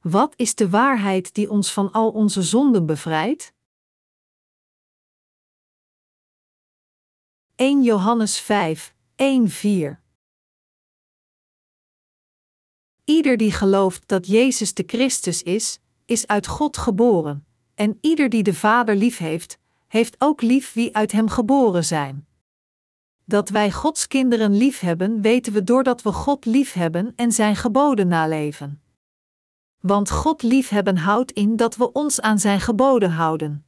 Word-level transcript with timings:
Wat 0.00 0.32
is 0.36 0.54
de 0.54 0.68
waarheid 0.68 1.34
die 1.34 1.50
ons 1.50 1.72
van 1.72 1.92
al 1.92 2.10
onze 2.10 2.42
zonden 2.42 2.86
bevrijdt? 2.86 3.52
1 7.54 7.82
Johannes 7.82 8.38
5, 8.38 8.94
1 9.14 9.48
4 9.48 10.00
Ieder 13.04 13.36
die 13.36 13.52
gelooft 13.52 14.08
dat 14.08 14.26
Jezus 14.26 14.74
de 14.74 14.84
Christus 14.86 15.42
is, 15.42 15.80
is 16.04 16.26
uit 16.26 16.46
God 16.46 16.76
geboren, 16.76 17.46
en 17.74 17.98
ieder 18.00 18.28
die 18.28 18.42
de 18.42 18.54
Vader 18.54 18.96
lief 18.96 19.18
heeft, 19.18 19.58
ook 20.18 20.42
lief 20.42 20.72
wie 20.72 20.96
uit 20.96 21.12
hem 21.12 21.28
geboren 21.28 21.84
zijn. 21.84 22.26
Dat 23.24 23.48
wij 23.48 23.72
Gods 23.72 24.06
kinderen 24.06 24.56
lief 24.56 24.80
hebben, 24.80 25.20
weten 25.20 25.52
we 25.52 25.64
doordat 25.64 26.02
we 26.02 26.12
God 26.12 26.44
lief 26.44 26.72
hebben 26.72 27.12
en 27.16 27.32
zijn 27.32 27.56
geboden 27.56 28.08
naleven. 28.08 28.82
Want 29.80 30.10
God 30.10 30.42
liefhebben 30.42 30.96
houdt 30.96 31.32
in 31.32 31.56
dat 31.56 31.76
we 31.76 31.92
ons 31.92 32.20
aan 32.20 32.38
zijn 32.38 32.60
geboden 32.60 33.10
houden. 33.10 33.66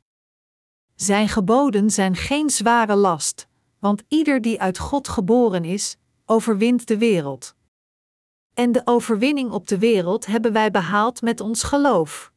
Zijn 0.94 1.28
geboden 1.28 1.90
zijn 1.90 2.16
geen 2.16 2.50
zware 2.50 2.96
last, 2.96 3.48
want 3.78 4.02
ieder 4.08 4.40
die 4.40 4.60
uit 4.60 4.78
God 4.78 5.08
geboren 5.08 5.64
is, 5.64 5.96
overwint 6.24 6.88
de 6.88 6.98
wereld. 6.98 7.54
En 8.54 8.72
de 8.72 8.82
overwinning 8.84 9.50
op 9.50 9.68
de 9.68 9.78
wereld 9.78 10.26
hebben 10.26 10.52
wij 10.52 10.70
behaald 10.70 11.22
met 11.22 11.40
ons 11.40 11.62
geloof. 11.62 12.32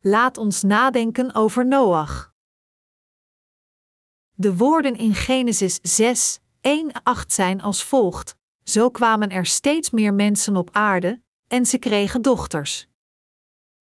Laat 0.00 0.36
ons 0.36 0.62
nadenken 0.62 1.34
over 1.34 1.66
Noach. 1.66 2.34
De 4.32 4.56
woorden 4.56 4.96
in 4.96 5.14
Genesis 5.14 5.78
6, 5.82 6.40
1, 6.60 7.02
8 7.02 7.32
zijn 7.32 7.60
als 7.60 7.84
volgt: 7.84 8.36
Zo 8.68 8.90
kwamen 8.90 9.30
er 9.30 9.46
steeds 9.46 9.90
meer 9.90 10.14
mensen 10.14 10.56
op 10.56 10.68
aarde, 10.72 11.22
en 11.46 11.66
ze 11.66 11.78
kregen 11.78 12.22
dochters. 12.22 12.88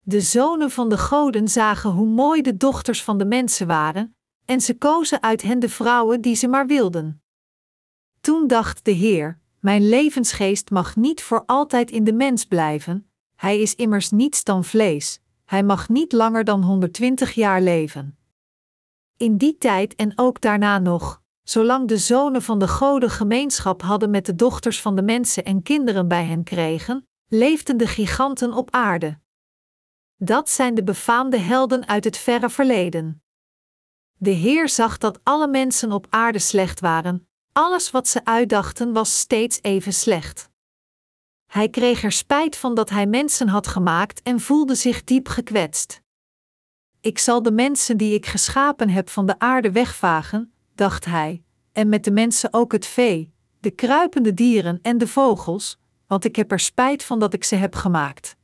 De 0.00 0.20
zonen 0.20 0.70
van 0.70 0.88
de 0.88 0.98
goden 0.98 1.48
zagen 1.48 1.90
hoe 1.90 2.06
mooi 2.06 2.42
de 2.42 2.56
dochters 2.56 3.02
van 3.02 3.18
de 3.18 3.24
mensen 3.24 3.66
waren, 3.66 4.16
en 4.44 4.60
ze 4.60 4.78
kozen 4.78 5.22
uit 5.22 5.42
hen 5.42 5.58
de 5.58 5.68
vrouwen 5.68 6.20
die 6.20 6.34
ze 6.34 6.48
maar 6.48 6.66
wilden. 6.66 7.22
Toen 8.20 8.46
dacht 8.46 8.84
de 8.84 8.90
Heer: 8.90 9.38
Mijn 9.58 9.88
levensgeest 9.88 10.70
mag 10.70 10.96
niet 10.96 11.22
voor 11.22 11.42
altijd 11.46 11.90
in 11.90 12.04
de 12.04 12.12
mens 12.12 12.44
blijven, 12.44 13.10
hij 13.36 13.60
is 13.60 13.74
immers 13.74 14.10
niets 14.10 14.44
dan 14.44 14.64
vlees, 14.64 15.20
hij 15.44 15.62
mag 15.62 15.88
niet 15.88 16.12
langer 16.12 16.44
dan 16.44 16.62
120 16.62 17.32
jaar 17.32 17.62
leven. 17.62 18.18
In 19.16 19.36
die 19.36 19.58
tijd 19.58 19.94
en 19.94 20.12
ook 20.18 20.40
daarna 20.40 20.78
nog, 20.78 21.22
zolang 21.44 21.88
de 21.88 21.98
zonen 21.98 22.42
van 22.42 22.58
de 22.58 22.68
goden 22.68 23.10
gemeenschap 23.10 23.82
hadden 23.82 24.10
met 24.10 24.26
de 24.26 24.34
dochters 24.34 24.80
van 24.80 24.96
de 24.96 25.02
mensen 25.02 25.44
en 25.44 25.62
kinderen 25.62 26.08
bij 26.08 26.24
hen 26.24 26.44
kregen, 26.44 27.08
leefden 27.28 27.76
de 27.76 27.86
giganten 27.86 28.52
op 28.52 28.70
aarde. 28.70 29.18
Dat 30.16 30.50
zijn 30.50 30.74
de 30.74 30.84
befaamde 30.84 31.38
helden 31.38 31.88
uit 31.88 32.04
het 32.04 32.16
verre 32.18 32.50
verleden. 32.50 33.22
De 34.18 34.30
Heer 34.30 34.68
zag 34.68 34.98
dat 34.98 35.20
alle 35.22 35.48
mensen 35.48 35.92
op 35.92 36.06
aarde 36.10 36.38
slecht 36.38 36.80
waren, 36.80 37.28
alles 37.52 37.90
wat 37.90 38.08
ze 38.08 38.24
uitdachten 38.24 38.92
was 38.92 39.18
steeds 39.18 39.58
even 39.62 39.92
slecht. 39.92 40.50
Hij 41.46 41.68
kreeg 41.68 42.02
er 42.02 42.12
spijt 42.12 42.56
van 42.56 42.74
dat 42.74 42.90
hij 42.90 43.06
mensen 43.06 43.48
had 43.48 43.66
gemaakt 43.66 44.22
en 44.22 44.40
voelde 44.40 44.74
zich 44.74 45.04
diep 45.04 45.28
gekwetst. 45.28 46.02
Ik 47.00 47.18
zal 47.18 47.42
de 47.42 47.52
mensen 47.52 47.96
die 47.96 48.14
ik 48.14 48.26
geschapen 48.26 48.88
heb 48.88 49.08
van 49.08 49.26
de 49.26 49.38
aarde 49.38 49.72
wegvagen, 49.72 50.53
dacht 50.74 51.04
hij, 51.04 51.42
en 51.72 51.88
met 51.88 52.04
de 52.04 52.10
mensen 52.10 52.52
ook 52.52 52.72
het 52.72 52.86
vee, 52.86 53.32
de 53.60 53.70
kruipende 53.70 54.34
dieren 54.34 54.78
en 54.82 54.98
de 54.98 55.08
vogels, 55.08 55.78
want 56.06 56.24
ik 56.24 56.36
heb 56.36 56.52
er 56.52 56.60
spijt 56.60 57.04
van 57.04 57.18
dat 57.18 57.34
ik 57.34 57.44
ze 57.44 57.54
heb 57.54 57.74
gemaakt. 57.74 58.36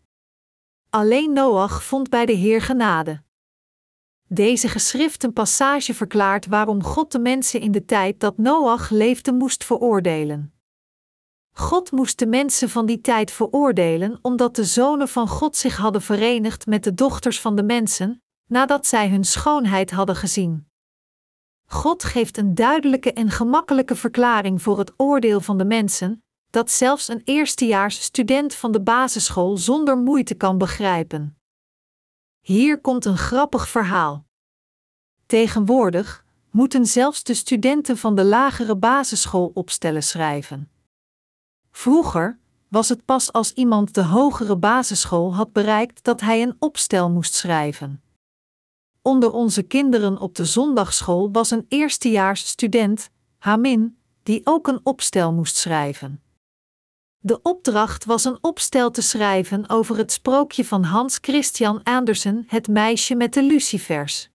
Alleen 0.90 1.32
Noach 1.32 1.84
vond 1.84 2.08
bij 2.08 2.26
de 2.26 2.32
Heer 2.32 2.62
genade. 2.62 3.22
Deze 4.28 4.68
geschriften 4.68 5.32
passage 5.32 5.94
verklaart 5.94 6.46
waarom 6.46 6.82
God 6.82 7.12
de 7.12 7.18
mensen 7.18 7.60
in 7.60 7.72
de 7.72 7.84
tijd 7.84 8.20
dat 8.20 8.38
Noach 8.38 8.90
leefde 8.90 9.32
moest 9.32 9.64
veroordelen. 9.64 10.52
God 11.52 11.92
moest 11.92 12.18
de 12.18 12.26
mensen 12.26 12.68
van 12.68 12.86
die 12.86 13.00
tijd 13.00 13.30
veroordelen 13.30 14.18
omdat 14.22 14.56
de 14.56 14.64
zonen 14.64 15.08
van 15.08 15.28
God 15.28 15.56
zich 15.56 15.76
hadden 15.76 16.02
verenigd 16.02 16.66
met 16.66 16.84
de 16.84 16.94
dochters 16.94 17.40
van 17.40 17.56
de 17.56 17.62
mensen, 17.62 18.22
nadat 18.46 18.86
zij 18.86 19.08
hun 19.08 19.24
schoonheid 19.24 19.90
hadden 19.90 20.16
gezien. 20.16 20.69
God 21.72 22.04
geeft 22.04 22.36
een 22.36 22.54
duidelijke 22.54 23.12
en 23.12 23.30
gemakkelijke 23.30 23.96
verklaring 23.96 24.62
voor 24.62 24.78
het 24.78 24.92
oordeel 24.96 25.40
van 25.40 25.58
de 25.58 25.64
mensen, 25.64 26.22
dat 26.50 26.70
zelfs 26.70 27.08
een 27.08 27.20
eerstejaars 27.24 28.02
student 28.02 28.54
van 28.54 28.72
de 28.72 28.80
basisschool 28.80 29.56
zonder 29.56 29.98
moeite 29.98 30.34
kan 30.34 30.58
begrijpen. 30.58 31.38
Hier 32.40 32.80
komt 32.80 33.04
een 33.04 33.16
grappig 33.16 33.68
verhaal. 33.68 34.24
Tegenwoordig 35.26 36.24
moeten 36.50 36.86
zelfs 36.86 37.22
de 37.22 37.34
studenten 37.34 37.96
van 37.96 38.14
de 38.14 38.24
lagere 38.24 38.76
basisschool 38.76 39.50
opstellen 39.54 40.02
schrijven. 40.02 40.70
Vroeger 41.70 42.38
was 42.68 42.88
het 42.88 43.04
pas 43.04 43.32
als 43.32 43.52
iemand 43.52 43.94
de 43.94 44.04
hogere 44.04 44.56
basisschool 44.56 45.34
had 45.34 45.52
bereikt 45.52 46.04
dat 46.04 46.20
hij 46.20 46.42
een 46.42 46.56
opstel 46.58 47.10
moest 47.10 47.34
schrijven. 47.34 48.02
Onder 49.02 49.32
onze 49.32 49.62
kinderen 49.62 50.18
op 50.18 50.34
de 50.34 50.44
zondagschool 50.44 51.30
was 51.32 51.50
een 51.50 51.66
eerstejaars 51.68 52.46
student, 52.46 53.10
Hamin, 53.38 53.98
die 54.22 54.40
ook 54.44 54.66
een 54.66 54.80
opstel 54.82 55.32
moest 55.32 55.56
schrijven. 55.56 56.22
De 57.18 57.42
opdracht 57.42 58.04
was 58.04 58.24
een 58.24 58.38
opstel 58.40 58.90
te 58.90 59.02
schrijven 59.02 59.68
over 59.68 59.96
het 59.96 60.12
sprookje 60.12 60.64
van 60.64 60.82
Hans 60.82 61.18
Christian 61.20 61.82
Andersen, 61.82 62.44
Het 62.46 62.68
meisje 62.68 63.14
met 63.14 63.34
de 63.34 63.42
lucifers. 63.42 64.30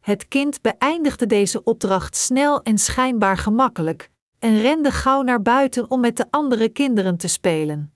Het 0.00 0.28
kind 0.28 0.60
beëindigde 0.60 1.26
deze 1.26 1.64
opdracht 1.64 2.16
snel 2.16 2.62
en 2.62 2.78
schijnbaar 2.78 3.36
gemakkelijk, 3.36 4.10
en 4.38 4.60
rende 4.60 4.90
gauw 4.90 5.22
naar 5.22 5.42
buiten 5.42 5.90
om 5.90 6.00
met 6.00 6.16
de 6.16 6.26
andere 6.30 6.68
kinderen 6.68 7.16
te 7.16 7.28
spelen. 7.28 7.94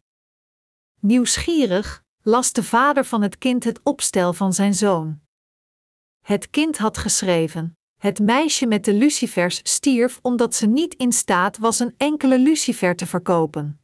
Nieuwsgierig 1.01 2.03
las 2.23 2.53
de 2.53 2.63
vader 2.63 3.05
van 3.05 3.23
het 3.23 3.39
kind 3.39 3.65
het 3.65 3.81
opstel 3.83 4.33
van 4.33 4.53
zijn 4.53 4.75
zoon. 4.75 5.25
Het 6.27 6.51
kind 6.51 6.79
had 6.79 6.99
geschreven: 6.99 7.79
Het 7.97 8.19
meisje 8.19 8.67
met 8.67 8.85
de 8.85 8.95
lucifers 8.95 9.61
stierf 9.63 10.19
omdat 10.23 10.55
ze 10.55 10.67
niet 10.67 10.95
in 10.95 11.13
staat 11.13 11.59
was 11.59 11.79
een 11.79 11.95
enkele 11.97 12.39
lucifer 12.39 12.97
te 12.97 13.07
verkopen. 13.07 13.81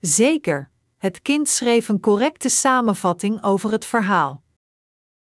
Zeker, 0.00 0.70
het 0.96 1.22
kind 1.22 1.48
schreef 1.48 1.88
een 1.88 2.00
correcte 2.00 2.48
samenvatting 2.48 3.42
over 3.42 3.70
het 3.70 3.84
verhaal. 3.84 4.42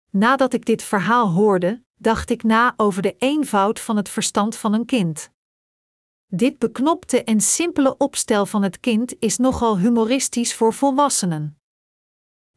Nadat 0.10 0.54
ik 0.54 0.66
dit 0.66 0.84
verhaal 0.84 1.30
hoorde, 1.30 1.84
dacht 1.96 2.30
ik 2.30 2.44
na 2.44 2.74
over 2.78 3.02
de 3.02 3.16
eenvoud 3.18 3.80
van 3.80 3.98
het 3.98 4.10
verstand 4.10 4.56
van 4.56 4.74
een 4.74 4.86
kind. 4.86 5.32
Dit 6.28 6.58
beknopte 6.58 7.24
en 7.24 7.42
simpele 7.42 7.98
opstel 7.98 8.46
van 8.46 8.64
het 8.64 8.80
kind 8.80 9.16
is 9.20 9.38
nogal 9.38 9.78
humoristisch 9.78 10.56
voor 10.56 10.74
volwassenen. 10.74 11.60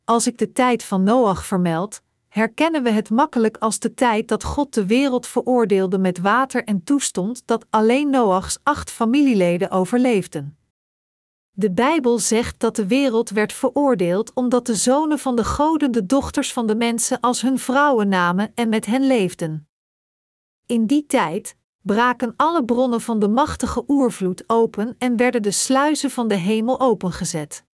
Als 0.04 0.26
ik 0.26 0.38
de 0.38 0.52
tijd 0.52 0.82
van 0.82 1.02
Noach 1.02 1.46
vermeld, 1.46 2.02
herkennen 2.32 2.82
we 2.82 2.90
het 2.90 3.10
makkelijk 3.10 3.56
als 3.56 3.78
de 3.78 3.94
tijd 3.94 4.28
dat 4.28 4.44
God 4.44 4.74
de 4.74 4.86
wereld 4.86 5.26
veroordeelde 5.26 5.98
met 5.98 6.18
water 6.18 6.64
en 6.64 6.84
toestond 6.84 7.42
dat 7.44 7.66
alleen 7.70 8.10
Noachs 8.10 8.58
acht 8.62 8.90
familieleden 8.90 9.70
overleefden. 9.70 10.56
De 11.50 11.72
Bijbel 11.72 12.18
zegt 12.18 12.60
dat 12.60 12.76
de 12.76 12.86
wereld 12.86 13.30
werd 13.30 13.52
veroordeeld 13.52 14.32
omdat 14.34 14.66
de 14.66 14.74
zonen 14.74 15.18
van 15.18 15.36
de 15.36 15.44
goden 15.44 15.92
de 15.92 16.06
dochters 16.06 16.52
van 16.52 16.66
de 16.66 16.74
mensen 16.74 17.20
als 17.20 17.42
hun 17.42 17.58
vrouwen 17.58 18.08
namen 18.08 18.52
en 18.54 18.68
met 18.68 18.86
hen 18.86 19.06
leefden. 19.06 19.68
In 20.66 20.86
die 20.86 21.06
tijd 21.06 21.56
braken 21.80 22.34
alle 22.36 22.64
bronnen 22.64 23.00
van 23.00 23.18
de 23.18 23.28
machtige 23.28 23.84
oervloed 23.88 24.44
open 24.46 24.94
en 24.98 25.16
werden 25.16 25.42
de 25.42 25.50
sluizen 25.50 26.10
van 26.10 26.28
de 26.28 26.36
hemel 26.36 26.80
opengezet. 26.80 27.64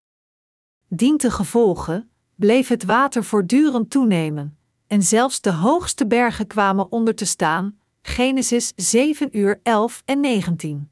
Dientengevolge 0.89 2.07
bleef 2.39 2.69
het 2.69 2.85
water 2.85 3.25
voortdurend 3.25 3.91
toenemen, 3.91 4.59
en 4.87 5.03
zelfs 5.03 5.41
de 5.41 5.53
hoogste 5.53 6.07
bergen 6.07 6.47
kwamen 6.47 6.93
onder 6.93 7.15
te 7.15 7.25
staan. 7.25 7.79
Genesis 8.03 8.73
7 8.77 9.39
uur 9.39 9.61
11 9.63 10.03
en 10.05 10.21
19. 10.21 10.91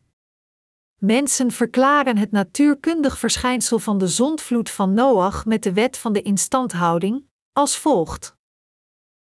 Mensen 0.99 1.51
verklaren 1.51 2.17
het 2.17 2.31
natuurkundig 2.31 3.19
verschijnsel 3.19 3.79
van 3.79 3.99
de 3.99 4.09
zondvloed 4.09 4.71
van 4.71 4.95
Noach 4.95 5.45
met 5.45 5.63
de 5.63 5.73
wet 5.73 5.99
van 5.99 6.13
de 6.13 6.23
instandhouding 6.23 7.25
als 7.53 7.79
volgt. 7.79 8.37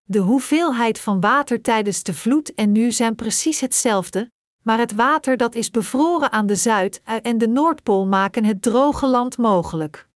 De 0.03 0.19
hoeveelheid 0.19 0.99
van 0.99 1.21
water 1.21 1.63
tijdens 1.63 2.03
de 2.03 2.15
vloed 2.15 2.55
en 2.55 2.73
nu 2.73 2.93
zijn 2.93 3.15
precies 3.15 3.61
hetzelfde, 3.61 4.31
maar 4.63 4.79
het 4.79 4.95
water 4.95 5.37
dat 5.37 5.55
is 5.55 5.71
bevroren 5.71 6.33
aan 6.33 6.47
de 6.47 6.57
Zuid- 6.57 7.03
en 7.23 7.39
de 7.39 7.49
Noordpool 7.49 8.07
maken 8.07 8.45
het 8.45 8.63
droge 8.63 9.07
land 9.07 9.39
mogelijk. 9.39 10.09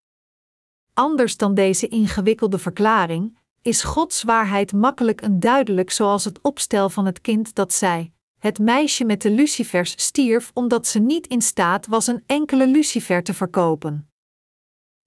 Anders 0.95 1.37
dan 1.37 1.55
deze 1.55 1.89
ingewikkelde 1.89 2.59
verklaring, 2.59 3.39
is 3.63 3.83
Gods 3.83 4.23
waarheid 4.23 4.73
makkelijk 4.73 5.21
en 5.21 5.41
duidelijk 5.41 5.91
zoals 5.91 6.25
het 6.25 6.39
opstel 6.43 6.91
van 6.91 7.07
het 7.07 7.21
kind 7.21 7.55
dat 7.55 7.73
zei: 7.73 8.13
Het 8.39 8.59
meisje 8.59 9.05
met 9.05 9.23
de 9.23 9.31
lucifers 9.31 9.95
stierf 9.97 10.51
omdat 10.55 10.87
ze 10.87 10.99
niet 10.99 11.27
in 11.27 11.43
staat 11.43 11.87
was 11.87 12.07
een 12.07 12.23
enkele 12.27 12.67
lucifer 12.67 13.23
te 13.23 13.35
verkopen. 13.35 14.11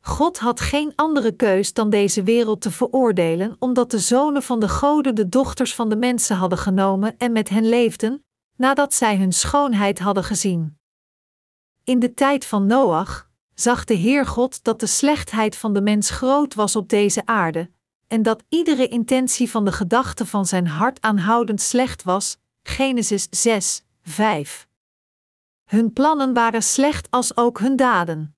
God 0.02 0.40
had 0.40 0.60
geen 0.60 0.94
andere 0.96 1.32
keus 1.32 1.74
dan 1.74 1.90
deze 1.90 2.24
wereld 2.24 2.62
te 2.62 2.72
veroordelen, 2.72 3.56
omdat 3.60 3.92
de 3.92 4.00
zonen 4.00 4.44
van 4.44 4.60
de 4.60 4.70
goden 4.70 5.16
de 5.16 5.30
dochters 5.30 5.76
van 5.76 5.90
de 5.90 5.96
mensen 5.96 6.36
hadden 6.36 6.58
genomen 6.58 7.18
en 7.18 7.32
met 7.32 7.50
hen 7.50 7.70
leefden, 7.70 8.26
nadat 8.58 8.94
zij 8.94 9.18
hun 9.18 9.34
schoonheid 9.34 10.00
hadden 10.00 10.24
gezien. 10.24 10.78
In 11.84 12.00
de 12.00 12.14
tijd 12.14 12.46
van 12.46 12.66
Noach 12.66 13.30
zag 13.56 13.84
de 13.84 13.94
Heer 13.94 14.26
God 14.26 14.64
dat 14.64 14.80
de 14.80 14.86
slechtheid 14.86 15.56
van 15.56 15.74
de 15.74 15.82
mens 15.82 16.10
groot 16.10 16.54
was 16.54 16.76
op 16.76 16.90
deze 16.90 17.26
aarde, 17.26 17.70
en 18.08 18.24
dat 18.24 18.44
iedere 18.50 18.88
intentie 18.88 19.50
van 19.50 19.66
de 19.66 19.72
gedachte 19.72 20.26
van 20.26 20.46
zijn 20.46 20.68
hart 20.68 21.02
aanhoudend 21.02 21.62
slecht 21.62 22.04
was. 22.04 22.38
Genesis 22.64 23.28
6, 23.30 23.84
5. 24.02 24.68
Hun 25.66 25.94
plannen 25.94 26.34
waren 26.34 26.64
slecht 26.64 27.12
als 27.12 27.38
ook 27.38 27.60
hun 27.60 27.76
daden. 27.76 28.36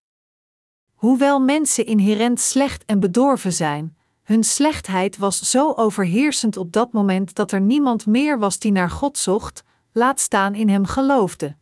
Hoewel 0.94 1.40
mensen 1.40 1.86
inherent 1.86 2.40
slecht 2.40 2.86
en 2.86 3.00
bedorven 3.00 3.54
zijn, 3.54 3.98
hun 4.24 4.44
slechtheid 4.44 5.18
was 5.18 5.40
zo 5.40 5.74
overheersend 5.74 6.58
op 6.58 6.72
dat 6.72 6.92
moment 6.92 7.36
dat 7.36 7.52
er 7.52 7.62
niemand 7.62 8.06
meer 8.06 8.40
was 8.40 8.60
die 8.60 8.72
naar 8.72 8.90
God 8.90 9.18
zocht, 9.18 9.64
laat 9.92 10.20
staan 10.20 10.56
in 10.56 10.70
hem 10.70 10.86
geloofde. 10.86 11.56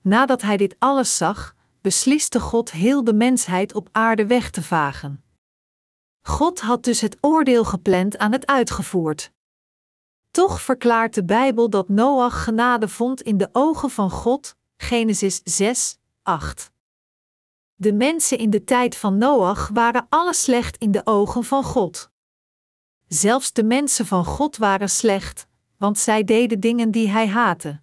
Nadat 0.00 0.42
hij 0.42 0.56
dit 0.56 0.76
alles 0.78 1.16
zag, 1.16 1.54
besliste 1.82 2.40
God 2.40 2.70
heel 2.70 3.04
de 3.04 3.14
mensheid 3.14 3.74
op 3.74 3.88
aarde 3.92 4.26
weg 4.26 4.50
te 4.50 4.62
vagen. 4.62 5.24
God 6.22 6.60
had 6.60 6.84
dus 6.84 7.00
het 7.00 7.16
oordeel 7.20 7.64
gepland 7.64 8.18
aan 8.18 8.32
het 8.32 8.46
uitgevoerd. 8.46 9.32
Toch 10.30 10.60
verklaart 10.60 11.14
de 11.14 11.24
Bijbel 11.24 11.70
dat 11.70 11.88
Noach 11.88 12.44
genade 12.44 12.88
vond 12.88 13.22
in 13.22 13.36
de 13.36 13.48
ogen 13.52 13.90
van 13.90 14.10
God, 14.10 14.56
Genesis 14.76 15.40
6, 15.44 15.98
8. 16.22 16.70
De 17.74 17.92
mensen 17.92 18.38
in 18.38 18.50
de 18.50 18.64
tijd 18.64 18.96
van 18.96 19.18
Noach 19.18 19.68
waren 19.68 20.06
alle 20.08 20.34
slecht 20.34 20.76
in 20.76 20.90
de 20.90 21.00
ogen 21.04 21.44
van 21.44 21.64
God. 21.64 22.10
Zelfs 23.08 23.52
de 23.52 23.64
mensen 23.64 24.06
van 24.06 24.24
God 24.24 24.56
waren 24.56 24.90
slecht, 24.90 25.46
want 25.76 25.98
zij 25.98 26.24
deden 26.24 26.60
dingen 26.60 26.90
die 26.90 27.08
hij 27.08 27.28
haatte. 27.28 27.80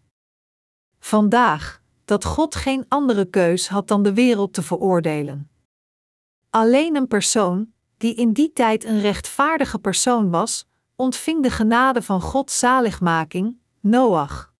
Vandaag, 1.00 1.79
dat 2.10 2.26
God 2.26 2.56
geen 2.56 2.86
andere 2.88 3.26
keus 3.26 3.68
had 3.68 3.88
dan 3.88 4.04
de 4.04 4.14
wereld 4.14 4.54
te 4.54 4.62
veroordelen. 4.62 5.50
Alleen 6.50 6.96
een 6.96 7.08
persoon, 7.08 7.74
die 7.98 8.16
in 8.16 8.34
die 8.34 8.54
tijd 8.54 8.84
een 8.84 9.02
rechtvaardige 9.02 9.80
persoon 9.80 10.30
was, 10.30 10.68
ontving 10.96 11.44
de 11.44 11.50
genade 11.50 12.02
van 12.02 12.22
Gods 12.22 12.60
zaligmaking, 12.60 13.58
Noach. 13.80 14.54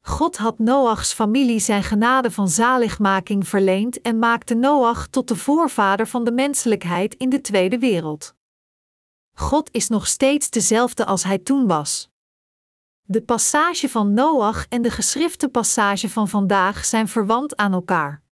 God 0.00 0.36
had 0.36 0.58
Noachs 0.58 1.12
familie 1.12 1.58
zijn 1.58 1.82
genade 1.82 2.30
van 2.30 2.48
zaligmaking 2.48 3.48
verleend 3.48 4.00
en 4.00 4.18
maakte 4.18 4.54
Noach 4.54 5.06
tot 5.06 5.28
de 5.28 5.36
voorvader 5.36 6.06
van 6.06 6.24
de 6.24 6.32
menselijkheid 6.32 7.14
in 7.14 7.28
de 7.28 7.40
tweede 7.40 7.78
wereld. 7.78 8.34
God 9.34 9.68
is 9.72 9.88
nog 9.88 10.06
steeds 10.06 10.50
dezelfde 10.50 11.04
als 11.04 11.24
hij 11.24 11.38
toen 11.38 11.66
was. 11.66 12.09
De 13.10 13.22
passage 13.22 13.88
van 13.88 14.14
Noach 14.14 14.66
en 14.68 14.82
de 14.82 14.90
geschrifte 14.90 15.48
passage 15.48 16.08
van 16.08 16.28
vandaag 16.28 16.84
zijn 16.84 17.08
verwant 17.08 17.56
aan 17.56 17.72
elkaar. 17.72 18.22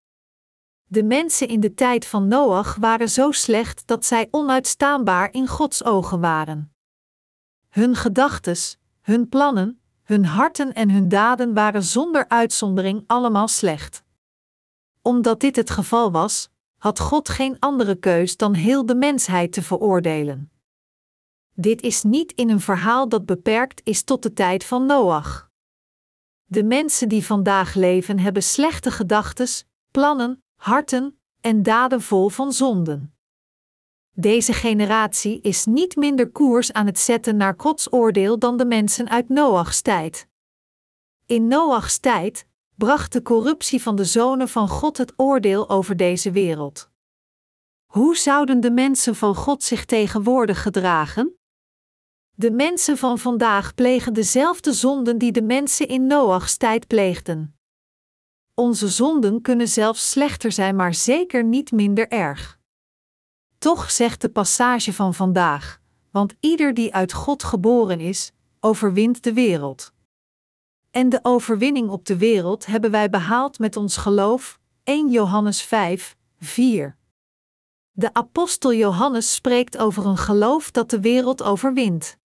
De 0.84 1.02
mensen 1.02 1.48
in 1.48 1.60
de 1.60 1.74
tijd 1.74 2.06
van 2.06 2.28
Noach 2.28 2.76
waren 2.76 3.08
zo 3.08 3.30
slecht 3.30 3.86
dat 3.86 4.04
zij 4.04 4.28
onuitstaanbaar 4.30 5.32
in 5.32 5.46
Gods 5.46 5.84
ogen 5.84 6.20
waren. 6.20 6.72
Hun 7.68 7.94
gedachtes, 7.94 8.78
hun 9.00 9.28
plannen, 9.28 9.80
hun 10.02 10.24
harten 10.24 10.72
en 10.72 10.90
hun 10.90 11.08
daden 11.08 11.54
waren 11.54 11.82
zonder 11.82 12.28
uitzondering 12.28 13.04
allemaal 13.06 13.48
slecht. 13.48 14.02
Omdat 15.02 15.40
dit 15.40 15.56
het 15.56 15.70
geval 15.70 16.10
was, 16.10 16.48
had 16.76 17.00
God 17.00 17.28
geen 17.28 17.56
andere 17.58 17.94
keus 17.94 18.36
dan 18.36 18.54
heel 18.54 18.86
de 18.86 18.94
mensheid 18.94 19.52
te 19.52 19.62
veroordelen. 19.62 20.50
Dit 21.60 21.82
is 21.82 22.02
niet 22.02 22.32
in 22.32 22.50
een 22.50 22.60
verhaal 22.60 23.08
dat 23.08 23.26
beperkt 23.26 23.80
is 23.84 24.02
tot 24.02 24.22
de 24.22 24.32
tijd 24.32 24.64
van 24.64 24.86
Noach. 24.86 25.50
De 26.44 26.64
mensen 26.64 27.08
die 27.08 27.24
vandaag 27.24 27.74
leven 27.74 28.18
hebben 28.18 28.42
slechte 28.42 28.90
gedachtes, 28.90 29.64
plannen, 29.90 30.42
harten 30.56 31.20
en 31.40 31.62
daden 31.62 32.02
vol 32.02 32.28
van 32.28 32.52
zonden. 32.52 33.14
Deze 34.10 34.52
generatie 34.52 35.40
is 35.40 35.64
niet 35.64 35.96
minder 35.96 36.30
koers 36.30 36.72
aan 36.72 36.86
het 36.86 36.98
zetten 36.98 37.36
naar 37.36 37.54
Gods 37.56 37.92
oordeel 37.92 38.38
dan 38.38 38.56
de 38.56 38.66
mensen 38.66 39.08
uit 39.08 39.28
Noachs 39.28 39.80
tijd. 39.80 40.28
In 41.26 41.46
Noachs 41.46 41.98
tijd 41.98 42.46
bracht 42.74 43.12
de 43.12 43.22
corruptie 43.22 43.82
van 43.82 43.96
de 43.96 44.04
zonen 44.04 44.48
van 44.48 44.68
God 44.68 44.96
het 44.96 45.12
oordeel 45.16 45.68
over 45.68 45.96
deze 45.96 46.30
wereld. 46.30 46.90
Hoe 47.86 48.16
zouden 48.16 48.60
de 48.60 48.70
mensen 48.70 49.14
van 49.14 49.34
God 49.34 49.62
zich 49.62 49.84
tegenwoordig 49.84 50.62
gedragen? 50.62 51.37
De 52.40 52.50
mensen 52.50 52.96
van 52.96 53.18
vandaag 53.18 53.74
plegen 53.74 54.12
dezelfde 54.12 54.72
zonden 54.72 55.18
die 55.18 55.32
de 55.32 55.42
mensen 55.42 55.88
in 55.88 56.06
Noachs 56.06 56.56
tijd 56.56 56.86
pleegden. 56.86 57.56
Onze 58.54 58.88
zonden 58.88 59.40
kunnen 59.40 59.68
zelfs 59.68 60.10
slechter 60.10 60.52
zijn, 60.52 60.76
maar 60.76 60.94
zeker 60.94 61.44
niet 61.44 61.72
minder 61.72 62.08
erg. 62.08 62.58
Toch 63.58 63.90
zegt 63.90 64.20
de 64.20 64.28
passage 64.28 64.92
van 64.92 65.14
vandaag: 65.14 65.80
want 66.10 66.34
ieder 66.40 66.74
die 66.74 66.94
uit 66.94 67.12
God 67.12 67.42
geboren 67.42 68.00
is, 68.00 68.32
overwint 68.60 69.22
de 69.22 69.32
wereld. 69.32 69.92
En 70.90 71.08
de 71.08 71.18
overwinning 71.22 71.90
op 71.90 72.04
de 72.04 72.16
wereld 72.16 72.66
hebben 72.66 72.90
wij 72.90 73.10
behaald 73.10 73.58
met 73.58 73.76
ons 73.76 73.96
geloof, 73.96 74.58
1 74.84 75.10
Johannes 75.10 75.62
5, 75.62 76.16
4. 76.38 76.96
De 77.90 78.14
apostel 78.14 78.72
Johannes 78.74 79.34
spreekt 79.34 79.78
over 79.78 80.06
een 80.06 80.16
geloof 80.16 80.70
dat 80.70 80.90
de 80.90 81.00
wereld 81.00 81.42
overwint. 81.42 82.18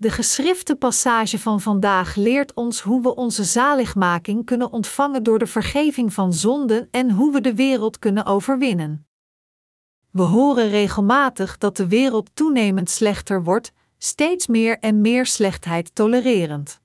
De 0.00 0.10
geschrifte 0.10 0.76
passage 0.76 1.38
van 1.38 1.60
vandaag 1.60 2.14
leert 2.14 2.54
ons 2.54 2.80
hoe 2.80 3.02
we 3.02 3.14
onze 3.14 3.44
zaligmaking 3.44 4.44
kunnen 4.44 4.72
ontvangen 4.72 5.22
door 5.22 5.38
de 5.38 5.46
vergeving 5.46 6.12
van 6.12 6.32
zonden 6.32 6.88
en 6.90 7.10
hoe 7.10 7.32
we 7.32 7.40
de 7.40 7.54
wereld 7.54 7.98
kunnen 7.98 8.24
overwinnen. 8.24 9.06
We 10.10 10.22
horen 10.22 10.68
regelmatig 10.68 11.58
dat 11.58 11.76
de 11.76 11.88
wereld 11.88 12.30
toenemend 12.34 12.90
slechter 12.90 13.44
wordt, 13.44 13.72
steeds 13.98 14.46
meer 14.46 14.78
en 14.78 15.00
meer 15.00 15.26
slechtheid 15.26 15.94
tolererend. 15.94 16.80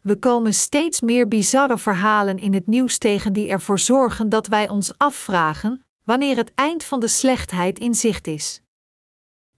We 0.00 0.18
komen 0.18 0.54
steeds 0.54 1.00
meer 1.00 1.28
bizarre 1.28 1.78
verhalen 1.78 2.38
in 2.38 2.54
het 2.54 2.66
nieuws 2.66 2.98
tegen 2.98 3.32
die 3.32 3.48
ervoor 3.48 3.78
zorgen 3.78 4.28
dat 4.28 4.46
wij 4.46 4.68
ons 4.68 4.98
afvragen 4.98 5.84
wanneer 6.04 6.36
het 6.36 6.52
eind 6.54 6.84
van 6.84 7.00
de 7.00 7.08
slechtheid 7.08 7.78
in 7.78 7.94
zicht 7.94 8.26
is. 8.26 8.63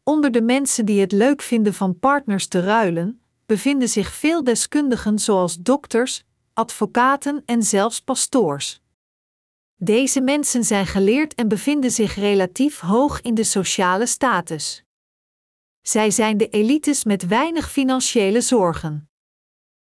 Onder 0.09 0.31
de 0.31 0.43
mensen 0.43 0.85
die 0.85 1.01
het 1.01 1.13
leuk 1.13 1.43
vinden 1.43 1.75
van 1.75 1.99
partners 1.99 2.47
te 2.47 2.61
ruilen, 2.61 3.21
bevinden 3.47 3.89
zich 3.89 4.13
veel 4.13 4.45
deskundigen 4.45 5.19
zoals 5.19 5.57
dokters, 5.57 6.25
advocaten 6.53 7.43
en 7.47 7.63
zelfs 7.63 8.01
pastoors. 8.01 8.81
Deze 9.77 10.21
mensen 10.21 10.65
zijn 10.65 10.87
geleerd 10.87 11.35
en 11.35 11.49
bevinden 11.49 11.91
zich 11.91 12.15
relatief 12.15 12.81
hoog 12.81 13.21
in 13.21 13.35
de 13.35 13.45
sociale 13.45 14.07
status. 14.07 14.85
Zij 15.83 16.11
zijn 16.11 16.37
de 16.37 16.49
elites 16.49 17.05
met 17.05 17.27
weinig 17.27 17.71
financiële 17.71 18.41
zorgen. 18.41 19.09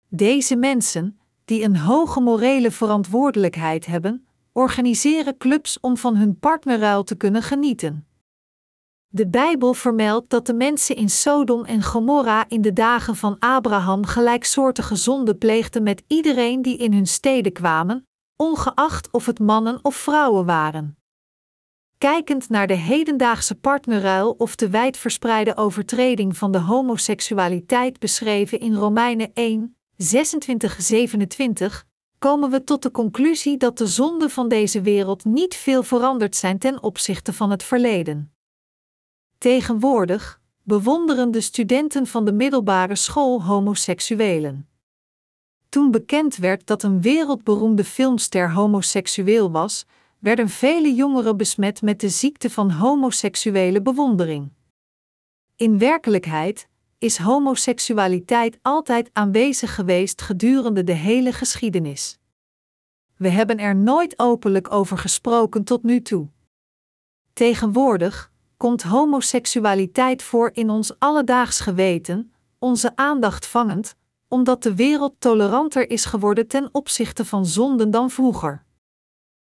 Deze 0.07 0.55
mensen, 0.55 1.19
die 1.45 1.63
een 1.63 1.77
hoge 1.77 2.21
morele 2.21 2.71
verantwoordelijkheid 2.71 3.85
hebben, 3.85 4.27
organiseren 4.51 5.37
clubs 5.37 5.79
om 5.79 5.97
van 5.97 6.15
hun 6.15 6.39
partnerruil 6.39 7.03
te 7.03 7.15
kunnen 7.15 7.43
genieten. 7.43 8.05
De 9.13 9.27
Bijbel 9.27 9.73
vermeldt 9.73 10.29
dat 10.29 10.45
de 10.45 10.53
mensen 10.53 10.95
in 10.95 11.09
Sodom 11.09 11.65
en 11.65 11.83
Gomorra 11.83 12.45
in 12.47 12.61
de 12.61 12.73
dagen 12.73 13.15
van 13.15 13.39
Abraham 13.39 14.05
gelijksoortige 14.05 14.95
zonden 14.95 15.37
pleegden 15.37 15.83
met 15.83 16.03
iedereen 16.07 16.61
die 16.61 16.77
in 16.77 16.93
hun 16.93 17.07
steden 17.07 17.51
kwamen, 17.51 18.07
ongeacht 18.35 19.11
of 19.11 19.25
het 19.25 19.39
mannen 19.39 19.79
of 19.81 19.95
vrouwen 19.95 20.45
waren. 20.45 20.97
Kijkend 21.97 22.49
naar 22.49 22.67
de 22.67 22.73
hedendaagse 22.73 23.55
partnerruil 23.55 24.35
of 24.37 24.55
de 24.55 24.69
wijdverspreide 24.69 25.57
overtreding 25.57 26.37
van 26.37 26.51
de 26.51 26.59
homoseksualiteit 26.59 27.99
beschreven 27.99 28.59
in 28.59 28.75
Romeinen 28.75 29.31
1, 29.33 29.77
26-27, 29.93 30.05
komen 32.19 32.49
we 32.49 32.63
tot 32.63 32.83
de 32.83 32.91
conclusie 32.91 33.57
dat 33.57 33.77
de 33.77 33.87
zonden 33.87 34.29
van 34.29 34.47
deze 34.47 34.81
wereld 34.81 35.25
niet 35.25 35.55
veel 35.55 35.83
veranderd 35.83 36.35
zijn 36.35 36.59
ten 36.59 36.83
opzichte 36.83 37.33
van 37.33 37.51
het 37.51 37.63
verleden. 37.63 38.30
Tegenwoordig 39.41 40.41
bewonderen 40.63 41.31
de 41.31 41.41
studenten 41.41 42.07
van 42.07 42.25
de 42.25 42.31
middelbare 42.31 42.95
school 42.95 43.43
homoseksuelen. 43.43 44.69
Toen 45.69 45.91
bekend 45.91 46.35
werd 46.35 46.67
dat 46.67 46.83
een 46.83 47.01
wereldberoemde 47.01 47.83
filmster 47.83 48.51
homoseksueel 48.51 49.51
was, 49.51 49.85
werden 50.19 50.49
vele 50.49 50.93
jongeren 50.93 51.37
besmet 51.37 51.81
met 51.81 51.99
de 51.99 52.09
ziekte 52.09 52.49
van 52.49 52.71
homoseksuele 52.71 53.81
bewondering. 53.81 54.51
In 55.55 55.77
werkelijkheid 55.77 56.67
is 56.97 57.17
homoseksualiteit 57.17 58.59
altijd 58.61 59.09
aanwezig 59.13 59.75
geweest 59.75 60.21
gedurende 60.21 60.83
de 60.83 60.93
hele 60.93 61.33
geschiedenis. 61.33 62.19
We 63.17 63.29
hebben 63.29 63.57
er 63.57 63.75
nooit 63.75 64.19
openlijk 64.19 64.71
over 64.71 64.97
gesproken 64.97 65.63
tot 65.63 65.83
nu 65.83 66.01
toe. 66.01 66.27
Tegenwoordig 67.33 68.30
komt 68.61 68.83
homoseksualiteit 68.83 70.23
voor 70.23 70.49
in 70.53 70.69
ons 70.69 70.99
alledaags 70.99 71.59
geweten, 71.59 72.33
onze 72.59 72.95
aandacht 72.95 73.45
vangend, 73.45 73.95
omdat 74.27 74.63
de 74.63 74.75
wereld 74.75 75.15
toleranter 75.19 75.89
is 75.89 76.05
geworden 76.05 76.47
ten 76.47 76.69
opzichte 76.71 77.25
van 77.25 77.45
zonden 77.45 77.91
dan 77.91 78.09
vroeger. 78.09 78.63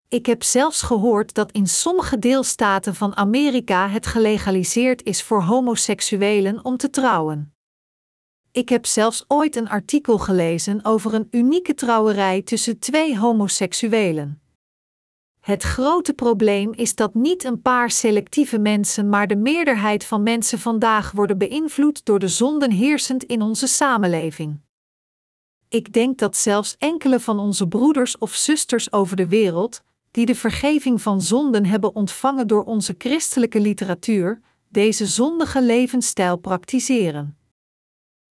Ik 0.08 0.26
heb 0.26 0.44
zelfs 0.44 0.82
gehoord 0.82 1.34
dat 1.34 1.52
in 1.52 1.68
sommige 1.68 2.20
deelstaten 2.20 2.96
van 2.96 3.16
Amerika 3.16 3.90
het 3.90 4.06
gelegaliseerd 4.06 5.04
is 5.04 5.24
voor 5.24 5.42
homoseksuelen 5.42 6.66
om 6.66 6.78
te 6.78 6.90
trouwen. 6.90 7.54
Ik 8.52 8.70
heb 8.70 8.86
zelfs 8.86 9.26
ooit 9.28 9.56
een 9.56 9.70
artikel 9.70 10.18
gelezen 10.18 10.86
over 10.86 11.14
een 11.14 11.28
unieke 11.32 11.74
trouwerij 11.74 12.42
tussen 12.42 12.80
twee 12.80 13.18
homoseksuelen. 13.18 14.42
Het 15.48 15.63
grote 15.63 16.13
probleem 16.13 16.74
is 16.74 16.96
dat 16.96 17.13
niet 17.13 17.44
een 17.44 17.62
paar 17.62 17.92
selectieve 17.92 18.60
mensen, 18.60 19.10
maar 19.10 19.27
de 19.27 19.36
meerderheid 19.36 20.06
van 20.06 20.24
mensen 20.24 20.60
vandaag 20.60 21.12
worden 21.12 21.38
beïnvloed 21.38 22.06
door 22.06 22.20
de 22.20 22.27
zonden 22.27 22.72
heersend 22.72 23.24
in 23.24 23.42
onze 23.42 23.68
samenleving. 23.68 24.60
Ik 25.70 25.94
denk 25.94 26.18
dat 26.18 26.36
zelfs 26.38 26.75
enkele 26.77 27.20
van 27.20 27.39
onze 27.39 27.68
broeders 27.68 28.18
of 28.18 28.34
zusters 28.34 28.92
over 28.92 29.16
de 29.16 29.27
wereld, 29.27 29.84
die 30.12 30.25
de 30.25 30.36
vergeving 30.36 31.01
van 31.01 31.22
zonden 31.22 31.66
hebben 31.66 31.96
ontvangen 31.96 32.48
door 32.48 32.63
onze 32.63 32.96
christelijke 32.98 33.60
literatuur, 33.60 34.42
deze 34.70 35.06
zondige 35.06 35.62
levensstijl 35.62 36.38
praktiseren. 36.38 37.38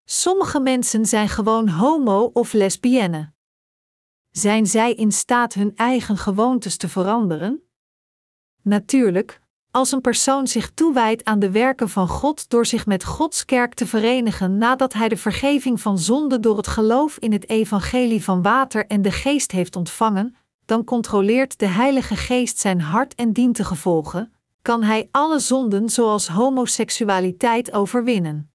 Sommige 0.05 0.61
mensen 0.61 1.07
zijn 1.07 1.29
gewoon 1.29 1.69
homo 1.69 2.31
of 2.33 2.53
lesbienne. 2.53 3.35
Zijn 4.39 4.67
zij 4.67 4.95
in 4.95 5.13
staat 5.13 5.55
hun 5.55 5.73
eigen 5.77 6.17
gewoontes 6.17 6.77
te 6.77 6.89
veranderen? 6.89 7.63
Natuurlijk, 8.63 9.41
als 9.71 9.93
een 9.93 10.01
persoon 10.01 10.47
zich 10.47 10.71
toewijdt 10.71 11.25
aan 11.25 11.39
de 11.39 11.51
werken 11.51 11.89
van 11.89 12.09
God 12.09 12.49
door 12.49 12.67
zich 12.67 12.87
met 12.87 13.05
Gods 13.05 13.45
kerk 13.45 13.75
te 13.75 13.87
verenigen 13.87 14.59
nadat 14.59 14.93
hij 14.93 15.09
de 15.09 15.17
vergeving 15.17 15.81
van 15.81 15.99
zonde 15.99 16.41
door 16.41 16.57
het 16.57 16.67
geloof 16.67 17.19
in 17.19 17.33
het 17.33 17.49
evangelie 17.49 18.25
van 18.25 18.43
water 18.43 18.87
en 18.87 19.03
de 19.03 19.11
geest 19.11 19.51
heeft 19.51 19.77
ontvangen, 19.77 20.37
dan 20.65 20.85
controleert 20.85 21.59
de 21.59 21.67
Heilige 21.67 22.17
Geest 22.17 22.59
zijn 22.59 22.81
hart 22.81 23.15
en 23.15 23.33
dient 23.33 23.57
de 23.57 23.65
gevolgen, 23.65 24.33
kan 24.63 24.83
hij 24.83 25.09
alle 25.11 25.39
zonden 25.39 25.89
zoals 25.89 26.29
homoseksualiteit 26.29 27.73
overwinnen. 27.73 28.53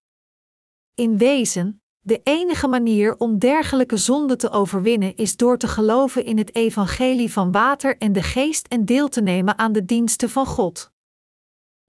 In 0.96 1.18
wezen, 1.18 1.81
de 2.02 2.22
enige 2.24 2.68
manier 2.68 3.18
om 3.18 3.40
dergelijke 3.40 3.98
zonden 3.98 4.38
te 4.38 4.50
overwinnen 4.50 5.16
is 5.16 5.38
door 5.38 5.58
te 5.58 5.68
geloven 5.68 6.26
in 6.26 6.38
het 6.38 6.56
evangelie 6.56 7.32
van 7.32 7.52
water 7.52 7.98
en 7.98 8.14
de 8.14 8.24
geest 8.24 8.68
en 8.68 8.86
deel 8.86 9.08
te 9.08 9.22
nemen 9.22 9.58
aan 9.58 9.72
de 9.72 9.86
diensten 9.86 10.30
van 10.30 10.46
God. 10.46 10.92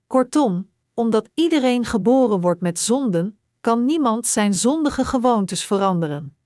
Kortom, 0.06 0.70
omdat 0.94 1.28
iedereen 1.34 1.84
geboren 1.84 2.40
wordt 2.40 2.60
met 2.60 2.78
zonden, 2.78 3.38
kan 3.60 3.84
niemand 3.84 4.26
zijn 4.26 4.54
zondige 4.54 5.04
gewoontes 5.04 5.64
veranderen. 5.64 6.36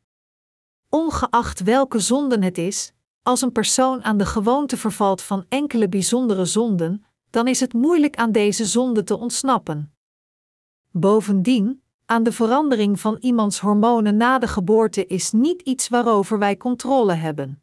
Ongeacht 0.88 1.62
welke 1.62 1.98
zonden 1.98 2.42
het 2.42 2.58
is, 2.58 2.92
als 3.22 3.40
een 3.40 3.52
persoon 3.52 4.04
aan 4.04 4.16
de 4.16 4.26
gewoonte 4.26 4.76
vervalt 4.76 5.22
van 5.22 5.44
enkele 5.48 5.88
bijzondere 5.88 6.44
zonden, 6.44 7.04
dan 7.30 7.46
is 7.46 7.60
het 7.60 7.72
moeilijk 7.72 8.16
aan 8.16 8.32
deze 8.32 8.64
zonden 8.64 9.04
te 9.04 9.16
ontsnappen. 9.16 9.94
Bovendien, 10.90 11.82
aan 12.06 12.22
de 12.22 12.32
verandering 12.32 13.00
van 13.00 13.16
iemands 13.20 13.60
hormonen 13.60 14.16
na 14.16 14.38
de 14.38 14.48
geboorte 14.48 15.06
is 15.06 15.32
niet 15.32 15.62
iets 15.62 15.88
waarover 15.88 16.38
wij 16.38 16.56
controle 16.56 17.14
hebben. 17.14 17.62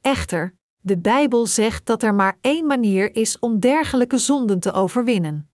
Echter, 0.00 0.56
de 0.80 0.98
Bijbel 0.98 1.46
zegt 1.46 1.86
dat 1.86 2.02
er 2.02 2.14
maar 2.14 2.38
één 2.40 2.66
manier 2.66 3.16
is 3.16 3.38
om 3.38 3.60
dergelijke 3.60 4.18
zonden 4.18 4.60
te 4.60 4.72
overwinnen. 4.72 5.50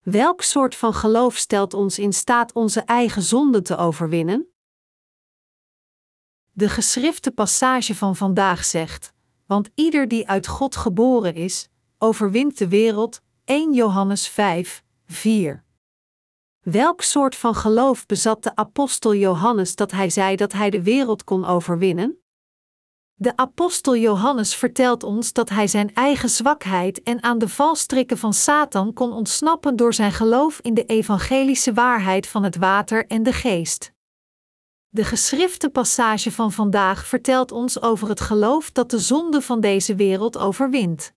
Welk 0.00 0.42
soort 0.42 0.74
van 0.74 0.94
geloof 0.94 1.36
stelt 1.36 1.74
ons 1.74 1.98
in 1.98 2.12
staat 2.12 2.52
onze 2.52 2.80
eigen 2.80 3.22
zonden 3.22 3.62
te 3.62 3.76
overwinnen? 3.76 4.46
De 6.52 6.68
geschrifte 6.68 7.30
passage 7.30 7.94
van 7.94 8.16
vandaag 8.16 8.64
zegt: 8.64 9.12
Want 9.46 9.70
ieder 9.74 10.08
die 10.08 10.28
uit 10.28 10.46
God 10.46 10.76
geboren 10.76 11.34
is, 11.34 11.68
overwint 11.98 12.58
de 12.58 12.68
wereld. 12.68 13.22
1 13.44 13.72
Johannes 13.72 14.28
5, 14.28 14.84
4. 15.06 15.64
Welk 16.60 17.02
soort 17.02 17.36
van 17.36 17.54
geloof 17.54 18.06
bezat 18.06 18.42
de 18.42 18.56
apostel 18.56 19.14
Johannes 19.14 19.74
dat 19.74 19.90
hij 19.90 20.10
zei 20.10 20.36
dat 20.36 20.52
hij 20.52 20.70
de 20.70 20.82
wereld 20.82 21.24
kon 21.24 21.44
overwinnen? 21.44 22.20
De 23.14 23.36
apostel 23.36 23.96
Johannes 23.96 24.54
vertelt 24.54 25.02
ons 25.02 25.32
dat 25.32 25.48
hij 25.48 25.66
zijn 25.66 25.94
eigen 25.94 26.28
zwakheid 26.28 27.02
en 27.02 27.22
aan 27.22 27.38
de 27.38 27.48
valstrikken 27.48 28.18
van 28.18 28.32
Satan 28.32 28.92
kon 28.92 29.12
ontsnappen 29.12 29.76
door 29.76 29.94
zijn 29.94 30.12
geloof 30.12 30.60
in 30.60 30.74
de 30.74 30.84
evangelische 30.84 31.72
waarheid 31.72 32.26
van 32.26 32.42
het 32.42 32.56
water 32.56 33.06
en 33.06 33.22
de 33.22 33.32
geest. 33.32 33.92
De 34.88 35.04
geschrifte 35.04 35.70
passage 35.70 36.32
van 36.32 36.52
vandaag 36.52 37.06
vertelt 37.06 37.52
ons 37.52 37.82
over 37.82 38.08
het 38.08 38.20
geloof 38.20 38.72
dat 38.72 38.90
de 38.90 38.98
zonde 38.98 39.40
van 39.40 39.60
deze 39.60 39.94
wereld 39.94 40.38
overwint. 40.38 41.14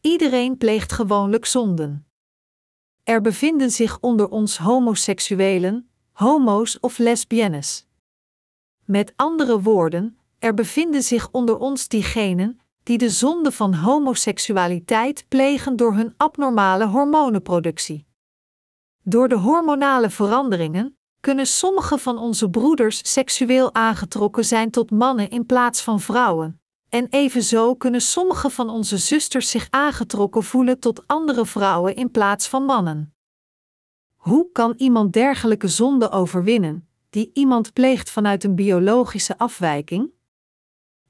Iedereen 0.00 0.56
pleegt 0.56 0.92
gewoonlijk 0.92 1.44
zonden. 1.44 2.05
Er 3.06 3.20
bevinden 3.20 3.70
zich 3.70 3.98
onder 4.00 4.28
ons 4.28 4.58
homoseksuelen, 4.58 5.90
homo's 6.12 6.78
of 6.80 6.98
lesbiennes. 6.98 7.86
Met 8.84 9.12
andere 9.16 9.62
woorden, 9.62 10.18
er 10.38 10.54
bevinden 10.54 11.02
zich 11.02 11.28
onder 11.30 11.58
ons 11.58 11.88
diegenen 11.88 12.60
die 12.82 12.98
de 12.98 13.10
zonde 13.10 13.52
van 13.52 13.74
homoseksualiteit 13.74 15.24
plegen 15.28 15.76
door 15.76 15.94
hun 15.94 16.14
abnormale 16.16 16.86
hormonenproductie. 16.86 18.06
Door 19.02 19.28
de 19.28 19.36
hormonale 19.36 20.10
veranderingen 20.10 20.98
kunnen 21.20 21.46
sommige 21.46 21.98
van 21.98 22.18
onze 22.18 22.50
broeders 22.50 23.12
seksueel 23.12 23.74
aangetrokken 23.74 24.44
zijn 24.44 24.70
tot 24.70 24.90
mannen 24.90 25.30
in 25.30 25.46
plaats 25.46 25.82
van 25.82 26.00
vrouwen. 26.00 26.60
En 26.88 27.06
evenzo 27.10 27.74
kunnen 27.74 28.00
sommige 28.00 28.50
van 28.50 28.70
onze 28.70 28.98
zusters 28.98 29.50
zich 29.50 29.66
aangetrokken 29.70 30.42
voelen 30.42 30.78
tot 30.78 31.06
andere 31.06 31.46
vrouwen 31.46 31.96
in 31.96 32.10
plaats 32.10 32.48
van 32.48 32.64
mannen. 32.64 33.14
Hoe 34.16 34.52
kan 34.52 34.74
iemand 34.76 35.12
dergelijke 35.12 35.68
zonde 35.68 36.10
overwinnen, 36.10 36.88
die 37.10 37.30
iemand 37.34 37.72
pleegt 37.72 38.10
vanuit 38.10 38.44
een 38.44 38.54
biologische 38.54 39.38
afwijking? 39.38 40.10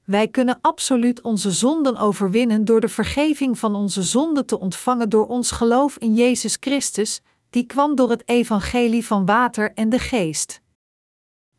Wij 0.03 0.27
kunnen 0.27 0.57
absoluut 0.61 1.21
onze 1.21 1.51
zonden 1.51 1.97
overwinnen 1.97 2.65
door 2.65 2.81
de 2.81 2.89
vergeving 2.89 3.59
van 3.59 3.75
onze 3.75 4.03
zonden 4.03 4.45
te 4.45 4.59
ontvangen 4.59 5.09
door 5.09 5.27
ons 5.27 5.51
geloof 5.51 5.97
in 5.97 6.13
Jezus 6.13 6.57
Christus, 6.59 7.21
die 7.49 7.65
kwam 7.65 7.95
door 7.95 8.09
het 8.09 8.27
evangelie 8.27 9.05
van 9.05 9.25
water 9.25 9.73
en 9.73 9.89
de 9.89 9.99
geest. 9.99 10.61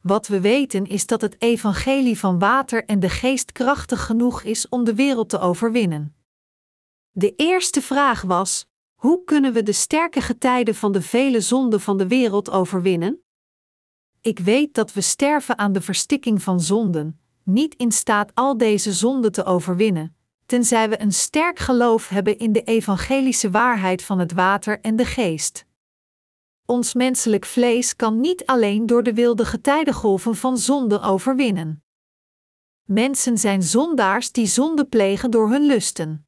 Wat 0.01 0.27
we 0.27 0.41
weten 0.41 0.87
is 0.87 1.07
dat 1.07 1.21
het 1.21 1.37
evangelie 1.39 2.19
van 2.19 2.39
water 2.39 2.85
en 2.85 3.01
de 3.01 3.09
geest 3.09 3.53
krachtig 3.53 4.07
genoeg 4.07 4.43
is 4.43 4.69
om 4.69 4.85
de 4.85 4.95
wereld 4.95 5.29
te 5.29 5.39
overwinnen. 5.39 6.15
De 7.11 7.35
eerste 7.37 7.83
vraag 7.83 8.23
was: 8.23 8.67
hoe 8.95 9.25
kunnen 9.25 9.53
we 9.53 9.63
de 9.63 9.73
sterke 9.73 10.21
getijden 10.21 10.75
van 10.75 10.93
de 10.93 11.03
vele 11.03 11.41
zonden 11.41 11.81
van 11.81 11.99
de 11.99 12.09
wereld 12.09 12.51
overwinnen? 12.51 13.23
Ik 14.21 14.39
weet 14.39 14.75
dat 14.75 14.93
we 14.93 15.01
sterven 15.01 15.59
aan 15.59 15.73
de 15.73 15.81
verstikking 15.81 16.43
van 16.43 16.61
zonden, 16.61 17.21
niet 17.43 17.75
in 17.75 17.93
staat 17.93 18.31
al 18.35 18.57
deze 18.57 18.93
zonden 18.93 19.33
te 19.33 19.45
overwinnen, 19.45 20.17
tenzij 20.47 20.89
we 20.89 21.01
een 21.01 21.13
sterk 21.13 21.59
geloof 21.59 22.09
hebben 22.09 22.39
in 22.39 22.53
de 22.53 22.63
evangelische 22.63 23.51
waarheid 23.51 24.03
van 24.03 24.19
het 24.19 24.33
water 24.33 24.81
en 24.81 24.97
de 24.97 25.05
geest. 25.05 25.67
Ons 26.71 26.95
menselijk 26.95 27.45
vlees 27.45 27.97
kan 27.97 28.21
niet 28.21 28.47
alleen 28.47 28.87
door 28.87 29.03
de 29.03 29.15
wilde 29.15 29.45
getijdengolven 29.45 30.37
van 30.37 30.59
zonde 30.59 31.01
overwinnen. 31.01 31.85
Mensen 32.85 33.39
zijn 33.39 33.63
zondaars 33.63 34.33
die 34.33 34.47
zonde 34.47 34.85
plegen 34.85 35.31
door 35.31 35.51
hun 35.51 35.67
lusten. 35.67 36.27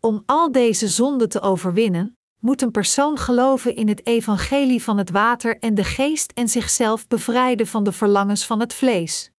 Om 0.00 0.22
al 0.26 0.52
deze 0.52 0.88
zonden 0.88 1.28
te 1.28 1.40
overwinnen, 1.40 2.18
moet 2.40 2.62
een 2.62 2.70
persoon 2.70 3.18
geloven 3.18 3.76
in 3.76 3.88
het 3.88 4.06
evangelie 4.06 4.82
van 4.82 4.98
het 4.98 5.10
water 5.10 5.58
en 5.58 5.74
de 5.74 5.84
geest 5.84 6.32
en 6.32 6.48
zichzelf 6.48 7.06
bevrijden 7.06 7.66
van 7.66 7.84
de 7.84 7.92
verlangens 7.92 8.46
van 8.46 8.60
het 8.60 8.74
vlees. 8.74 9.30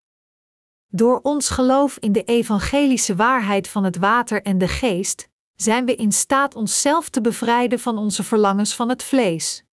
Door 0.87 1.19
ons 1.21 1.49
geloof 1.49 1.97
in 1.97 2.11
de 2.11 2.23
evangelische 2.23 3.15
waarheid 3.15 3.67
van 3.67 3.83
het 3.83 3.97
water 3.97 4.41
en 4.41 4.57
de 4.57 4.67
geest, 4.67 5.29
zijn 5.55 5.85
we 5.85 5.95
in 5.95 6.11
staat 6.11 6.55
onszelf 6.55 7.09
te 7.09 7.21
bevrijden 7.21 7.79
van 7.79 7.97
onze 7.97 8.23
verlangens 8.23 8.75
van 8.75 8.89
het 8.89 9.03
vlees. 9.03 9.64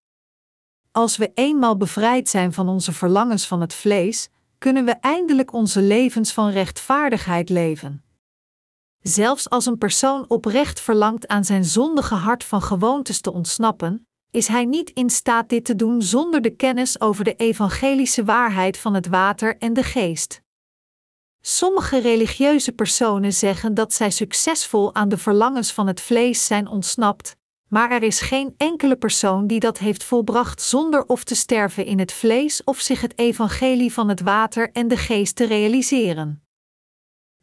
Als 0.95 1.17
we 1.17 1.31
eenmaal 1.33 1.77
bevrijd 1.77 2.29
zijn 2.29 2.53
van 2.53 2.69
onze 2.69 2.91
verlangens 2.91 3.47
van 3.47 3.61
het 3.61 3.73
vlees, 3.73 4.29
kunnen 4.57 4.85
we 4.85 4.91
eindelijk 4.91 5.53
onze 5.53 5.81
levens 5.81 6.33
van 6.33 6.49
rechtvaardigheid 6.49 7.49
leven. 7.49 8.03
Zelfs 9.01 9.49
als 9.49 9.65
een 9.65 9.77
persoon 9.77 10.25
oprecht 10.27 10.79
verlangt 10.79 11.27
aan 11.27 11.45
zijn 11.45 11.65
zondige 11.65 12.15
hart 12.15 12.43
van 12.43 12.61
gewoontes 12.61 13.21
te 13.21 13.33
ontsnappen, 13.33 14.07
is 14.31 14.47
hij 14.47 14.65
niet 14.65 14.89
in 14.89 15.09
staat 15.09 15.49
dit 15.49 15.65
te 15.65 15.75
doen 15.75 16.01
zonder 16.01 16.41
de 16.41 16.55
kennis 16.55 17.01
over 17.01 17.23
de 17.23 17.35
evangelische 17.35 18.23
waarheid 18.23 18.77
van 18.77 18.93
het 18.93 19.07
water 19.07 19.57
en 19.57 19.73
de 19.73 19.83
geest. 19.83 20.41
Sommige 21.41 21.99
religieuze 21.99 22.71
personen 22.71 23.33
zeggen 23.33 23.73
dat 23.73 23.93
zij 23.93 24.11
succesvol 24.11 24.95
aan 24.95 25.09
de 25.09 25.17
verlangens 25.17 25.71
van 25.71 25.87
het 25.87 26.01
vlees 26.01 26.45
zijn 26.45 26.67
ontsnapt, 26.67 27.35
maar 27.73 27.91
er 27.91 28.03
is 28.03 28.21
geen 28.21 28.53
enkele 28.57 28.95
persoon 28.95 29.47
die 29.47 29.59
dat 29.59 29.77
heeft 29.77 30.03
volbracht 30.03 30.61
zonder 30.61 31.05
of 31.05 31.23
te 31.23 31.35
sterven 31.35 31.85
in 31.85 31.99
het 31.99 32.11
vlees 32.11 32.63
of 32.63 32.79
zich 32.79 33.01
het 33.01 33.17
evangelie 33.17 33.93
van 33.93 34.09
het 34.09 34.21
water 34.21 34.71
en 34.71 34.87
de 34.87 34.97
geest 34.97 35.35
te 35.35 35.45
realiseren. 35.45 36.43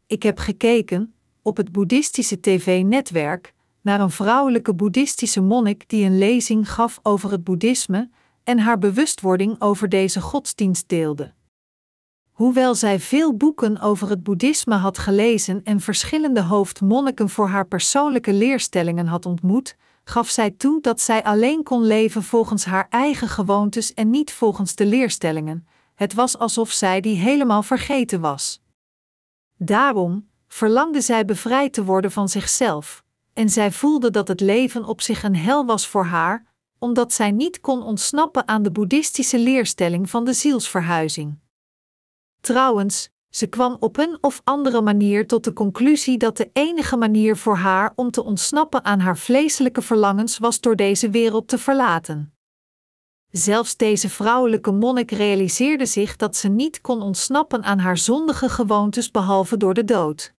Ik 0.07 0.23
heb 0.23 0.37
gekeken, 0.37 1.13
op 1.41 1.57
het 1.57 1.71
boeddhistische 1.71 2.39
tv-netwerk, 2.39 3.53
naar 3.81 3.99
een 3.99 4.11
vrouwelijke 4.11 4.73
boeddhistische 4.73 5.41
monnik 5.41 5.89
die 5.89 6.05
een 6.05 6.17
lezing 6.17 6.71
gaf 6.71 6.99
over 7.03 7.31
het 7.31 7.43
boeddhisme 7.43 8.09
en 8.43 8.59
haar 8.59 8.77
bewustwording 8.77 9.61
over 9.61 9.89
deze 9.89 10.21
godsdienst 10.21 10.89
deelde. 10.89 11.33
Hoewel 12.31 12.75
zij 12.75 12.99
veel 12.99 13.37
boeken 13.37 13.79
over 13.79 14.09
het 14.09 14.23
boeddhisme 14.23 14.75
had 14.75 14.97
gelezen 14.97 15.63
en 15.63 15.79
verschillende 15.79 16.41
hoofdmonniken 16.41 17.29
voor 17.29 17.47
haar 17.47 17.67
persoonlijke 17.67 18.33
leerstellingen 18.33 19.07
had 19.07 19.25
ontmoet, 19.25 19.75
gaf 20.03 20.29
zij 20.29 20.51
toe 20.51 20.81
dat 20.81 21.01
zij 21.01 21.23
alleen 21.23 21.63
kon 21.63 21.83
leven 21.83 22.23
volgens 22.23 22.65
haar 22.65 22.87
eigen 22.89 23.27
gewoontes 23.27 23.93
en 23.93 24.09
niet 24.09 24.33
volgens 24.33 24.75
de 24.75 24.85
leerstellingen. 24.85 25.67
Het 25.95 26.13
was 26.13 26.37
alsof 26.37 26.71
zij 26.71 27.01
die 27.01 27.15
helemaal 27.15 27.63
vergeten 27.63 28.21
was. 28.21 28.61
Daarom 29.57 30.29
verlangde 30.47 31.01
zij 31.01 31.25
bevrijd 31.25 31.73
te 31.73 31.83
worden 31.83 32.11
van 32.11 32.29
zichzelf, 32.29 33.03
en 33.33 33.49
zij 33.49 33.71
voelde 33.71 34.11
dat 34.11 34.27
het 34.27 34.39
leven 34.39 34.85
op 34.85 35.01
zich 35.01 35.23
een 35.23 35.35
hel 35.35 35.65
was 35.65 35.87
voor 35.87 36.05
haar, 36.05 36.45
omdat 36.79 37.13
zij 37.13 37.31
niet 37.31 37.59
kon 37.59 37.83
ontsnappen 37.83 38.47
aan 38.47 38.63
de 38.63 38.71
boeddhistische 38.71 39.39
leerstelling 39.39 40.09
van 40.09 40.25
de 40.25 40.33
zielsverhuizing. 40.33 41.39
Trouwens, 42.39 43.09
ze 43.31 43.47
kwam 43.47 43.77
op 43.79 43.97
een 43.97 44.17
of 44.21 44.41
andere 44.43 44.81
manier 44.81 45.27
tot 45.27 45.43
de 45.43 45.53
conclusie 45.53 46.17
dat 46.17 46.37
de 46.37 46.49
enige 46.53 46.97
manier 46.97 47.37
voor 47.37 47.55
haar 47.55 47.93
om 47.95 48.11
te 48.11 48.23
ontsnappen 48.23 48.83
aan 48.83 48.99
haar 48.99 49.17
vleeselijke 49.17 49.81
verlangens 49.81 50.37
was 50.37 50.59
door 50.59 50.75
deze 50.75 51.09
wereld 51.09 51.47
te 51.47 51.57
verlaten. 51.57 52.33
Zelfs 53.29 53.77
deze 53.77 54.09
vrouwelijke 54.09 54.71
monnik 54.71 55.11
realiseerde 55.11 55.85
zich 55.85 56.15
dat 56.15 56.35
ze 56.35 56.47
niet 56.47 56.81
kon 56.81 57.01
ontsnappen 57.01 57.63
aan 57.63 57.79
haar 57.79 57.97
zondige 57.97 58.49
gewoontes 58.49 59.11
behalve 59.11 59.57
door 59.57 59.73
de 59.73 59.83
dood. 59.83 60.33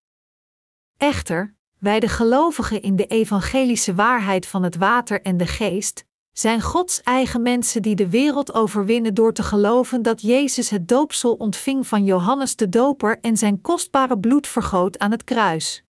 Echter, 0.97 1.55
wij 1.77 1.99
de 1.99 2.07
gelovigen 2.07 2.81
in 2.81 2.95
de 2.95 3.05
evangelische 3.05 3.95
waarheid 3.95 4.47
van 4.47 4.63
het 4.63 4.75
water 4.75 5.21
en 5.21 5.37
de 5.37 5.47
geest, 5.47 6.05
zijn 6.31 6.61
Gods 6.61 7.01
eigen 7.01 7.41
mensen 7.41 7.81
die 7.81 7.95
de 7.95 8.09
wereld 8.09 8.53
overwinnen 8.53 9.13
door 9.13 9.33
te 9.33 9.43
geloven 9.43 10.01
dat 10.01 10.21
Jezus 10.21 10.69
het 10.69 10.87
doopsel 10.87 11.33
ontving 11.33 11.87
van 11.87 12.05
Johannes 12.05 12.55
de 12.55 12.69
Doper 12.69 13.19
en 13.19 13.37
zijn 13.37 13.61
kostbare 13.61 14.19
bloed 14.19 14.47
vergoot 14.47 14.99
aan 14.99 15.11
het 15.11 15.23
kruis. 15.23 15.83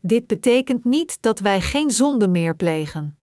Dit 0.00 0.26
betekent 0.26 0.84
niet 0.84 1.22
dat 1.22 1.38
wij 1.38 1.60
geen 1.60 1.90
zonde 1.90 2.28
meer 2.28 2.56
plegen. 2.56 3.18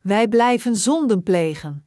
Wij 0.00 0.28
blijven 0.28 0.76
zonden 0.76 1.22
plegen. 1.22 1.86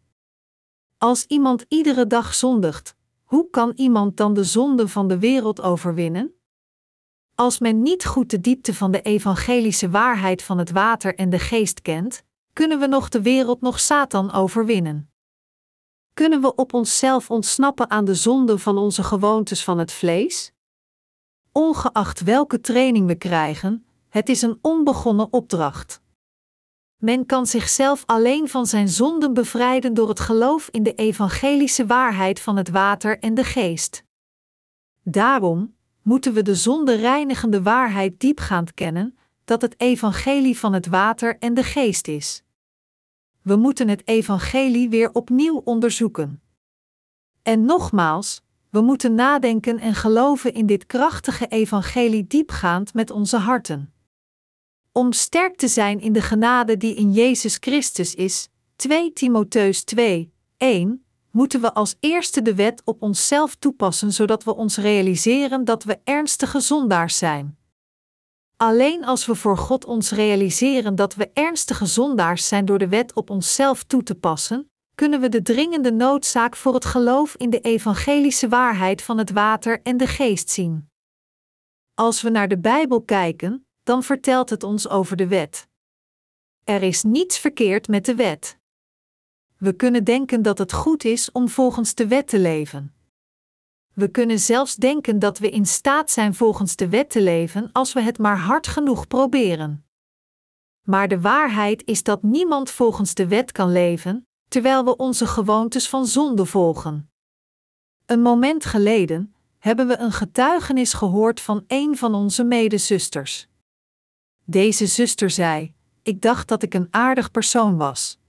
Als 0.98 1.26
iemand 1.26 1.66
iedere 1.68 2.08
dag 2.08 2.34
zondigt, 2.34 2.96
hoe 3.24 3.50
kan 3.50 3.72
iemand 3.76 4.18
dan 4.18 4.34
de 4.34 4.44
zonde 4.44 4.88
van 4.88 5.08
de 5.08 5.20
wereld 5.20 5.62
overwinnen? 5.62 6.32
Als 7.36 7.60
men 7.60 7.82
niet 7.82 8.06
goed 8.06 8.30
de 8.30 8.40
diepte 8.40 8.74
van 8.74 8.92
de 8.92 9.02
evangelische 9.02 9.90
waarheid 9.90 10.44
van 10.44 10.58
het 10.58 10.72
water 10.72 11.16
en 11.16 11.30
de 11.30 11.40
geest 11.40 11.82
kent, 11.82 12.24
kunnen 12.58 12.80
we 12.80 12.88
nog 12.88 13.10
de 13.10 13.22
wereld 13.22 13.62
nog 13.62 13.80
Satan 13.80 14.32
overwinnen? 14.32 15.12
Kunnen 16.14 16.42
we 16.42 16.56
op 16.56 16.74
onszelf 16.74 17.32
ontsnappen 17.32 17.90
aan 17.90 18.06
de 18.06 18.16
zonde 18.16 18.58
van 18.58 18.78
onze 18.78 19.04
gewoontes 19.04 19.64
van 19.64 19.78
het 19.78 19.92
vlees? 19.92 20.52
Ongeacht 21.52 22.24
welke 22.24 22.60
training 22.60 23.08
we 23.08 23.16
krijgen, 23.16 23.86
het 24.10 24.30
is 24.30 24.42
een 24.42 24.60
onbegonnen 24.62 25.34
opdracht. 25.34 26.02
Men 26.96 27.26
kan 27.26 27.46
zichzelf 27.46 28.04
alleen 28.06 28.50
van 28.50 28.66
zijn 28.66 28.90
zonden 28.90 29.34
bevrijden 29.34 29.94
door 29.94 30.10
het 30.10 30.20
geloof 30.20 30.70
in 30.72 30.84
de 30.84 30.94
evangelische 30.94 31.86
waarheid 31.86 32.40
van 32.40 32.58
het 32.58 32.70
water 32.70 33.20
en 33.20 33.34
de 33.34 33.44
geest. 33.44 34.04
Daarom 35.04 35.76
moeten 36.02 36.34
we 36.34 36.42
de 36.42 36.56
zonde 36.56 36.96
reinigende 36.96 37.62
waarheid 37.62 38.20
diepgaand 38.20 38.74
kennen, 38.74 39.18
dat 39.46 39.62
het 39.62 39.80
evangelie 39.80 40.60
van 40.60 40.74
het 40.74 40.88
water 40.88 41.38
en 41.40 41.54
de 41.54 41.64
geest 41.64 42.08
is 42.08 42.46
we 43.48 43.56
moeten 43.56 43.88
het 43.88 44.08
evangelie 44.08 44.90
weer 44.90 45.14
opnieuw 45.14 45.62
onderzoeken. 45.64 46.42
En 47.42 47.66
nogmaals, 47.66 48.42
we 48.70 48.82
moeten 48.82 49.16
nadenken 49.16 49.80
en 49.80 49.94
geloven 49.94 50.54
in 50.54 50.66
dit 50.66 50.86
krachtige 50.86 51.48
evangelie 51.48 52.28
diepgaand 52.28 52.94
met 52.94 53.12
onze 53.12 53.38
harten. 53.38 53.94
Om 54.92 55.12
sterk 55.12 55.56
te 55.56 55.68
zijn 55.68 56.00
in 56.00 56.14
de 56.14 56.22
genade 56.22 56.78
die 56.78 56.96
in 56.96 57.12
Jezus 57.12 57.58
Christus 57.60 58.16
is, 58.16 58.50
2 58.76 59.14
Timotheus 59.14 59.84
2, 59.84 60.34
1, 60.58 61.06
moeten 61.32 61.62
we 61.62 61.74
als 61.74 61.96
eerste 62.00 62.42
de 62.42 62.56
wet 62.56 62.82
op 62.86 63.02
onszelf 63.02 63.56
toepassen 63.56 64.14
zodat 64.14 64.44
we 64.44 64.56
ons 64.56 64.78
realiseren 64.78 65.66
dat 65.66 65.84
we 65.84 66.00
ernstige 66.04 66.60
zondaars 66.60 67.18
zijn. 67.18 67.57
Alleen 68.58 69.06
als 69.06 69.26
we 69.26 69.36
voor 69.36 69.58
God 69.58 69.86
ons 69.86 70.12
realiseren 70.12 70.96
dat 70.96 71.16
we 71.16 71.30
ernstige 71.34 71.86
zondaars 71.86 72.48
zijn 72.48 72.66
door 72.66 72.78
de 72.78 72.88
wet 72.88 73.14
op 73.14 73.30
onszelf 73.30 73.84
toe 73.84 74.04
te 74.04 74.16
passen, 74.16 74.72
kunnen 74.96 75.22
we 75.22 75.30
de 75.30 75.42
dringende 75.42 75.92
noodzaak 75.92 76.56
voor 76.56 76.74
het 76.74 76.86
geloof 76.86 77.36
in 77.36 77.50
de 77.50 77.60
evangelische 77.60 78.48
waarheid 78.48 79.02
van 79.02 79.18
het 79.18 79.32
water 79.32 79.82
en 79.82 79.98
de 79.98 80.08
geest 80.08 80.50
zien. 80.50 80.90
Als 81.94 82.22
we 82.22 82.30
naar 82.30 82.48
de 82.48 82.60
Bijbel 82.60 83.02
kijken, 83.02 83.68
dan 83.84 84.04
vertelt 84.04 84.50
het 84.50 84.64
ons 84.64 84.88
over 84.90 85.18
de 85.18 85.28
wet. 85.28 85.68
Er 86.64 86.84
is 86.84 87.04
niets 87.04 87.40
verkeerd 87.40 87.88
met 87.88 88.06
de 88.06 88.16
wet. 88.16 88.58
We 89.58 89.74
kunnen 89.74 90.04
denken 90.04 90.42
dat 90.42 90.58
het 90.58 90.74
goed 90.74 91.04
is 91.04 91.32
om 91.32 91.50
volgens 91.50 91.96
de 91.96 92.08
wet 92.08 92.28
te 92.28 92.40
leven. 92.40 92.97
We 93.98 94.08
kunnen 94.08 94.40
zelfs 94.40 94.76
denken 94.76 95.20
dat 95.20 95.38
we 95.38 95.50
in 95.50 95.66
staat 95.66 96.12
zijn 96.12 96.36
volgens 96.36 96.76
de 96.76 96.90
wet 96.90 97.10
te 97.10 97.22
leven 97.22 97.72
als 97.72 97.94
we 97.94 98.02
het 98.02 98.18
maar 98.18 98.38
hard 98.38 98.68
genoeg 98.68 99.08
proberen. 99.08 99.86
Maar 100.82 101.08
de 101.08 101.22
waarheid 101.22 101.86
is 101.86 102.04
dat 102.04 102.24
niemand 102.24 102.70
volgens 102.70 103.14
de 103.14 103.28
wet 103.28 103.52
kan 103.52 103.72
leven, 103.72 104.28
terwijl 104.48 104.84
we 104.84 104.96
onze 104.96 105.28
gewoontes 105.28 105.90
van 105.90 106.06
zonde 106.06 106.46
volgen. 106.46 107.12
Een 108.06 108.22
moment 108.22 108.66
geleden 108.66 109.36
hebben 109.58 109.88
we 109.88 109.98
een 109.98 110.12
getuigenis 110.12 110.94
gehoord 110.94 111.42
van 111.42 111.64
een 111.68 111.98
van 111.98 112.14
onze 112.14 112.44
medezusters. 112.44 113.48
Deze 114.44 114.86
zuster 114.86 115.30
zei: 115.30 115.74
Ik 116.04 116.22
dacht 116.22 116.48
dat 116.48 116.64
ik 116.64 116.74
een 116.74 116.88
aardig 116.90 117.32
persoon 117.32 117.78
was. 117.78 118.20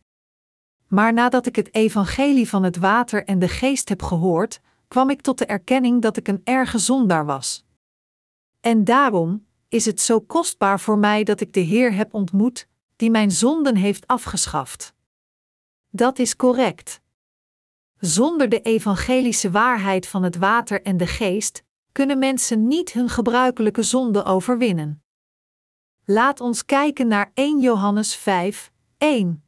Maar 0.86 1.12
nadat 1.12 1.46
ik 1.46 1.56
het 1.56 1.74
evangelie 1.74 2.48
van 2.48 2.62
het 2.62 2.76
water 2.76 3.24
en 3.24 3.38
de 3.38 3.48
geest 3.48 3.88
heb 3.88 4.02
gehoord, 4.02 4.60
kwam 4.88 5.10
ik 5.10 5.20
tot 5.20 5.38
de 5.38 5.46
erkenning 5.46 6.02
dat 6.02 6.16
ik 6.16 6.28
een 6.28 6.40
erge 6.44 6.78
zondaar 6.78 7.26
was. 7.26 7.64
En 8.60 8.84
daarom 8.84 9.46
is 9.68 9.84
het 9.84 10.00
zo 10.00 10.20
kostbaar 10.20 10.80
voor 10.80 10.98
mij 10.98 11.24
dat 11.24 11.40
ik 11.40 11.52
de 11.52 11.60
Heer 11.60 11.92
heb 11.92 12.14
ontmoet, 12.14 12.68
die 12.96 13.10
mijn 13.10 13.30
zonden 13.30 13.76
heeft 13.76 14.06
afgeschaft. 14.06 14.94
Dat 15.90 16.18
is 16.18 16.36
correct. 16.36 17.00
Zonder 17.98 18.48
de 18.48 18.60
evangelische 18.60 19.50
waarheid 19.50 20.06
van 20.06 20.22
het 20.22 20.36
water 20.36 20.82
en 20.82 20.96
de 20.96 21.06
geest 21.06 21.62
kunnen 21.92 22.18
mensen 22.18 22.66
niet 22.66 22.92
hun 22.92 23.08
gebruikelijke 23.08 23.82
zonde 23.82 24.24
overwinnen. 24.24 25.02
Laat 26.04 26.40
ons 26.40 26.64
kijken 26.64 27.08
naar 27.08 27.30
1 27.34 27.60
Johannes 27.60 28.14
5, 28.14 28.72
1. 28.98 29.44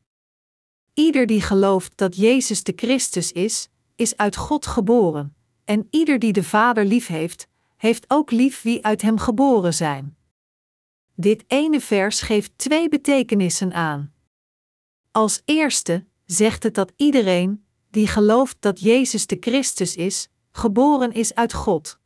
Ieder 0.95 1.27
die 1.27 1.41
gelooft 1.41 1.97
dat 1.97 2.17
Jezus 2.17 2.63
de 2.63 2.73
Christus 2.77 3.33
is, 3.33 3.70
is 4.01 4.17
uit 4.17 4.37
God 4.37 4.67
geboren, 4.67 5.37
en 5.65 5.87
ieder 5.91 6.19
die 6.19 6.33
de 6.33 6.43
Vader 6.43 6.85
lief 6.85 7.07
heeft, 7.07 7.49
heeft 7.77 8.05
ook 8.09 8.31
lief 8.31 8.63
wie 8.63 8.85
uit 8.85 9.03
hem 9.03 9.19
geboren 9.19 9.75
zijn. 9.75 10.17
Dit 11.15 11.45
ene 11.47 11.81
vers 11.81 12.21
geeft 12.21 12.59
twee 12.59 12.89
betekenissen 12.89 13.73
aan. 13.73 14.13
Als 15.11 15.43
eerste 15.45 16.07
zegt 16.25 16.63
het 16.63 16.75
dat 16.75 16.93
iedereen, 16.97 17.65
die 17.91 18.07
gelooft 18.07 18.57
dat 18.61 18.81
Jezus 18.81 19.27
de 19.27 19.37
Christus 19.41 19.97
is, 19.97 20.29
geboren 20.51 21.13
is 21.13 21.35
uit 21.35 21.53
God. 21.53 21.99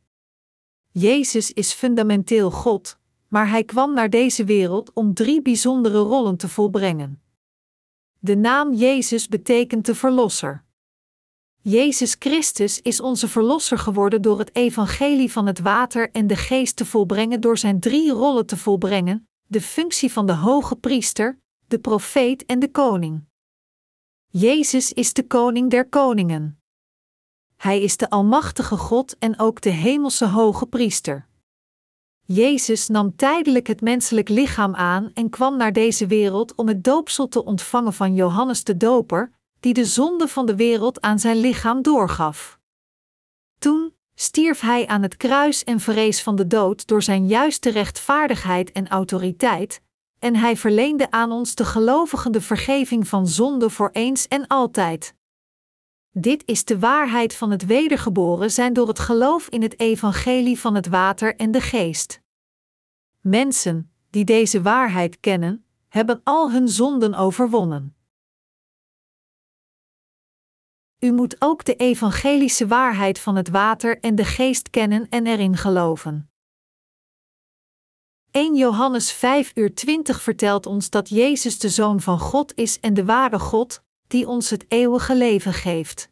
Jezus 0.91 1.53
is 1.53 1.73
fundamenteel 1.73 2.51
God, 2.51 2.97
maar 3.27 3.49
hij 3.49 3.63
kwam 3.63 3.93
naar 3.93 4.09
deze 4.09 4.43
wereld 4.43 4.93
om 4.93 5.13
drie 5.13 5.41
bijzondere 5.41 5.97
rollen 5.97 6.37
te 6.37 6.49
volbrengen. 6.49 7.21
De 8.19 8.35
naam 8.35 8.73
Jezus 8.73 9.27
betekent 9.27 9.85
de 9.85 9.95
Verlosser. 9.95 10.64
Jezus 11.67 12.15
Christus 12.19 12.81
is 12.81 13.01
onze 13.01 13.27
Verlosser 13.27 13.77
geworden 13.77 14.21
door 14.21 14.39
het 14.39 14.55
evangelie 14.55 15.31
van 15.31 15.45
het 15.45 15.59
water 15.59 16.11
en 16.11 16.27
de 16.27 16.35
geest 16.35 16.75
te 16.75 16.85
volbrengen 16.85 17.41
door 17.41 17.57
zijn 17.57 17.79
drie 17.79 18.11
rollen 18.11 18.45
te 18.45 18.57
volbrengen: 18.57 19.27
de 19.47 19.61
functie 19.61 20.11
van 20.11 20.25
de 20.25 20.33
hoge 20.33 20.75
priester, 20.75 21.39
de 21.67 21.79
profeet 21.79 22.45
en 22.45 22.59
de 22.59 22.71
koning. 22.71 23.23
Jezus 24.27 24.93
is 24.93 25.13
de 25.13 25.27
koning 25.27 25.69
der 25.69 25.89
koningen. 25.89 26.59
Hij 27.55 27.81
is 27.81 27.97
de 27.97 28.09
Almachtige 28.09 28.77
God 28.77 29.17
en 29.17 29.39
ook 29.39 29.61
de 29.61 29.69
Hemelse 29.69 30.25
Hoge 30.27 30.65
Priester. 30.65 31.27
Jezus 32.21 32.87
nam 32.87 33.15
tijdelijk 33.15 33.67
het 33.67 33.81
menselijk 33.81 34.29
lichaam 34.29 34.75
aan 34.75 35.11
en 35.13 35.29
kwam 35.29 35.57
naar 35.57 35.73
deze 35.73 36.07
wereld 36.07 36.55
om 36.55 36.67
het 36.67 36.83
doopsel 36.83 37.27
te 37.27 37.43
ontvangen 37.43 37.93
van 37.93 38.13
Johannes 38.15 38.63
de 38.63 38.77
Doper, 38.77 39.31
die 39.65 39.73
de 39.73 39.85
zonde 39.85 40.27
van 40.27 40.45
de 40.45 40.55
wereld 40.55 41.01
aan 41.01 41.19
zijn 41.19 41.37
lichaam 41.37 41.81
doorgaf. 41.81 42.59
Toen 43.59 43.93
stierf 44.15 44.59
hij 44.59 44.87
aan 44.87 45.01
het 45.01 45.17
kruis 45.17 45.63
en 45.63 45.79
verrees 45.79 46.23
van 46.23 46.35
de 46.35 46.47
dood 46.47 46.87
door 46.87 47.03
zijn 47.03 47.27
juiste 47.27 47.69
rechtvaardigheid 47.69 48.71
en 48.71 48.87
autoriteit, 48.87 49.81
en 50.19 50.35
hij 50.35 50.57
verleende 50.57 51.11
aan 51.11 51.31
ons 51.31 51.55
de 51.55 51.65
gelovigen 51.65 52.31
de 52.31 52.41
vergeving 52.41 53.07
van 53.07 53.27
zonde 53.27 53.69
voor 53.69 53.89
eens 53.93 54.27
en 54.27 54.47
altijd. 54.47 55.13
Dit 56.11 56.43
is 56.45 56.65
de 56.65 56.79
waarheid 56.79 57.35
van 57.35 57.51
het 57.51 57.65
wedergeboren 57.65 58.51
zijn 58.51 58.73
door 58.73 58.87
het 58.87 58.99
geloof 58.99 59.47
in 59.47 59.61
het 59.61 59.79
evangelie 59.79 60.59
van 60.59 60.75
het 60.75 60.87
water 60.87 61.35
en 61.35 61.51
de 61.51 61.61
geest. 61.61 62.21
Mensen 63.19 63.91
die 64.09 64.25
deze 64.25 64.61
waarheid 64.61 65.19
kennen, 65.19 65.65
hebben 65.87 66.21
al 66.23 66.51
hun 66.51 66.69
zonden 66.69 67.13
overwonnen. 67.13 67.95
U 71.05 71.11
moet 71.11 71.35
ook 71.39 71.65
de 71.65 71.75
evangelische 71.75 72.67
waarheid 72.67 73.19
van 73.19 73.35
het 73.35 73.49
water 73.49 73.99
en 73.99 74.15
de 74.15 74.25
geest 74.25 74.69
kennen 74.69 75.09
en 75.09 75.27
erin 75.27 75.57
geloven. 75.57 76.29
1 78.31 78.55
Johannes 78.55 79.11
5 79.11 79.51
uur 79.55 79.75
20 79.75 80.21
vertelt 80.21 80.65
ons 80.65 80.89
dat 80.89 81.09
Jezus 81.09 81.59
de 81.59 81.69
Zoon 81.69 82.01
van 82.01 82.19
God 82.19 82.55
is 82.55 82.79
en 82.79 82.93
de 82.93 83.05
ware 83.05 83.39
God, 83.39 83.83
die 84.07 84.27
ons 84.27 84.49
het 84.49 84.65
eeuwige 84.67 85.15
leven 85.15 85.53
geeft. 85.53 86.09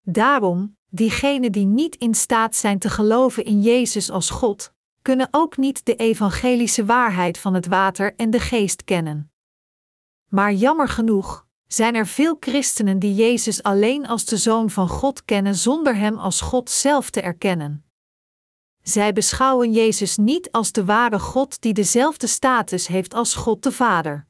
Daarom, 0.00 0.76
diegenen 0.88 1.52
die 1.52 1.66
niet 1.66 1.96
in 1.96 2.14
staat 2.14 2.56
zijn 2.56 2.78
te 2.78 2.90
geloven 2.90 3.44
in 3.44 3.60
Jezus 3.60 4.10
als 4.10 4.30
God, 4.30 4.72
kunnen 5.02 5.28
ook 5.30 5.56
niet 5.56 5.84
de 5.84 5.96
evangelische 5.96 6.84
waarheid 6.84 7.38
van 7.38 7.54
het 7.54 7.66
water 7.66 8.14
en 8.16 8.30
de 8.30 8.40
geest 8.40 8.84
kennen. 8.84 9.32
Maar 10.28 10.52
jammer 10.52 10.88
genoeg 10.88 11.46
zijn 11.74 11.94
er 11.94 12.06
veel 12.06 12.36
christenen 12.40 12.98
die 12.98 13.14
Jezus 13.14 13.62
alleen 13.62 14.06
als 14.06 14.24
de 14.24 14.36
Zoon 14.36 14.70
van 14.70 14.88
God 14.88 15.24
kennen 15.24 15.54
zonder 15.54 15.96
Hem 15.96 16.18
als 16.18 16.40
God 16.40 16.70
zelf 16.70 17.10
te 17.10 17.20
erkennen. 17.20 17.84
Zij 18.82 19.12
beschouwen 19.12 19.72
Jezus 19.72 20.16
niet 20.16 20.50
als 20.50 20.72
de 20.72 20.84
ware 20.84 21.18
God 21.18 21.60
die 21.60 21.72
dezelfde 21.72 22.26
status 22.26 22.86
heeft 22.86 23.14
als 23.14 23.34
God 23.34 23.62
de 23.62 23.72
Vader. 23.72 24.26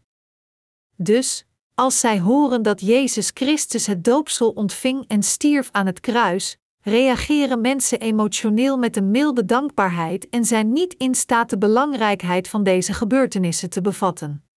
Dus, 0.97 1.47
als 1.75 2.01
zij 2.01 2.21
horen 2.21 2.63
dat 2.63 2.81
Jezus 2.81 3.31
Christus 3.35 3.87
het 3.87 4.05
doopsel 4.05 4.51
ontving 4.51 5.05
en 5.09 5.23
stierf 5.23 5.69
aan 5.73 5.87
het 5.87 6.01
kruis, 6.01 6.57
reageren 6.81 7.61
mensen 7.61 8.01
emotioneel 8.01 8.79
met 8.79 8.97
een 8.97 9.11
milde 9.11 9.45
dankbaarheid 9.45 10.29
en 10.29 10.45
zijn 10.45 10.73
niet 10.73 10.95
in 10.95 11.15
staat 11.15 11.51
de 11.51 11.59
belangrijkheid 11.59 12.49
van 12.49 12.63
deze 12.63 12.93
gebeurtenissen 12.93 13.71
te 13.71 13.81
bevatten. 13.81 14.52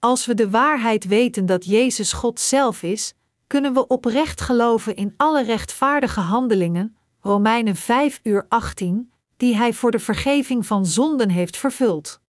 Als 0.00 0.26
we 0.26 0.34
de 0.34 0.50
waarheid 0.50 1.04
weten 1.04 1.46
dat 1.46 1.64
Jezus 1.64 2.12
God 2.12 2.40
zelf 2.40 2.82
is, 2.82 3.14
kunnen 3.46 3.74
we 3.74 3.86
oprecht 3.86 4.40
geloven 4.40 4.96
in 4.96 5.14
alle 5.16 5.42
rechtvaardige 5.42 6.20
handelingen, 6.20 6.96
Romeinen 7.20 7.76
5 7.76 8.20
uur 8.22 8.46
18, 8.48 9.12
die 9.36 9.56
Hij 9.56 9.72
voor 9.72 9.90
de 9.90 9.98
vergeving 9.98 10.66
van 10.66 10.86
zonden 10.86 11.30
heeft 11.30 11.56
vervuld. 11.56 12.20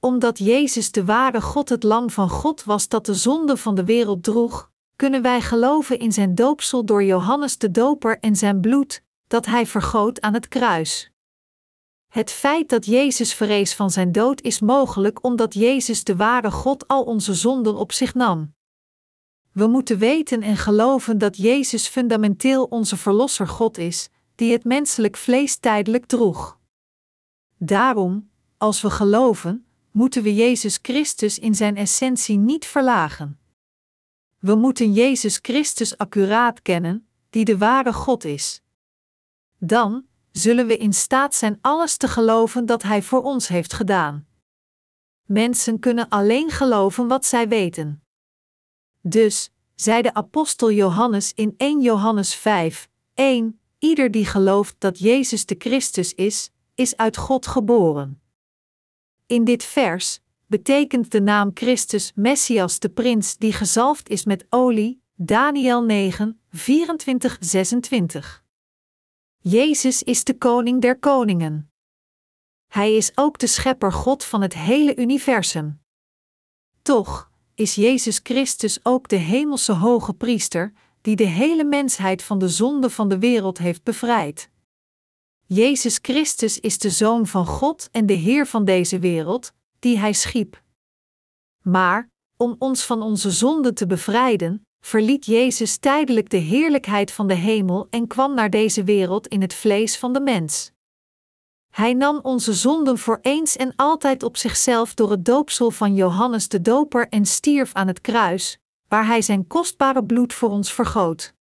Omdat 0.00 0.38
Jezus 0.38 0.92
de 0.92 1.04
ware 1.04 1.40
God 1.40 1.68
het 1.68 1.82
lam 1.82 2.10
van 2.10 2.28
God 2.28 2.64
was 2.64 2.88
dat 2.88 3.06
de 3.06 3.14
zonde 3.14 3.56
van 3.56 3.74
de 3.74 3.84
wereld 3.84 4.22
droeg, 4.22 4.70
kunnen 4.96 5.22
wij 5.22 5.40
geloven 5.40 5.98
in 5.98 6.12
zijn 6.12 6.34
doopsel 6.34 6.84
door 6.84 7.04
Johannes 7.04 7.58
de 7.58 7.70
Doper 7.70 8.18
en 8.20 8.36
zijn 8.36 8.60
bloed, 8.60 9.02
dat 9.26 9.46
Hij 9.46 9.66
vergoot 9.66 10.20
aan 10.20 10.34
het 10.34 10.48
kruis. 10.48 11.13
Het 12.14 12.30
feit 12.30 12.68
dat 12.68 12.86
Jezus 12.86 13.34
vrees 13.34 13.74
van 13.74 13.90
zijn 13.90 14.12
dood 14.12 14.40
is 14.40 14.60
mogelijk 14.60 15.24
omdat 15.24 15.54
Jezus 15.54 16.04
de 16.04 16.16
ware 16.16 16.50
God 16.50 16.88
al 16.88 17.04
onze 17.04 17.34
zonden 17.34 17.76
op 17.76 17.92
zich 17.92 18.14
nam. 18.14 18.54
We 19.52 19.66
moeten 19.66 19.98
weten 19.98 20.42
en 20.42 20.56
geloven 20.56 21.18
dat 21.18 21.36
Jezus 21.36 21.86
fundamenteel 21.86 22.64
onze 22.64 22.96
Verlosser 22.96 23.48
God 23.48 23.78
is, 23.78 24.08
die 24.34 24.52
het 24.52 24.64
menselijk 24.64 25.16
vlees 25.16 25.56
tijdelijk 25.56 26.06
droeg. 26.06 26.58
Daarom, 27.58 28.30
als 28.56 28.80
we 28.80 28.90
geloven, 28.90 29.66
moeten 29.90 30.22
we 30.22 30.34
Jezus 30.34 30.78
Christus 30.82 31.38
in 31.38 31.54
zijn 31.54 31.76
essentie 31.76 32.36
niet 32.36 32.66
verlagen. 32.66 33.38
We 34.38 34.54
moeten 34.54 34.92
Jezus 34.92 35.38
Christus 35.42 35.98
accuraat 35.98 36.62
kennen, 36.62 37.08
die 37.30 37.44
de 37.44 37.58
ware 37.58 37.92
God 37.92 38.24
is. 38.24 38.62
Dan 39.58 40.04
zullen 40.36 40.66
we 40.66 40.76
in 40.76 40.92
staat 40.92 41.34
zijn 41.34 41.58
alles 41.60 41.96
te 41.96 42.08
geloven 42.08 42.66
dat 42.66 42.82
Hij 42.82 43.02
voor 43.02 43.22
ons 43.22 43.48
heeft 43.48 43.72
gedaan. 43.72 44.26
Mensen 45.22 45.78
kunnen 45.78 46.08
alleen 46.08 46.50
geloven 46.50 47.08
wat 47.08 47.26
zij 47.26 47.48
weten. 47.48 48.02
Dus, 49.00 49.50
zei 49.74 50.02
de 50.02 50.14
apostel 50.14 50.72
Johannes 50.72 51.32
in 51.34 51.54
1 51.56 51.80
Johannes 51.80 52.34
5, 52.34 52.88
1, 53.14 53.60
ieder 53.78 54.10
die 54.10 54.26
gelooft 54.26 54.74
dat 54.78 54.98
Jezus 54.98 55.46
de 55.46 55.54
Christus 55.58 56.14
is, 56.14 56.50
is 56.74 56.96
uit 56.96 57.16
God 57.16 57.46
geboren. 57.46 58.20
In 59.26 59.44
dit 59.44 59.64
vers 59.64 60.20
betekent 60.46 61.10
de 61.10 61.20
naam 61.20 61.50
Christus 61.54 62.12
Messias 62.14 62.78
de 62.78 62.88
prins 62.88 63.36
die 63.36 63.52
gezalfd 63.52 64.08
is 64.08 64.24
met 64.24 64.46
olie, 64.48 65.02
Daniel 65.14 65.82
9, 65.82 66.40
24, 66.50 67.36
26. 67.40 68.43
Jezus 69.48 70.02
is 70.02 70.24
de 70.24 70.38
koning 70.38 70.80
der 70.80 70.98
koningen. 70.98 71.72
Hij 72.66 72.96
is 72.96 73.12
ook 73.14 73.38
de 73.38 73.46
schepper 73.46 73.92
God 73.92 74.24
van 74.24 74.42
het 74.42 74.54
hele 74.54 74.96
universum. 74.96 75.80
Toch 76.82 77.30
is 77.54 77.74
Jezus 77.74 78.20
Christus 78.22 78.78
ook 78.82 79.08
de 79.08 79.16
hemelse 79.16 79.72
hoge 79.72 80.14
priester, 80.14 80.72
die 81.00 81.16
de 81.16 81.26
hele 81.26 81.64
mensheid 81.64 82.22
van 82.22 82.38
de 82.38 82.48
zonde 82.48 82.90
van 82.90 83.08
de 83.08 83.18
wereld 83.18 83.58
heeft 83.58 83.82
bevrijd. 83.82 84.50
Jezus 85.46 85.98
Christus 86.02 86.60
is 86.60 86.78
de 86.78 86.90
Zoon 86.90 87.26
van 87.26 87.46
God 87.46 87.88
en 87.90 88.06
de 88.06 88.12
Heer 88.12 88.46
van 88.46 88.64
deze 88.64 88.98
wereld, 88.98 89.52
die 89.78 89.98
Hij 89.98 90.12
schiep. 90.12 90.62
Maar, 91.62 92.10
om 92.36 92.56
ons 92.58 92.84
van 92.84 93.02
onze 93.02 93.30
zonde 93.30 93.72
te 93.72 93.86
bevrijden, 93.86 94.63
verliet 94.84 95.26
Jezus 95.26 95.76
tijdelijk 95.76 96.30
de 96.30 96.36
heerlijkheid 96.36 97.12
van 97.12 97.26
de 97.26 97.34
hemel 97.34 97.86
en 97.90 98.06
kwam 98.06 98.34
naar 98.34 98.50
deze 98.50 98.84
wereld 98.84 99.26
in 99.26 99.40
het 99.40 99.54
vlees 99.54 99.98
van 99.98 100.12
de 100.12 100.20
mens. 100.20 100.72
Hij 101.70 101.92
nam 101.92 102.18
onze 102.22 102.52
zonden 102.52 102.98
voor 102.98 103.18
eens 103.22 103.56
en 103.56 103.72
altijd 103.76 104.22
op 104.22 104.36
zichzelf 104.36 104.94
door 104.94 105.10
het 105.10 105.24
doopsel 105.24 105.70
van 105.70 105.94
Johannes 105.94 106.48
de 106.48 106.60
Doper 106.60 107.08
en 107.08 107.26
stierf 107.26 107.74
aan 107.74 107.86
het 107.86 108.00
kruis, 108.00 108.58
waar 108.88 109.06
hij 109.06 109.22
zijn 109.22 109.46
kostbare 109.46 110.04
bloed 110.04 110.32
voor 110.32 110.50
ons 110.50 110.72
vergoot. 110.72 111.34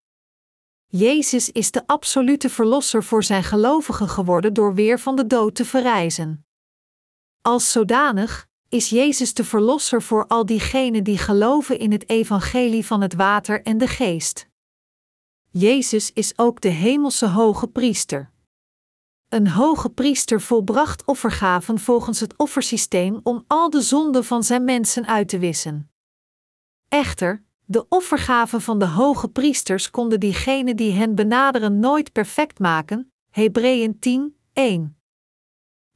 Jezus 0.87 1.51
is 1.51 1.71
de 1.71 1.87
absolute 1.87 2.49
verlosser 2.49 3.03
voor 3.03 3.23
zijn 3.23 3.43
gelovigen 3.43 4.09
geworden 4.09 4.53
door 4.53 4.73
weer 4.73 4.99
van 4.99 5.15
de 5.15 5.27
dood 5.27 5.55
te 5.55 5.65
verrijzen. 5.65 6.45
Als 7.41 7.71
zodanig 7.71 8.47
is 8.73 8.89
Jezus 8.89 9.33
de 9.33 9.43
verlosser 9.43 10.01
voor 10.01 10.27
al 10.27 10.45
diegenen 10.45 11.03
die 11.03 11.17
geloven 11.17 11.79
in 11.79 11.91
het 11.91 12.09
evangelie 12.09 12.85
van 12.85 13.01
het 13.01 13.13
water 13.13 13.61
en 13.63 13.77
de 13.77 13.87
geest. 13.87 14.47
Jezus 15.49 16.13
is 16.13 16.37
ook 16.37 16.61
de 16.61 16.69
hemelse 16.69 17.27
hoge 17.27 17.67
priester. 17.67 18.31
Een 19.29 19.47
hoge 19.47 19.89
priester 19.89 20.41
volbracht 20.41 21.05
offergaven 21.05 21.79
volgens 21.79 22.19
het 22.19 22.37
offersysteem 22.37 23.19
om 23.23 23.43
al 23.47 23.69
de 23.69 23.81
zonden 23.81 24.23
van 24.23 24.43
zijn 24.43 24.63
mensen 24.63 25.07
uit 25.07 25.27
te 25.27 25.39
wissen. 25.39 25.91
Echter, 26.87 27.43
de 27.65 27.85
offergaven 27.89 28.61
van 28.61 28.79
de 28.79 28.87
hoge 28.87 29.27
priesters 29.27 29.89
konden 29.89 30.19
diegenen 30.19 30.75
die 30.75 30.91
hen 30.91 31.15
benaderen 31.15 31.79
nooit 31.79 32.11
perfect 32.11 32.59
maken. 32.59 33.11
Hebreeën 33.29 33.99
10, 33.99 34.37
1. 34.53 34.97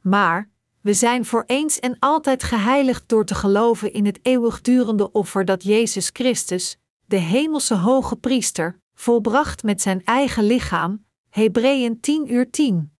Maar, 0.01 0.55
we 0.81 0.93
zijn 0.93 1.25
voor 1.25 1.43
eens 1.47 1.79
en 1.79 1.99
altijd 1.99 2.43
geheiligd 2.43 3.09
door 3.09 3.25
te 3.25 3.35
geloven 3.35 3.93
in 3.93 4.05
het 4.05 4.19
eeuwigdurende 4.21 5.11
offer 5.11 5.45
dat 5.45 5.63
Jezus 5.63 6.09
Christus, 6.13 6.77
de 7.05 7.17
hemelse 7.17 7.75
hoge 7.75 8.15
priester, 8.15 8.79
volbracht 8.93 9.63
met 9.63 9.81
zijn 9.81 10.05
eigen 10.05 10.43
lichaam. 10.43 11.05
Hebreeën 11.29 11.99
10 11.99 12.33
uur 12.33 12.49
10. 12.49 12.91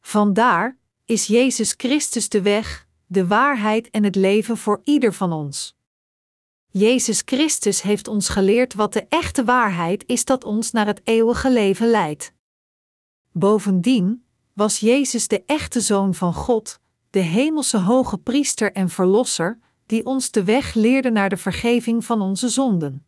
Vandaar 0.00 0.78
is 1.04 1.26
Jezus 1.26 1.74
Christus 1.76 2.28
de 2.28 2.42
weg, 2.42 2.86
de 3.06 3.26
waarheid 3.26 3.90
en 3.90 4.04
het 4.04 4.14
leven 4.14 4.56
voor 4.56 4.80
ieder 4.84 5.12
van 5.12 5.32
ons. 5.32 5.76
Jezus 6.70 7.22
Christus 7.24 7.82
heeft 7.82 8.08
ons 8.08 8.28
geleerd 8.28 8.74
wat 8.74 8.92
de 8.92 9.06
echte 9.08 9.44
waarheid 9.44 10.04
is 10.06 10.24
dat 10.24 10.44
ons 10.44 10.70
naar 10.70 10.86
het 10.86 11.00
eeuwige 11.04 11.50
leven 11.50 11.90
leidt. 11.90 12.32
Bovendien 13.32 14.23
was 14.54 14.80
Jezus 14.80 15.28
de 15.28 15.42
echte 15.46 15.80
Zoon 15.80 16.14
van 16.14 16.34
God, 16.34 16.80
de 17.10 17.18
hemelse 17.18 17.78
hoge 17.78 18.18
priester 18.18 18.72
en 18.72 18.88
verlosser, 18.88 19.58
die 19.86 20.06
ons 20.06 20.30
de 20.30 20.44
weg 20.44 20.74
leerde 20.74 21.10
naar 21.10 21.28
de 21.28 21.36
vergeving 21.36 22.04
van 22.04 22.20
onze 22.20 22.48
zonden. 22.48 23.06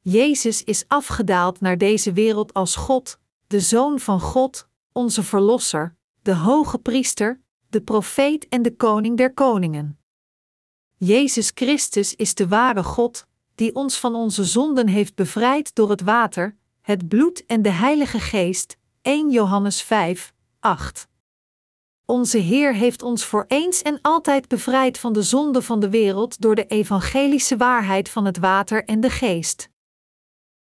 Jezus 0.00 0.64
is 0.64 0.84
afgedaald 0.88 1.60
naar 1.60 1.78
deze 1.78 2.12
wereld 2.12 2.54
als 2.54 2.76
God, 2.76 3.18
de 3.46 3.60
Zoon 3.60 4.00
van 4.00 4.20
God, 4.20 4.68
onze 4.92 5.22
Verlosser, 5.22 5.96
de 6.22 6.34
Hoge 6.34 6.78
Priester, 6.78 7.40
de 7.70 7.80
Profeet 7.80 8.48
en 8.48 8.62
de 8.62 8.76
Koning 8.76 9.16
der 9.16 9.34
Koningen. 9.34 9.98
Jezus 10.96 11.50
Christus 11.54 12.14
is 12.14 12.34
de 12.34 12.48
ware 12.48 12.82
God, 12.82 13.26
die 13.54 13.74
ons 13.74 13.98
van 13.98 14.14
onze 14.14 14.44
zonden 14.44 14.88
heeft 14.88 15.14
bevrijd 15.14 15.74
door 15.74 15.90
het 15.90 16.00
water, 16.00 16.56
het 16.80 17.08
bloed 17.08 17.46
en 17.46 17.62
de 17.62 17.70
Heilige 17.70 18.20
Geest. 18.20 18.76
1 19.02 19.30
Johannes 19.30 19.82
5, 19.82 20.32
8. 20.60 21.08
Onze 22.04 22.38
Heer 22.38 22.74
heeft 22.74 23.02
ons 23.02 23.24
voor 23.24 23.44
eens 23.48 23.82
en 23.82 23.98
altijd 24.02 24.48
bevrijd 24.48 24.98
van 24.98 25.12
de 25.12 25.22
zonde 25.22 25.62
van 25.62 25.80
de 25.80 25.90
wereld 25.90 26.40
door 26.40 26.54
de 26.54 26.66
evangelische 26.66 27.56
waarheid 27.56 28.08
van 28.08 28.24
het 28.24 28.38
water 28.38 28.84
en 28.84 29.00
de 29.00 29.10
geest. 29.10 29.68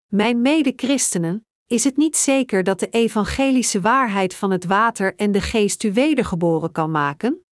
Mijn 0.06 0.42
mede-christenen, 0.42 1.46
is 1.66 1.84
het 1.84 1.96
niet 1.96 2.16
zeker 2.16 2.64
dat 2.64 2.80
de 2.80 2.88
evangelische 2.88 3.80
waarheid 3.80 4.34
van 4.34 4.50
het 4.50 4.64
water 4.64 5.14
en 5.16 5.32
de 5.32 5.40
geest 5.40 5.82
u 5.82 5.92
wedergeboren 5.92 6.72
kan 6.72 6.90
maken? 6.90 7.44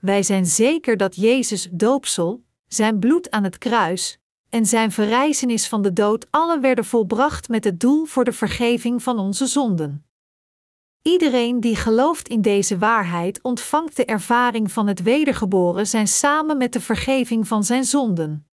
Wij 0.00 0.22
zijn 0.22 0.46
zeker 0.46 0.96
dat 0.96 1.16
Jezus 1.16 1.68
doopsel, 1.72 2.44
zijn 2.66 2.98
bloed 2.98 3.30
aan 3.30 3.44
het 3.44 3.58
kruis 3.58 4.18
en 4.48 4.66
zijn 4.66 4.92
verrijzenis 4.92 5.68
van 5.68 5.82
de 5.82 5.92
dood 5.92 6.26
alle 6.30 6.60
werden 6.60 6.84
volbracht 6.84 7.48
met 7.48 7.64
het 7.64 7.80
doel 7.80 8.04
voor 8.04 8.24
de 8.24 8.32
vergeving 8.32 9.02
van 9.02 9.18
onze 9.18 9.46
zonden. 9.46 10.09
Iedereen 11.02 11.60
die 11.60 11.76
gelooft 11.76 12.28
in 12.28 12.42
deze 12.42 12.78
waarheid 12.78 13.42
ontvangt 13.42 13.96
de 13.96 14.04
ervaring 14.04 14.72
van 14.72 14.86
het 14.86 15.02
wedergeboren 15.02 15.86
zijn 15.86 16.08
samen 16.08 16.56
met 16.56 16.72
de 16.72 16.80
vergeving 16.80 17.48
van 17.48 17.64
zijn 17.64 17.84
zonden. 17.84 18.48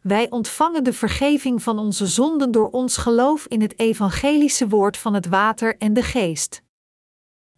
Wij 0.00 0.30
ontvangen 0.30 0.84
de 0.84 0.92
vergeving 0.92 1.62
van 1.62 1.78
onze 1.78 2.06
zonden 2.06 2.50
door 2.50 2.70
ons 2.70 2.96
geloof 2.96 3.46
in 3.46 3.60
het 3.60 3.78
evangelische 3.78 4.68
woord 4.68 4.96
van 4.96 5.14
het 5.14 5.26
water 5.26 5.76
en 5.76 5.92
de 5.92 6.02
geest. 6.02 6.62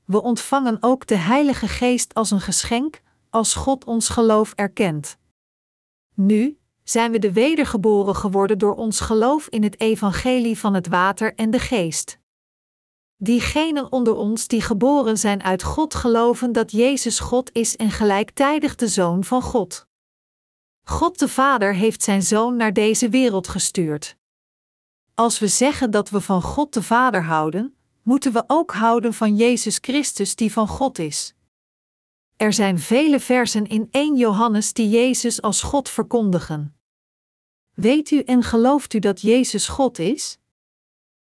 We 0.04 0.22
ontvangen 0.22 0.76
ook 0.80 1.06
de 1.06 1.16
Heilige 1.16 1.68
Geest 1.68 2.14
als 2.14 2.30
een 2.30 2.40
geschenk, 2.40 3.02
als 3.30 3.54
God 3.54 3.84
ons 3.84 4.08
geloof 4.08 4.52
erkent. 4.52 5.18
Nu 6.14 6.58
zijn 6.82 7.12
we 7.12 7.18
de 7.18 7.32
wedergeboren 7.32 8.14
geworden 8.14 8.58
door 8.58 8.74
ons 8.74 9.00
geloof 9.00 9.48
in 9.48 9.62
het 9.62 9.80
evangelie 9.80 10.58
van 10.58 10.74
het 10.74 10.88
water 10.88 11.34
en 11.34 11.50
de 11.50 11.58
geest. 11.58 12.18
Diegenen 13.20 13.92
onder 13.92 14.14
ons 14.14 14.46
die 14.46 14.60
geboren 14.60 15.18
zijn 15.18 15.42
uit 15.42 15.62
God 15.62 15.94
geloven 15.94 16.52
dat 16.52 16.72
Jezus 16.72 17.20
God 17.20 17.50
is 17.52 17.76
en 17.76 17.90
gelijktijdig 17.90 18.74
de 18.74 18.88
Zoon 18.88 19.24
van 19.24 19.42
God. 19.42 19.86
God 20.82 21.18
de 21.18 21.28
Vader 21.28 21.74
heeft 21.74 22.02
zijn 22.02 22.22
Zoon 22.22 22.56
naar 22.56 22.72
deze 22.72 23.08
wereld 23.08 23.48
gestuurd. 23.48 24.16
Als 25.14 25.38
we 25.38 25.48
zeggen 25.48 25.90
dat 25.90 26.10
we 26.10 26.20
van 26.20 26.42
God 26.42 26.74
de 26.74 26.82
Vader 26.82 27.24
houden, 27.24 27.76
moeten 28.02 28.32
we 28.32 28.44
ook 28.46 28.72
houden 28.72 29.14
van 29.14 29.36
Jezus 29.36 29.78
Christus 29.80 30.36
die 30.36 30.52
van 30.52 30.68
God 30.68 30.98
is. 30.98 31.34
Er 32.36 32.52
zijn 32.52 32.78
vele 32.78 33.20
versen 33.20 33.66
in 33.66 33.88
1 33.90 34.16
Johannes 34.16 34.72
die 34.72 34.88
Jezus 34.88 35.42
als 35.42 35.62
God 35.62 35.88
verkondigen. 35.88 36.76
Weet 37.74 38.10
u 38.10 38.20
en 38.20 38.42
gelooft 38.42 38.94
u 38.94 38.98
dat 38.98 39.20
Jezus 39.20 39.68
God 39.68 39.98
is? 39.98 40.38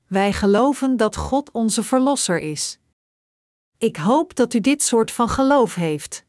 Wij 0.09 0.33
geloven 0.33 0.97
dat 0.97 1.17
God 1.17 1.51
onze 1.51 1.83
Verlosser 1.83 2.39
is. 2.39 2.79
Ik 3.79 3.97
hoop 3.97 4.35
dat 4.35 4.55
u 4.55 4.61
dit 4.61 4.83
soort 4.83 5.11
van 5.11 5.29
geloof 5.29 5.75
heeft. 5.75 6.25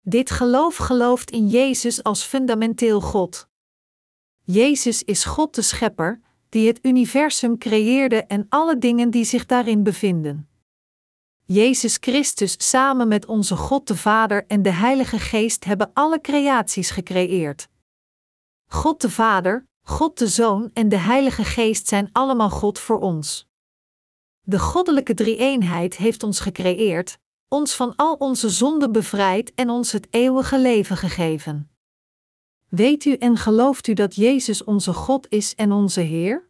Dit 0.00 0.30
geloof 0.30 0.76
gelooft 0.76 1.30
in 1.30 1.48
Jezus 1.48 2.02
als 2.02 2.22
fundamenteel 2.22 3.00
God. 3.00 3.48
Jezus 4.42 5.02
is 5.02 5.24
God 5.24 5.54
de 5.54 5.62
Schepper, 5.62 6.20
die 6.48 6.66
het 6.66 6.78
universum 6.82 7.58
creëerde 7.58 8.24
en 8.24 8.46
alle 8.48 8.78
dingen 8.78 9.10
die 9.10 9.24
zich 9.24 9.46
daarin 9.46 9.82
bevinden. 9.82 10.48
Jezus 11.44 11.96
Christus 12.00 12.54
samen 12.58 13.08
met 13.08 13.26
onze 13.26 13.56
God 13.56 13.86
de 13.86 13.96
Vader 13.96 14.46
en 14.46 14.62
de 14.62 14.72
Heilige 14.72 15.18
Geest 15.18 15.64
hebben 15.64 15.90
alle 15.92 16.20
creaties 16.20 16.90
gecreëerd. 16.90 17.68
God 18.66 19.00
de 19.00 19.10
Vader, 19.10 19.68
God 19.90 20.18
de 20.18 20.28
Zoon 20.28 20.70
en 20.72 20.88
de 20.88 20.96
Heilige 20.96 21.44
Geest 21.44 21.88
zijn 21.88 22.08
allemaal 22.12 22.50
God 22.50 22.78
voor 22.78 23.00
ons. 23.00 23.48
De 24.40 24.58
goddelijke 24.58 25.14
drie-eenheid 25.14 25.96
heeft 25.96 26.22
ons 26.22 26.40
gecreëerd, 26.40 27.18
ons 27.48 27.74
van 27.74 27.96
al 27.96 28.14
onze 28.14 28.48
zonden 28.48 28.92
bevrijd 28.92 29.54
en 29.54 29.70
ons 29.70 29.92
het 29.92 30.06
eeuwige 30.10 30.58
leven 30.58 30.96
gegeven. 30.96 31.70
Weet 32.68 33.04
u 33.04 33.14
en 33.14 33.36
gelooft 33.36 33.86
u 33.86 33.92
dat 33.92 34.14
Jezus 34.14 34.64
onze 34.64 34.92
God 34.92 35.26
is 35.28 35.54
en 35.54 35.72
onze 35.72 36.00
Heer? 36.00 36.48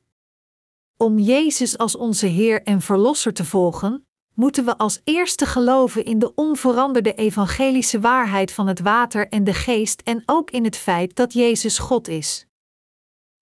Om 0.97 1.19
Jezus 1.19 1.79
als 1.79 1.97
onze 1.97 2.27
Heer 2.27 2.63
en 2.63 2.81
Verlosser 2.81 3.33
te 3.33 3.45
volgen, 3.45 4.07
moeten 4.35 4.65
we 4.65 4.79
als 4.79 5.01
eerste 5.05 5.47
geloven 5.47 6.05
in 6.05 6.19
de 6.19 6.35
onveranderde 6.35 7.15
evangelische 7.15 8.01
waarheid 8.01 8.53
van 8.53 8.67
het 8.67 8.81
water 8.81 9.29
en 9.29 9.45
de 9.45 9.55
geest 9.55 10.01
en 10.01 10.23
ook 10.27 10.51
in 10.51 10.65
het 10.65 10.77
feit 10.77 11.17
dat 11.17 11.33
Jezus 11.33 11.79
God 11.79 12.09
is. 12.09 12.49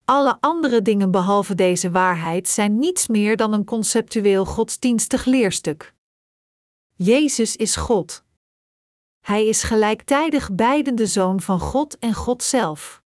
Alle 0.09 0.37
andere 0.39 0.81
dingen 0.81 1.11
behalve 1.11 1.55
deze 1.55 1.91
waarheid 1.91 2.47
zijn 2.47 2.79
niets 2.79 3.07
meer 3.07 3.37
dan 3.37 3.53
een 3.53 3.65
conceptueel 3.65 4.45
godsdienstig 4.45 5.25
leerstuk. 5.25 5.93
Jezus 6.95 7.55
is 7.55 7.75
God. 7.75 8.23
Hij 9.19 9.47
is 9.47 9.63
gelijktijdig 9.63 10.55
beiden 10.55 10.95
de 10.95 11.05
zoon 11.05 11.41
van 11.41 11.59
God 11.59 11.97
en 11.99 12.13
God 12.13 12.43
zelf. 12.43 13.03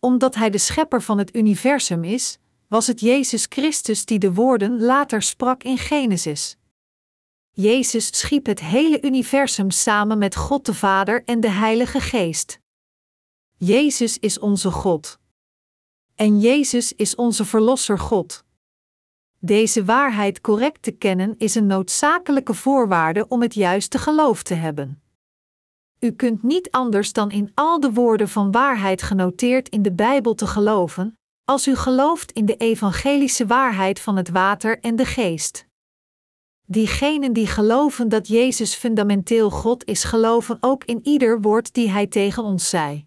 Omdat 0.00 0.34
hij 0.34 0.50
de 0.50 0.58
schepper 0.58 1.02
van 1.02 1.18
het 1.18 1.36
universum 1.36 2.04
is, 2.04 2.38
was 2.68 2.86
het 2.86 3.00
Jezus 3.00 3.46
Christus 3.48 4.04
die 4.04 4.18
de 4.18 4.32
woorden 4.32 4.80
later 4.80 5.22
sprak 5.22 5.62
in 5.62 5.78
Genesis. 5.78 6.56
Jezus 7.50 8.18
schiep 8.18 8.46
het 8.46 8.60
hele 8.60 9.02
universum 9.02 9.70
samen 9.70 10.18
met 10.18 10.36
God 10.36 10.66
de 10.66 10.74
Vader 10.74 11.24
en 11.24 11.40
de 11.40 11.50
Heilige 11.50 12.00
Geest. 12.00 12.60
Jezus 13.56 14.18
is 14.18 14.38
onze 14.38 14.70
God. 14.70 15.18
En 16.18 16.40
Jezus 16.40 16.92
is 16.92 17.14
onze 17.14 17.44
Verlosser 17.44 17.98
God. 17.98 18.44
Deze 19.38 19.84
waarheid 19.84 20.40
correct 20.40 20.82
te 20.82 20.90
kennen 20.90 21.34
is 21.36 21.54
een 21.54 21.66
noodzakelijke 21.66 22.54
voorwaarde 22.54 23.28
om 23.28 23.42
het 23.42 23.54
juiste 23.54 23.98
geloof 23.98 24.42
te 24.42 24.54
hebben. 24.54 25.02
U 25.98 26.12
kunt 26.12 26.42
niet 26.42 26.70
anders 26.70 27.12
dan 27.12 27.30
in 27.30 27.50
al 27.54 27.80
de 27.80 27.92
woorden 27.92 28.28
van 28.28 28.52
waarheid 28.52 29.02
genoteerd 29.02 29.68
in 29.68 29.82
de 29.82 29.92
Bijbel 29.92 30.34
te 30.34 30.46
geloven, 30.46 31.18
als 31.44 31.66
u 31.66 31.76
gelooft 31.76 32.32
in 32.32 32.46
de 32.46 32.56
evangelische 32.56 33.46
waarheid 33.46 34.00
van 34.00 34.16
het 34.16 34.28
water 34.28 34.80
en 34.80 34.96
de 34.96 35.04
geest. 35.04 35.66
Diegenen 36.66 37.32
die 37.32 37.46
geloven 37.46 38.08
dat 38.08 38.28
Jezus 38.28 38.74
fundamenteel 38.74 39.50
God 39.50 39.84
is, 39.84 40.04
geloven 40.04 40.56
ook 40.60 40.84
in 40.84 41.00
ieder 41.02 41.40
woord 41.40 41.74
die 41.74 41.90
Hij 41.90 42.06
tegen 42.06 42.42
ons 42.42 42.68
zei. 42.68 43.06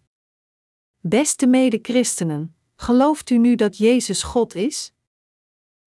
Beste 1.00 1.48
mede-christenen, 1.48 2.56
gelooft 2.82 3.30
u 3.30 3.38
nu 3.38 3.56
dat 3.56 3.78
Jezus 3.78 4.24
God 4.24 4.56
is? 4.56 4.92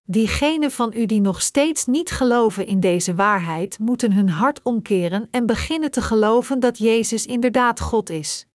Diegenen 0.03 0.71
van 0.71 0.93
u 0.97 1.07
die 1.07 1.21
nog 1.21 1.43
steeds 1.43 1.87
niet 1.87 2.11
geloven 2.11 2.67
in 2.67 2.81
deze 2.81 3.15
waarheid, 3.15 3.79
moeten 3.79 4.13
hun 4.13 4.29
hart 4.29 4.63
omkeren 4.63 5.29
en 5.31 5.47
beginnen 5.47 5.91
te 5.91 6.03
geloven 6.03 6.61
dat 6.61 6.79
Jezus 6.79 7.27
inderdaad 7.27 7.81
God 7.81 8.11
is. 8.11 8.47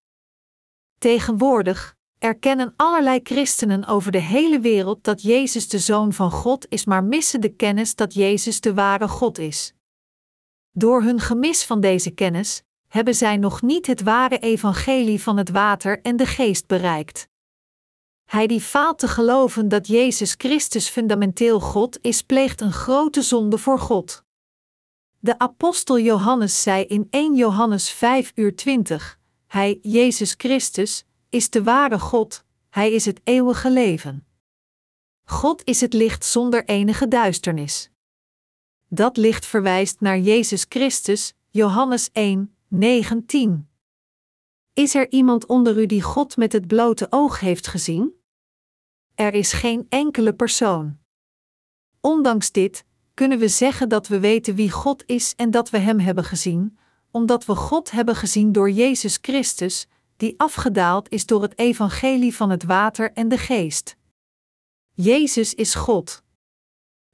Tegenwoordig 0.98 1.96
erkennen 2.18 2.74
allerlei 2.76 3.20
christenen 3.24 3.86
over 3.86 4.12
de 4.12 4.22
hele 4.22 4.60
wereld 4.60 5.04
dat 5.04 5.22
Jezus 5.22 5.68
de 5.68 5.80
Zoon 5.80 6.14
van 6.14 6.32
God 6.32 6.66
is, 6.70 6.86
maar 6.86 7.04
missen 7.04 7.42
de 7.42 7.56
kennis 7.56 7.96
dat 7.96 8.14
Jezus 8.14 8.62
de 8.62 8.74
ware 8.74 9.08
God 9.08 9.38
is. 9.38 9.74
Door 10.72 11.02
hun 11.02 11.20
gemis 11.20 11.64
van 11.64 11.80
deze 11.80 12.12
kennis 12.12 12.64
hebben 12.88 13.16
zij 13.16 13.38
nog 13.38 13.62
niet 13.62 13.88
het 13.88 14.02
ware 14.04 14.40
evangelie 14.40 15.22
van 15.22 15.38
het 15.38 15.50
water 15.50 16.02
en 16.02 16.16
de 16.16 16.26
geest 16.26 16.68
bereikt. 16.68 17.28
Hij 18.30 18.48
die 18.48 18.62
faalt 18.62 19.00
te 19.00 19.08
geloven 19.08 19.68
dat 19.68 19.88
Jezus 19.88 20.36
Christus 20.38 20.90
fundamenteel 20.90 21.60
God 21.60 21.98
is, 22.02 22.22
pleegt 22.22 22.62
een 22.62 22.72
grote 22.72 23.22
zonde 23.22 23.58
voor 23.58 23.80
God. 23.80 24.24
De 25.20 25.40
apostel 25.40 26.00
Johannes 26.00 26.62
zei 26.62 26.84
in 26.84 27.08
1 27.10 27.36
Johannes 27.36 27.90
5 27.90 28.32
uur 28.36 28.56
20, 28.56 29.20
Hij, 29.48 29.80
Jezus 29.82 30.34
Christus, 30.38 31.06
is 31.30 31.50
de 31.50 31.64
ware 31.64 32.00
God, 32.00 32.44
Hij 32.70 32.92
is 32.92 33.06
het 33.06 33.22
eeuwige 33.24 33.72
leven. 33.72 34.28
God 35.24 35.62
is 35.64 35.82
het 35.82 35.94
licht 35.94 36.26
zonder 36.26 36.66
enige 36.66 37.08
duisternis. 37.08 37.90
Dat 38.88 39.18
licht 39.18 39.46
verwijst 39.46 40.00
naar 40.00 40.20
Jezus 40.20 40.66
Christus, 40.70 41.34
Johannes 41.50 42.10
1, 42.12 42.56
19. 42.68 43.70
Is 44.74 44.96
er 44.96 45.12
iemand 45.12 45.46
onder 45.46 45.80
u 45.80 45.86
die 45.86 46.02
God 46.02 46.38
met 46.38 46.52
het 46.52 46.68
blote 46.68 47.08
oog 47.10 47.40
heeft 47.40 47.68
gezien? 47.68 48.18
Er 49.20 49.34
is 49.34 49.54
geen 49.54 49.86
enkele 49.90 50.34
persoon. 50.34 50.98
Ondanks 52.02 52.52
dit 52.52 52.86
kunnen 53.14 53.40
we 53.40 53.48
zeggen 53.48 53.90
dat 53.90 54.08
we 54.08 54.20
weten 54.20 54.56
wie 54.56 54.72
God 54.72 55.04
is 55.06 55.34
en 55.36 55.52
dat 55.52 55.70
we 55.70 55.78
Hem 55.78 56.00
hebben 56.00 56.24
gezien, 56.24 56.78
omdat 57.12 57.46
we 57.46 57.56
God 57.56 57.92
hebben 57.92 58.16
gezien 58.16 58.52
door 58.52 58.70
Jezus 58.72 59.18
Christus, 59.22 59.88
die 60.18 60.34
afgedaald 60.40 61.10
is 61.10 61.26
door 61.26 61.42
het 61.42 61.58
evangelie 61.58 62.36
van 62.36 62.50
het 62.50 62.64
water 62.64 63.12
en 63.14 63.28
de 63.28 63.38
geest. 63.38 63.96
Jezus 64.94 65.54
is 65.54 65.76
God. 65.76 66.24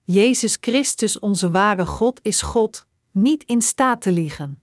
Jezus 0.04 0.58
Christus, 0.62 1.20
onze 1.20 1.52
ware 1.52 1.86
God, 1.86 2.20
is 2.24 2.42
God, 2.42 2.86
niet 3.12 3.44
in 3.44 3.62
staat 3.62 4.02
te 4.02 4.12
liegen. 4.12 4.62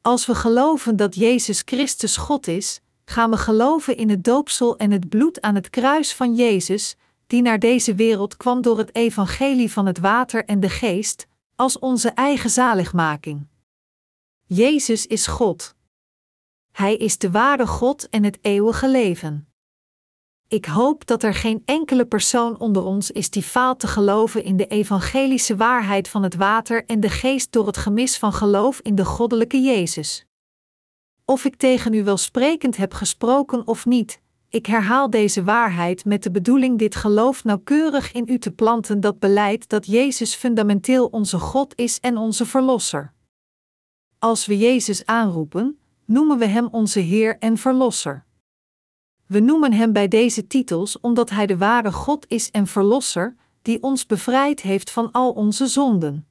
Als 0.00 0.26
we 0.26 0.34
geloven 0.34 0.96
dat 0.96 1.14
Jezus 1.14 1.62
Christus 1.64 2.16
God 2.16 2.46
is, 2.46 2.80
gaan 3.10 3.30
we 3.30 3.36
geloven 3.36 3.96
in 3.96 4.10
het 4.10 4.24
doopsel 4.24 4.76
en 4.76 4.90
het 4.90 5.08
bloed 5.08 5.40
aan 5.40 5.54
het 5.54 5.70
kruis 5.70 6.14
van 6.14 6.34
Jezus, 6.34 6.96
die 7.26 7.42
naar 7.42 7.58
deze 7.58 7.94
wereld 7.94 8.36
kwam 8.36 8.62
door 8.62 8.78
het 8.78 8.94
evangelie 8.94 9.72
van 9.72 9.86
het 9.86 9.98
water 9.98 10.44
en 10.44 10.60
de 10.60 10.68
geest, 10.68 11.26
als 11.56 11.78
onze 11.78 12.08
eigen 12.10 12.50
zaligmaking. 12.50 13.46
Jezus 14.44 15.06
is 15.06 15.26
God. 15.26 15.74
Hij 16.72 16.96
is 16.96 17.18
de 17.18 17.30
ware 17.30 17.66
God 17.66 18.08
en 18.08 18.24
het 18.24 18.38
eeuwige 18.40 18.88
leven. 18.88 19.48
Ik 20.48 20.64
hoop 20.64 21.06
dat 21.06 21.22
er 21.22 21.34
geen 21.34 21.62
enkele 21.64 22.04
persoon 22.06 22.58
onder 22.58 22.84
ons 22.84 23.10
is 23.10 23.30
die 23.30 23.42
faalt 23.42 23.80
te 23.80 23.86
geloven 23.86 24.44
in 24.44 24.56
de 24.56 24.66
evangelische 24.66 25.56
waarheid 25.56 26.08
van 26.08 26.22
het 26.22 26.34
water 26.34 26.84
en 26.84 27.00
de 27.00 27.10
geest 27.10 27.52
door 27.52 27.66
het 27.66 27.76
gemis 27.76 28.18
van 28.18 28.32
geloof 28.32 28.80
in 28.80 28.94
de 28.94 29.04
goddelijke 29.04 29.60
Jezus. 29.60 30.25
Of 31.28 31.44
ik 31.44 31.56
tegen 31.56 31.94
u 31.94 32.04
wel 32.04 32.16
sprekend 32.16 32.76
heb 32.76 32.94
gesproken 32.94 33.66
of 33.66 33.86
niet, 33.86 34.20
ik 34.48 34.66
herhaal 34.66 35.10
deze 35.10 35.44
waarheid 35.44 36.04
met 36.04 36.22
de 36.22 36.30
bedoeling 36.30 36.78
dit 36.78 36.94
geloof 36.94 37.44
nauwkeurig 37.44 38.12
in 38.12 38.24
u 38.28 38.38
te 38.38 38.50
planten 38.50 39.00
dat 39.00 39.18
beleidt 39.18 39.68
dat 39.68 39.86
Jezus 39.86 40.34
fundamenteel 40.34 41.06
onze 41.06 41.38
God 41.38 41.78
is 41.78 42.00
en 42.00 42.16
onze 42.16 42.46
Verlosser. 42.46 43.12
Als 44.18 44.46
we 44.46 44.58
Jezus 44.58 45.06
aanroepen, 45.06 45.78
noemen 46.04 46.38
we 46.38 46.46
Hem 46.46 46.68
onze 46.70 47.00
Heer 47.00 47.38
en 47.38 47.56
Verlosser. 47.56 48.24
We 49.26 49.40
noemen 49.40 49.72
Hem 49.72 49.92
bij 49.92 50.08
deze 50.08 50.46
titels 50.46 51.00
omdat 51.00 51.30
Hij 51.30 51.46
de 51.46 51.56
ware 51.56 51.92
God 51.92 52.24
is 52.28 52.50
en 52.50 52.66
Verlosser, 52.66 53.36
die 53.62 53.82
ons 53.82 54.06
bevrijd 54.06 54.60
heeft 54.60 54.90
van 54.90 55.12
al 55.12 55.32
onze 55.32 55.66
zonden. 55.66 56.25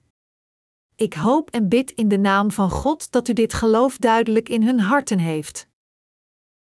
Ik 0.97 1.13
hoop 1.13 1.49
en 1.49 1.69
bid 1.69 1.91
in 1.91 2.07
de 2.07 2.17
naam 2.17 2.51
van 2.51 2.69
God 2.69 3.11
dat 3.11 3.27
u 3.27 3.33
dit 3.33 3.53
geloof 3.53 3.97
duidelijk 3.97 4.49
in 4.49 4.63
hun 4.63 4.79
harten 4.79 5.19
heeft. 5.19 5.67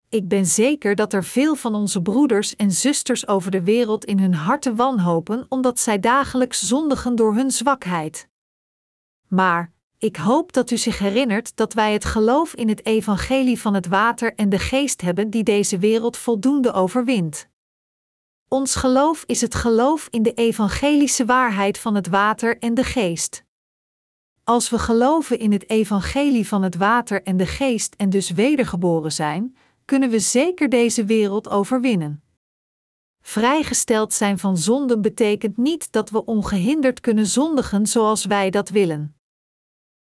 Ik 0.09 0.27
ben 0.27 0.45
zeker 0.45 0.95
dat 0.95 1.13
er 1.13 1.23
veel 1.23 1.55
van 1.55 1.75
onze 1.75 2.01
broeders 2.01 2.55
en 2.55 2.71
zusters 2.71 3.27
over 3.27 3.51
de 3.51 3.63
wereld 3.63 4.05
in 4.05 4.19
hun 4.19 4.33
harten 4.33 4.75
wanhopen 4.75 5.45
omdat 5.49 5.79
zij 5.79 5.99
dagelijks 5.99 6.67
zondigen 6.67 7.15
door 7.15 7.35
hun 7.35 7.51
zwakheid. 7.51 8.27
Maar, 9.27 9.71
ik 9.97 10.15
hoop 10.15 10.53
dat 10.53 10.71
u 10.71 10.77
zich 10.77 10.99
herinnert 10.99 11.55
dat 11.55 11.73
wij 11.73 11.93
het 11.93 12.05
geloof 12.05 12.53
in 12.53 12.69
het 12.69 12.85
evangelie 12.85 13.59
van 13.59 13.73
het 13.73 13.87
water 13.87 14.35
en 14.35 14.49
de 14.49 14.59
geest 14.59 15.01
hebben 15.01 15.29
die 15.29 15.43
deze 15.43 15.77
wereld 15.77 16.17
voldoende 16.17 16.71
overwint. 16.71 17.49
Ons 18.47 18.75
geloof 18.75 19.23
is 19.25 19.41
het 19.41 19.55
geloof 19.55 20.07
in 20.09 20.23
de 20.23 20.33
evangelische 20.33 21.25
waarheid 21.25 21.77
van 21.77 21.95
het 21.95 22.07
water 22.07 22.57
en 22.59 22.73
de 22.73 22.83
geest. 22.83 23.43
Als 24.45 24.69
we 24.69 24.79
geloven 24.79 25.39
in 25.39 25.51
het 25.51 25.69
evangelie 25.69 26.47
van 26.47 26.63
het 26.63 26.75
water 26.75 27.23
en 27.23 27.37
de 27.37 27.45
geest 27.45 27.95
en 27.95 28.09
dus 28.09 28.29
wedergeboren 28.29 29.11
zijn, 29.11 29.57
kunnen 29.85 30.09
we 30.09 30.19
zeker 30.19 30.69
deze 30.69 31.05
wereld 31.05 31.49
overwinnen. 31.49 32.23
Vrijgesteld 33.21 34.13
zijn 34.13 34.39
van 34.39 34.57
zonden 34.57 35.01
betekent 35.01 35.57
niet 35.57 35.91
dat 35.91 36.09
we 36.09 36.25
ongehinderd 36.25 36.99
kunnen 36.99 37.25
zondigen 37.25 37.87
zoals 37.87 38.25
wij 38.25 38.49
dat 38.49 38.69
willen. 38.69 39.15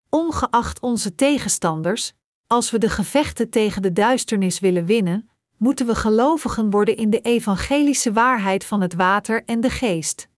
Ongeacht 0.10 0.80
onze 0.80 1.16
tegenstanders, 1.16 2.14
als 2.48 2.72
we 2.72 2.78
de 2.78 2.90
gevechten 2.90 3.50
tegen 3.50 3.82
de 3.82 3.94
duisternis 3.94 4.60
willen 4.60 4.86
winnen, 4.86 5.30
moeten 5.58 5.86
we 5.86 5.96
gelovigen 5.96 6.70
worden 6.70 6.98
in 6.98 7.10
de 7.10 7.22
evangelische 7.22 8.14
waarheid 8.14 8.66
van 8.66 8.82
het 8.82 8.94
water 8.94 9.44
en 9.46 9.62
de 9.62 9.70
geest. 9.70 10.30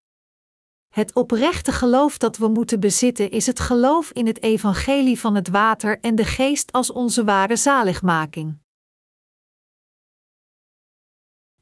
Het 0.89 1.15
oprechte 1.15 1.71
geloof 1.71 2.17
dat 2.17 2.37
we 2.37 2.47
moeten 2.47 2.79
bezitten 2.79 3.31
is 3.31 3.45
het 3.45 3.59
geloof 3.59 4.11
in 4.11 4.27
het 4.27 4.41
evangelie 4.41 5.19
van 5.19 5.35
het 5.35 5.47
water 5.47 5.99
en 5.99 6.15
de 6.15 6.25
geest 6.25 6.71
als 6.71 6.91
onze 6.91 7.23
ware 7.23 7.55
zaligmaking. 7.55 8.57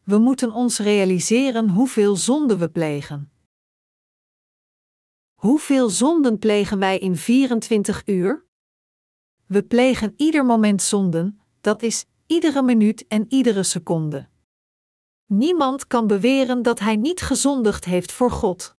We 0.03 0.17
moeten 0.17 0.51
ons 0.51 0.79
realiseren 0.79 1.69
hoeveel 1.69 2.15
zonden 2.15 2.57
we 2.57 2.69
plegen. 2.69 3.31
Hoeveel 5.33 5.89
zonden 5.89 6.39
plegen 6.39 6.79
wij 6.79 6.97
in 6.97 7.15
24 7.15 8.01
uur? 8.05 8.45
We 9.45 9.63
plegen 9.63 10.13
ieder 10.17 10.45
moment 10.45 10.81
zonden, 10.81 11.41
dat 11.61 11.81
is 11.81 12.05
iedere 12.25 12.61
minuut 12.61 13.07
en 13.07 13.25
iedere 13.29 13.63
seconde. 13.63 14.29
Niemand 15.25 15.87
kan 15.87 16.07
beweren 16.07 16.61
dat 16.61 16.79
hij 16.79 16.95
niet 16.95 17.21
gezondigd 17.21 17.85
heeft 17.85 18.11
voor 18.11 18.31
God. 18.31 18.76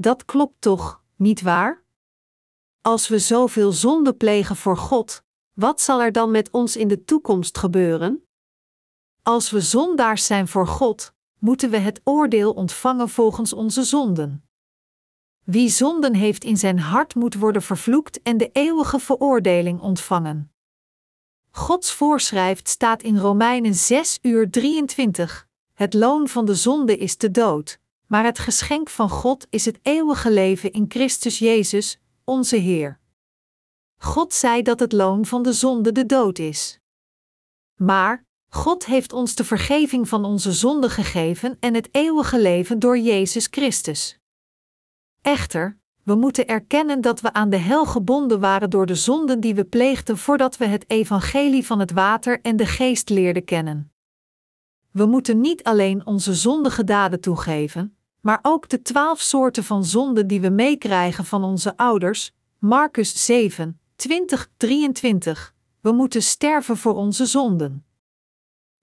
Dat 0.00 0.24
klopt 0.24 0.60
toch, 0.60 1.02
niet 1.16 1.40
waar? 1.40 1.84
Als 2.80 3.08
we 3.08 3.18
zoveel 3.18 3.72
zonde 3.72 4.14
plegen 4.14 4.56
voor 4.56 4.76
God, 4.76 5.24
wat 5.52 5.80
zal 5.80 6.02
er 6.02 6.12
dan 6.12 6.30
met 6.30 6.50
ons 6.50 6.76
in 6.76 6.88
de 6.88 7.04
toekomst 7.04 7.58
gebeuren? 7.58 8.26
Als 9.22 9.50
we 9.50 9.60
zondaars 9.60 10.26
zijn 10.26 10.48
voor 10.48 10.66
God, 10.66 11.14
moeten 11.38 11.70
we 11.70 11.76
het 11.76 12.00
oordeel 12.04 12.52
ontvangen 12.52 13.08
volgens 13.08 13.52
onze 13.52 13.82
zonden. 13.82 14.44
Wie 15.44 15.68
zonden 15.68 16.14
heeft 16.14 16.44
in 16.44 16.56
zijn 16.56 16.78
hart 16.78 17.14
moet 17.14 17.34
worden 17.34 17.62
vervloekt 17.62 18.22
en 18.22 18.36
de 18.36 18.50
eeuwige 18.52 18.98
veroordeling 18.98 19.80
ontvangen. 19.80 20.52
Gods 21.50 21.92
voorschrift 21.92 22.68
staat 22.68 23.02
in 23.02 23.18
Romeinen 23.18 23.74
6 23.74 24.18
uur 24.22 24.50
23. 24.50 25.48
Het 25.72 25.94
loon 25.94 26.28
van 26.28 26.44
de 26.44 26.54
zonde 26.54 26.96
is 26.96 27.16
de 27.16 27.30
dood, 27.30 27.79
maar 28.10 28.24
het 28.24 28.38
geschenk 28.38 28.88
van 28.88 29.10
God 29.10 29.46
is 29.50 29.64
het 29.64 29.78
eeuwige 29.82 30.30
leven 30.30 30.72
in 30.72 30.84
Christus 30.88 31.38
Jezus, 31.38 31.98
onze 32.24 32.56
Heer. 32.56 32.98
God 33.96 34.34
zei 34.34 34.62
dat 34.62 34.80
het 34.80 34.92
loon 34.92 35.26
van 35.26 35.42
de 35.42 35.52
zonde 35.52 35.92
de 35.92 36.06
dood 36.06 36.38
is. 36.38 36.78
Maar 37.74 38.24
God 38.48 38.86
heeft 38.86 39.12
ons 39.12 39.34
de 39.34 39.44
vergeving 39.44 40.08
van 40.08 40.24
onze 40.24 40.52
zonden 40.52 40.90
gegeven 40.90 41.56
en 41.60 41.74
het 41.74 41.88
eeuwige 41.92 42.40
leven 42.40 42.78
door 42.78 42.98
Jezus 42.98 43.48
Christus. 43.50 44.18
Echter, 45.22 45.78
we 46.02 46.14
moeten 46.14 46.46
erkennen 46.46 47.00
dat 47.00 47.20
we 47.20 47.32
aan 47.32 47.50
de 47.50 47.56
hel 47.56 47.86
gebonden 47.86 48.40
waren 48.40 48.70
door 48.70 48.86
de 48.86 48.94
zonden 48.94 49.40
die 49.40 49.54
we 49.54 49.64
pleegden 49.64 50.18
voordat 50.18 50.56
we 50.56 50.66
het 50.66 50.90
evangelie 50.90 51.66
van 51.66 51.78
het 51.78 51.90
water 51.90 52.40
en 52.40 52.56
de 52.56 52.66
geest 52.66 53.08
leerden 53.08 53.44
kennen. 53.44 53.92
We 54.90 55.06
moeten 55.06 55.40
niet 55.40 55.62
alleen 55.62 56.06
onze 56.06 56.34
zondige 56.34 56.84
daden 56.84 57.20
toegeven, 57.20 57.94
maar 58.20 58.38
ook 58.42 58.68
de 58.68 58.82
twaalf 58.82 59.20
soorten 59.20 59.64
van 59.64 59.84
zonden 59.84 60.26
die 60.26 60.40
we 60.40 60.50
meekrijgen 60.50 61.24
van 61.24 61.44
onze 61.44 61.76
ouders, 61.76 62.32
Marcus 62.58 63.24
7, 63.24 63.80
20, 63.96 64.50
23. 64.56 65.54
We 65.80 65.92
moeten 65.92 66.22
sterven 66.22 66.76
voor 66.76 66.94
onze 66.94 67.26
zonden. 67.26 67.84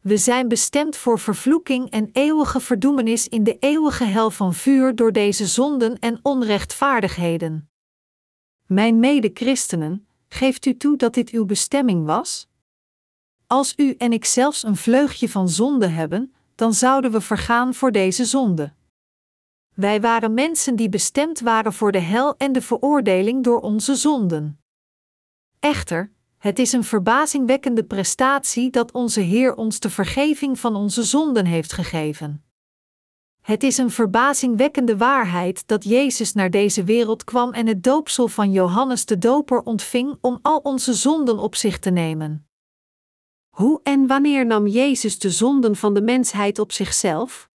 We 0.02 0.18
zijn 0.18 0.48
bestemd 0.48 0.96
voor 0.96 1.20
vervloeking 1.20 1.90
en 1.90 2.10
eeuwige 2.12 2.60
verdoemenis 2.60 3.28
in 3.28 3.44
de 3.44 3.58
eeuwige 3.60 4.04
hel 4.04 4.32
van 4.32 4.54
vuur 4.54 4.96
door 4.96 5.12
deze 5.12 5.46
zonden 5.46 6.00
en 6.00 6.20
onrechtvaardigheden. 6.22 7.70
Mijn 8.66 9.00
mede-christenen, 9.00 10.08
geeft 10.28 10.66
u 10.66 10.78
toe 10.78 10.98
dat 10.98 11.14
dit 11.14 11.30
uw 11.30 11.46
bestemming 11.46 12.06
was? 12.06 12.48
Als 13.48 13.74
u 13.78 13.94
en 13.98 14.14
ik 14.14 14.26
zelfs 14.26 14.64
een 14.64 14.76
vleugje 14.76 15.30
van 15.30 15.50
zonde 15.50 15.88
hebben, 15.88 16.34
dan 16.56 16.74
zouden 16.74 17.12
we 17.12 17.22
vergaan 17.22 17.74
voor 17.74 17.92
deze 17.92 18.26
zonde. 18.26 18.74
Wij 19.78 20.02
waren 20.02 20.34
mensen 20.34 20.76
die 20.76 20.90
bestemd 20.90 21.40
waren 21.40 21.74
voor 21.74 21.92
de 21.92 22.00
hel 22.00 22.38
en 22.38 22.52
de 22.52 22.62
veroordeling 22.62 23.44
door 23.44 23.60
onze 23.60 23.96
zonden. 23.96 24.60
Echter, 25.60 26.12
het 26.38 26.60
is 26.60 26.72
een 26.72 26.84
verbazingwekkende 26.84 27.84
prestatie 27.84 28.70
dat 28.70 28.92
onze 28.92 29.22
Heer 29.22 29.56
ons 29.56 29.80
de 29.80 29.90
vergeving 29.90 30.60
van 30.60 30.76
onze 30.76 31.04
zonden 31.04 31.46
heeft 31.46 31.74
gegeven. 31.74 32.44
Het 33.42 33.64
is 33.64 33.78
een 33.78 33.92
verbazingwekkende 33.92 34.98
waarheid 34.98 35.68
dat 35.68 35.84
Jezus 35.84 36.34
naar 36.34 36.50
deze 36.50 36.84
wereld 36.84 37.24
kwam 37.24 37.54
en 37.54 37.68
het 37.68 37.84
doopsel 37.84 38.28
van 38.28 38.52
Johannes 38.52 39.06
de 39.06 39.18
Doper 39.18 39.62
ontving 39.62 40.18
om 40.22 40.40
al 40.42 40.58
onze 40.58 40.94
zonden 40.94 41.40
op 41.40 41.56
zich 41.56 41.80
te 41.80 41.90
nemen. 41.90 42.48
Hoe 43.50 43.80
en 43.84 44.08
wanneer 44.08 44.46
nam 44.46 44.68
Jezus 44.68 45.20
de 45.20 45.32
zonden 45.32 45.76
van 45.76 45.94
de 45.94 46.02
mensheid 46.02 46.60
op 46.60 46.72
zichzelf? 46.72 47.50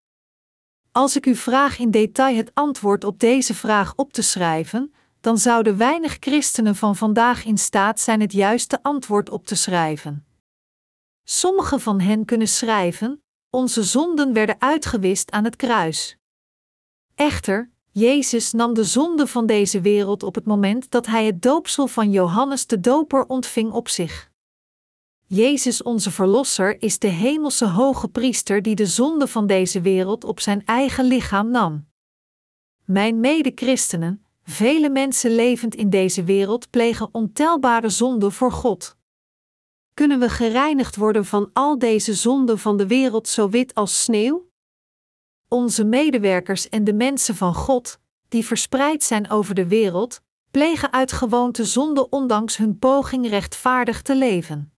Als 0.92 1.16
ik 1.16 1.26
u 1.26 1.34
vraag 1.34 1.78
in 1.78 1.90
detail 1.90 2.36
het 2.36 2.50
antwoord 2.54 3.04
op 3.04 3.18
deze 3.18 3.54
vraag 3.54 3.92
op 3.96 4.12
te 4.12 4.22
schrijven, 4.22 4.94
dan 5.20 5.38
zouden 5.38 5.76
weinig 5.76 6.16
christenen 6.20 6.76
van 6.76 6.96
vandaag 6.96 7.44
in 7.44 7.58
staat 7.58 8.00
zijn 8.00 8.20
het 8.20 8.32
juiste 8.32 8.82
antwoord 8.82 9.30
op 9.30 9.46
te 9.46 9.54
schrijven. 9.54 10.26
Sommigen 11.24 11.80
van 11.80 12.00
hen 12.00 12.24
kunnen 12.24 12.48
schrijven: 12.48 13.22
Onze 13.50 13.82
zonden 13.82 14.32
werden 14.32 14.60
uitgewist 14.60 15.30
aan 15.30 15.44
het 15.44 15.56
kruis. 15.56 16.16
Echter, 17.14 17.70
Jezus 17.90 18.52
nam 18.52 18.74
de 18.74 18.84
zonde 18.84 19.26
van 19.26 19.46
deze 19.46 19.80
wereld 19.80 20.22
op 20.22 20.34
het 20.34 20.44
moment 20.44 20.90
dat 20.90 21.06
hij 21.06 21.24
het 21.26 21.42
doopsel 21.42 21.86
van 21.86 22.10
Johannes 22.10 22.66
de 22.66 22.80
Doper 22.80 23.26
ontving 23.26 23.72
op 23.72 23.88
zich. 23.88 24.31
Jezus 25.34 25.82
onze 25.82 26.10
Verlosser 26.10 26.82
is 26.82 26.98
de 26.98 27.08
hemelse 27.08 27.66
hoge 27.66 28.08
priester 28.08 28.62
die 28.62 28.74
de 28.74 28.86
zonde 28.86 29.26
van 29.26 29.46
deze 29.46 29.80
wereld 29.80 30.24
op 30.24 30.40
zijn 30.40 30.64
eigen 30.64 31.04
lichaam 31.04 31.50
nam. 31.50 31.86
Mijn 32.84 33.20
mede-christenen, 33.20 34.24
vele 34.44 34.90
mensen 34.90 35.34
levend 35.34 35.74
in 35.74 35.90
deze 35.90 36.24
wereld 36.24 36.70
plegen 36.70 37.08
ontelbare 37.12 37.88
zonden 37.88 38.32
voor 38.32 38.52
God. 38.52 38.96
Kunnen 39.94 40.18
we 40.18 40.28
gereinigd 40.28 40.96
worden 40.96 41.24
van 41.24 41.50
al 41.52 41.78
deze 41.78 42.14
zonden 42.14 42.58
van 42.58 42.76
de 42.76 42.86
wereld 42.86 43.28
zo 43.28 43.48
wit 43.48 43.74
als 43.74 44.02
sneeuw? 44.02 44.50
Onze 45.48 45.84
medewerkers 45.84 46.68
en 46.68 46.84
de 46.84 46.94
mensen 46.94 47.36
van 47.36 47.54
God, 47.54 47.98
die 48.28 48.44
verspreid 48.44 49.02
zijn 49.02 49.30
over 49.30 49.54
de 49.54 49.66
wereld, 49.66 50.20
plegen 50.50 50.92
uit 50.92 51.12
gewoonte 51.12 51.64
zonde 51.64 52.08
ondanks 52.08 52.56
hun 52.56 52.78
poging 52.78 53.28
rechtvaardig 53.28 54.02
te 54.02 54.16
leven. 54.16 54.71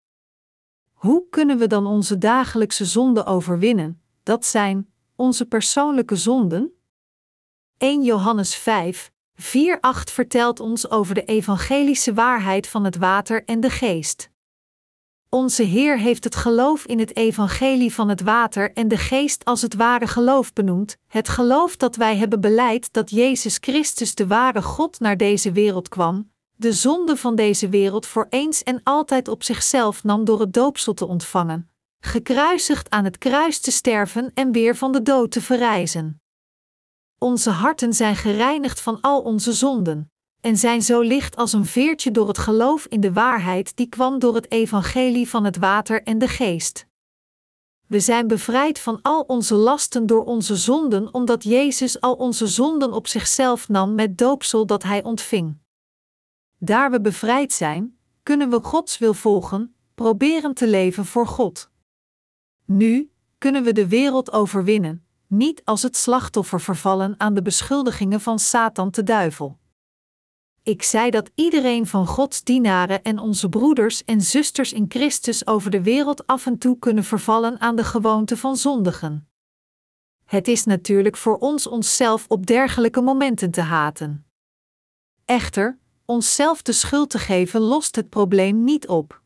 Hoe 1.05 1.27
kunnen 1.31 1.59
we 1.59 1.67
dan 1.67 1.87
onze 1.87 2.19
dagelijkse 2.19 2.85
zonden 2.85 3.27
overwinnen? 3.27 4.03
Dat 4.23 4.45
zijn 4.45 4.93
onze 5.17 5.47
persoonlijke 5.47 6.17
zonden. 6.17 6.73
1 7.79 8.03
Johannes 8.03 8.55
5, 8.55 9.13
4, 9.35 9.81
8 9.81 10.11
vertelt 10.11 10.61
ons 10.61 10.91
over 10.91 11.15
de 11.15 11.25
evangelische 11.25 12.15
waarheid 12.15 12.67
van 12.67 12.85
het 12.85 12.97
water 12.97 13.45
en 13.45 13.61
de 13.61 13.71
geest. 13.71 14.31
Onze 15.29 15.63
Heer 15.63 15.99
heeft 15.99 16.25
het 16.25 16.37
geloof 16.37 16.87
in 16.87 16.99
het 16.99 17.17
evangelie 17.17 17.95
van 17.95 18.09
het 18.09 18.21
water 18.21 18.73
en 18.73 18.89
de 18.89 18.99
geest 18.99 19.45
als 19.45 19.63
het 19.63 19.75
ware 19.75 20.07
geloof 20.07 20.53
benoemd, 20.53 20.97
het 21.07 21.29
geloof 21.29 21.77
dat 21.77 21.97
wij 21.97 22.17
hebben 22.17 22.41
beleid 22.41 22.93
dat 22.93 23.11
Jezus 23.11 23.59
Christus 23.61 24.15
de 24.15 24.27
ware 24.27 24.63
God 24.63 25.01
naar 25.01 25.17
deze 25.17 25.53
wereld 25.53 25.89
kwam, 25.89 26.33
de 26.57 26.73
zonde 26.73 27.17
van 27.17 27.35
deze 27.35 27.69
wereld 27.69 28.07
voor 28.07 28.27
eens 28.31 28.63
en 28.63 28.81
altijd 28.83 29.29
op 29.29 29.43
zichzelf 29.43 30.05
nam 30.05 30.25
door 30.25 30.41
het 30.41 30.53
doopsel 30.53 30.95
te 30.95 31.07
ontvangen, 31.07 31.71
gekruisigd 32.01 32.91
aan 32.91 33.05
het 33.05 33.19
kruis 33.19 33.61
te 33.61 33.71
sterven 33.71 34.31
en 34.35 34.53
weer 34.53 34.77
van 34.77 34.93
de 34.93 35.03
dood 35.03 35.31
te 35.31 35.41
verrijzen. 35.41 36.23
Onze 37.19 37.51
harten 37.51 37.93
zijn 37.93 38.17
gereinigd 38.17 38.81
van 38.81 39.01
al 39.01 39.21
onze 39.21 39.53
zonden, 39.53 40.13
en 40.41 40.57
zijn 40.57 40.83
zo 40.83 41.01
licht 41.01 41.37
als 41.37 41.53
een 41.53 41.67
veertje 41.67 42.11
door 42.11 42.29
het 42.29 42.39
geloof 42.39 42.87
in 42.87 43.01
de 43.01 43.13
waarheid 43.13 43.77
die 43.77 43.89
kwam 43.89 44.19
door 44.19 44.35
het 44.35 44.51
evangelie 44.51 45.29
van 45.29 45.45
het 45.45 45.57
water 45.57 46.03
en 46.03 46.19
de 46.19 46.29
geest. 46.29 46.87
We 47.87 48.01
zijn 48.01 48.27
bevrijd 48.27 48.79
van 48.79 48.99
al 49.03 49.21
onze 49.21 49.55
lasten 49.55 50.07
door 50.07 50.25
onze 50.25 50.57
zonden, 50.57 51.15
omdat 51.15 51.45
Jezus 51.45 52.01
al 52.01 52.15
onze 52.15 52.47
zonden 52.47 52.93
op 52.93 53.07
zichzelf 53.07 53.69
nam 53.69 53.95
met 53.95 54.19
doopsel 54.19 54.67
dat 54.67 54.83
hij 54.83 55.03
ontving. 55.03 55.63
Daar 56.59 56.91
we 56.91 57.01
bevrijd 57.01 57.53
zijn, 57.53 57.99
kunnen 58.23 58.51
we 58.51 58.63
Gods 58.63 58.99
wil 58.99 59.15
volgen, 59.15 59.75
proberen 59.95 60.55
te 60.55 60.69
leven 60.69 61.05
voor 61.05 61.27
God. 61.27 61.71
Nu 62.65 63.11
kunnen 63.39 63.63
we 63.63 63.73
de 63.73 63.89
wereld 63.89 64.33
overwinnen, 64.33 65.07
niet 65.27 65.65
als 65.65 65.83
het 65.83 65.97
slachtoffer 65.97 66.61
vervallen 66.61 67.15
aan 67.19 67.35
de 67.35 67.43
beschuldigingen 67.43 68.21
van 68.21 68.39
Satan 68.39 68.91
de 68.91 69.03
duivel. 69.03 69.59
Ik 70.63 70.83
zei 70.83 71.11
dat 71.11 71.31
iedereen 71.35 71.87
van 71.87 72.07
Gods 72.07 72.43
dienaren 72.43 73.03
en 73.03 73.19
onze 73.19 73.49
broeders 73.49 74.05
en 74.05 74.21
zusters 74.21 74.73
in 74.73 74.85
Christus 74.89 75.47
over 75.47 75.71
de 75.71 75.83
wereld 75.83 76.27
af 76.27 76.47
en 76.47 76.59
toe 76.59 76.79
kunnen 76.79 77.05
vervallen 77.05 77.61
aan 77.61 77.77
de 77.77 77.85
gewoonte 77.85 78.37
van 78.37 78.57
zondigen. 78.57 79.29
Het 80.25 80.49
is 80.49 80.65
natuurlijk 80.65 81.17
voor 81.17 81.39
ons 81.39 81.67
onszelf 81.67 82.25
op 82.29 82.47
dergelijke 82.47 83.01
momenten 83.01 83.51
te 83.51 83.61
haten. 83.61 84.27
Echter, 85.25 85.79
onszelf 86.05 86.63
de 86.63 86.73
schuld 86.73 87.11
te 87.11 87.19
geven 87.19 87.61
lost 87.61 87.97
het 87.97 88.09
probleem 88.09 88.65
niet 88.65 88.89
op. 88.89 89.23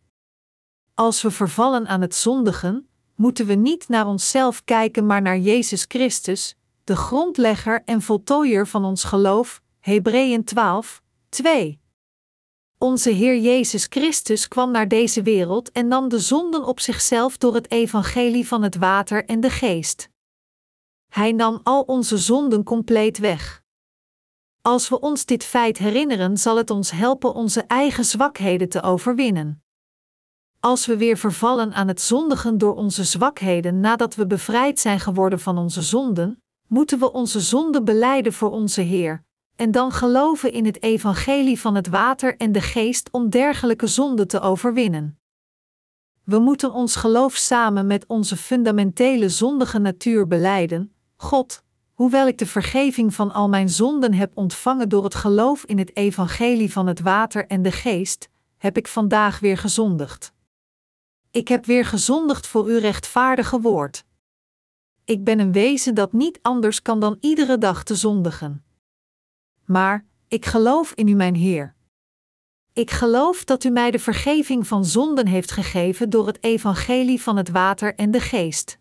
Als 0.94 1.22
we 1.22 1.30
vervallen 1.30 1.86
aan 1.86 2.00
het 2.00 2.14
zondigen, 2.14 2.88
moeten 3.14 3.46
we 3.46 3.54
niet 3.54 3.88
naar 3.88 4.06
onszelf 4.06 4.64
kijken, 4.64 5.06
maar 5.06 5.22
naar 5.22 5.38
Jezus 5.38 5.84
Christus, 5.88 6.56
de 6.84 6.96
grondlegger 6.96 7.82
en 7.84 8.02
voltooier 8.02 8.66
van 8.66 8.84
ons 8.84 9.04
geloof, 9.04 9.62
Hebreeën 9.80 10.44
12, 10.44 11.02
2. 11.28 11.80
Onze 12.78 13.10
Heer 13.10 13.38
Jezus 13.38 13.86
Christus 13.90 14.48
kwam 14.48 14.70
naar 14.70 14.88
deze 14.88 15.22
wereld 15.22 15.72
en 15.72 15.88
nam 15.88 16.08
de 16.08 16.18
zonden 16.18 16.64
op 16.64 16.80
zichzelf 16.80 17.36
door 17.36 17.54
het 17.54 17.70
evangelie 17.70 18.48
van 18.48 18.62
het 18.62 18.76
water 18.76 19.24
en 19.24 19.40
de 19.40 19.50
geest. 19.50 20.08
Hij 21.08 21.32
nam 21.32 21.60
al 21.62 21.82
onze 21.82 22.18
zonden 22.18 22.64
compleet 22.64 23.18
weg. 23.18 23.62
Als 24.68 24.88
we 24.88 25.00
ons 25.00 25.24
dit 25.24 25.44
feit 25.44 25.78
herinneren, 25.78 26.36
zal 26.36 26.56
het 26.56 26.70
ons 26.70 26.90
helpen 26.90 27.34
onze 27.34 27.62
eigen 27.62 28.04
zwakheden 28.04 28.68
te 28.68 28.82
overwinnen. 28.82 29.62
Als 30.60 30.86
we 30.86 30.96
weer 30.96 31.16
vervallen 31.16 31.72
aan 31.72 31.88
het 31.88 32.00
zondigen 32.00 32.58
door 32.58 32.74
onze 32.74 33.04
zwakheden 33.04 33.80
nadat 33.80 34.14
we 34.14 34.26
bevrijd 34.26 34.78
zijn 34.78 35.00
geworden 35.00 35.40
van 35.40 35.58
onze 35.58 35.82
zonden, 35.82 36.42
moeten 36.66 36.98
we 36.98 37.12
onze 37.12 37.40
zonden 37.40 37.84
beleiden 37.84 38.32
voor 38.32 38.50
onze 38.50 38.80
Heer, 38.80 39.24
en 39.56 39.70
dan 39.70 39.92
geloven 39.92 40.52
in 40.52 40.64
het 40.64 40.82
evangelie 40.82 41.60
van 41.60 41.74
het 41.74 41.88
water 41.88 42.36
en 42.36 42.52
de 42.52 42.60
geest 42.60 43.08
om 43.10 43.30
dergelijke 43.30 43.86
zonden 43.86 44.28
te 44.28 44.40
overwinnen. 44.40 45.18
We 46.24 46.38
moeten 46.38 46.72
ons 46.72 46.96
geloof 46.96 47.34
samen 47.34 47.86
met 47.86 48.06
onze 48.06 48.36
fundamentele 48.36 49.28
zondige 49.28 49.78
natuur 49.78 50.26
beleiden: 50.26 50.94
God, 51.16 51.62
hoewel 51.98 52.26
ik 52.26 52.38
de 52.38 52.46
vergeving 52.46 53.14
van 53.14 53.32
al 53.32 53.48
mijn 53.48 53.68
zonden 53.68 54.14
heb 54.14 54.32
ontvangen 54.34 54.88
door 54.88 55.04
het 55.04 55.14
geloof 55.14 55.64
in 55.64 55.78
het 55.78 55.96
evangelie 55.96 56.72
van 56.72 56.86
het 56.86 57.00
water 57.00 57.46
en 57.46 57.62
de 57.62 57.72
geest, 57.72 58.28
heb 58.56 58.76
ik 58.76 58.88
vandaag 58.88 59.40
weer 59.40 59.56
gezondigd. 59.56 60.32
Ik 61.30 61.48
heb 61.48 61.66
weer 61.66 61.84
gezondigd 61.84 62.46
voor 62.46 62.64
uw 62.64 62.78
rechtvaardige 62.78 63.60
woord. 63.60 64.04
Ik 65.04 65.24
ben 65.24 65.38
een 65.38 65.52
wezen 65.52 65.94
dat 65.94 66.12
niet 66.12 66.38
anders 66.42 66.82
kan 66.82 67.00
dan 67.00 67.16
iedere 67.20 67.58
dag 67.58 67.84
te 67.84 67.94
zondigen 67.94 68.62
maar 69.68 70.06
ik 70.28 70.46
geloof 70.46 70.92
in 70.92 71.08
u, 71.08 71.14
mijn 71.14 71.34
Heer. 71.34 71.74
Ik 72.72 72.90
geloof 72.90 73.44
dat 73.44 73.64
u 73.64 73.70
mij 73.70 73.90
de 73.90 73.98
vergeving 73.98 74.66
van 74.66 74.84
zonden 74.84 75.26
heeft 75.26 75.50
gegeven 75.50 76.10
door 76.10 76.26
het 76.26 76.42
evangelie 76.44 77.22
van 77.22 77.36
het 77.36 77.48
water 77.48 77.94
en 77.94 78.10
de 78.10 78.20
geest. 78.20 78.78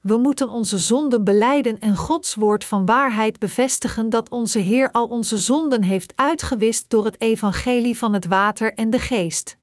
We 0.00 0.16
moeten 0.16 0.48
onze 0.48 0.78
zonden 0.78 1.24
beleiden 1.24 1.78
en 1.78 1.96
Gods 1.96 2.34
woord 2.34 2.64
van 2.64 2.86
waarheid 2.86 3.38
bevestigen 3.38 4.10
dat 4.10 4.28
onze 4.28 4.58
Heer 4.58 4.90
al 4.90 5.06
onze 5.06 5.38
zonden 5.38 5.82
heeft 5.82 6.12
uitgewist 6.16 6.90
door 6.90 7.04
het 7.04 7.20
evangelie 7.20 7.98
van 7.98 8.12
het 8.12 8.26
water 8.26 8.74
en 8.74 8.90
de 8.90 8.98
geest. 8.98 9.56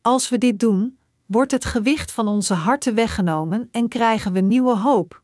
Als 0.00 0.28
we 0.28 0.38
dit 0.38 0.60
doen, 0.60 0.98
wordt 1.26 1.50
het 1.50 1.64
gewicht 1.64 2.12
van 2.12 2.28
onze 2.28 2.54
harten 2.54 2.94
weggenomen 2.94 3.68
en 3.70 3.88
krijgen 3.88 4.32
we 4.32 4.40
nieuwe 4.40 4.76
hoop. 4.76 5.22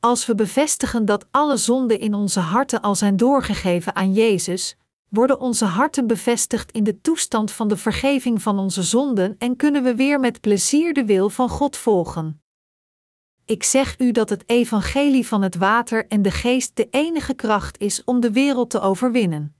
Als 0.00 0.26
we 0.26 0.34
bevestigen 0.34 1.04
dat 1.04 1.26
alle 1.30 1.56
zonden 1.56 2.00
in 2.00 2.14
onze 2.14 2.40
harten 2.40 2.80
al 2.80 2.94
zijn 2.94 3.16
doorgegeven 3.16 3.94
aan 3.94 4.12
Jezus, 4.12 4.76
worden 5.08 5.40
onze 5.40 5.64
harten 5.64 6.06
bevestigd 6.06 6.72
in 6.72 6.84
de 6.84 7.00
toestand 7.00 7.50
van 7.50 7.68
de 7.68 7.76
vergeving 7.76 8.42
van 8.42 8.58
onze 8.58 8.82
zonden 8.82 9.34
en 9.38 9.56
kunnen 9.56 9.82
we 9.82 9.94
weer 9.94 10.20
met 10.20 10.40
plezier 10.40 10.94
de 10.94 11.04
wil 11.04 11.30
van 11.30 11.48
God 11.48 11.76
volgen. 11.76 12.41
Ik 13.44 13.62
zeg 13.62 13.98
u 13.98 14.12
dat 14.12 14.28
het 14.28 14.42
evangelie 14.46 15.26
van 15.26 15.42
het 15.42 15.54
water 15.54 16.06
en 16.08 16.22
de 16.22 16.30
geest 16.30 16.76
de 16.76 16.88
enige 16.90 17.34
kracht 17.34 17.80
is 17.80 18.04
om 18.04 18.20
de 18.20 18.32
wereld 18.32 18.70
te 18.70 18.80
overwinnen. 18.80 19.54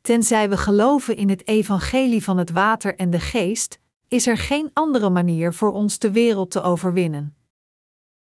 Tenzij 0.00 0.48
we 0.48 0.56
geloven 0.56 1.16
in 1.16 1.28
het 1.28 1.46
evangelie 1.46 2.24
van 2.24 2.38
het 2.38 2.50
water 2.50 2.96
en 2.96 3.10
de 3.10 3.20
geest, 3.20 3.80
is 4.08 4.26
er 4.26 4.36
geen 4.36 4.70
andere 4.72 5.10
manier 5.10 5.54
voor 5.54 5.72
ons 5.72 5.98
de 5.98 6.10
wereld 6.10 6.50
te 6.50 6.62
overwinnen. 6.62 7.36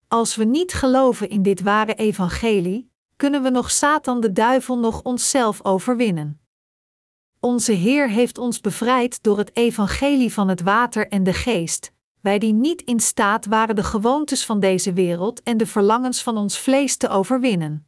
Als 0.07 0.35
we 0.35 0.43
niet 0.43 0.73
geloven 0.73 1.29
in 1.29 1.41
dit 1.41 1.61
ware 1.61 1.93
evangelie, 1.93 2.91
kunnen 3.15 3.43
we 3.43 3.49
nog 3.49 3.71
Satan 3.71 4.19
de 4.19 4.31
duivel 4.31 4.79
nog 4.79 5.01
onszelf 5.01 5.65
overwinnen. 5.65 6.41
Onze 7.39 7.71
Heer 7.71 8.09
heeft 8.09 8.37
ons 8.37 8.61
bevrijd 8.61 9.23
door 9.23 9.37
het 9.37 9.55
evangelie 9.55 10.33
van 10.33 10.47
het 10.47 10.61
water 10.61 11.07
en 11.07 11.23
de 11.23 11.33
geest, 11.33 11.93
wij 12.23 12.39
die 12.39 12.53
niet 12.53 12.81
in 12.81 12.99
staat 12.99 13.45
waren 13.45 13.75
de 13.75 13.83
gewoontes 13.83 14.45
van 14.45 14.59
deze 14.59 14.93
wereld 14.93 15.43
en 15.43 15.57
de 15.57 15.67
verlangens 15.67 16.23
van 16.23 16.37
ons 16.37 16.59
vlees 16.59 16.97
te 16.97 17.09
overwinnen. 17.09 17.87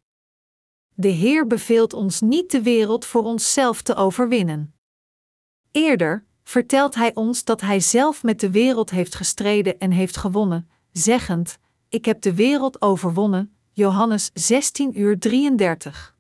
De 0.94 1.08
Heer 1.08 1.48
beveelt 1.48 1.94
ons 1.94 2.22
niet 2.22 2.52
de 2.52 2.62
wereld 2.62 3.06
voor 3.06 3.24
onszelf 3.24 3.82
te 3.82 3.96
overwinnen. 3.96 4.74
Eerder 5.72 6.26
vertelt 6.44 6.96
Hij 6.96 7.16
ons 7.16 7.44
dat 7.44 7.62
Hij 7.62 7.80
zelf 7.80 8.24
met 8.24 8.40
de 8.40 8.52
wereld 8.52 8.90
heeft 8.90 9.16
gestreden 9.16 9.80
en 9.80 9.92
heeft 9.92 10.18
gewonnen, 10.18 10.70
zeggend: 10.92 11.58
ik 11.90 12.06
heb 12.06 12.22
de 12.22 12.34
wereld 12.34 12.82
overwonnen. 12.82 13.56
Johannes 13.72 14.32
16 14.34 15.00
uur 15.00 15.20
33. 15.20 16.16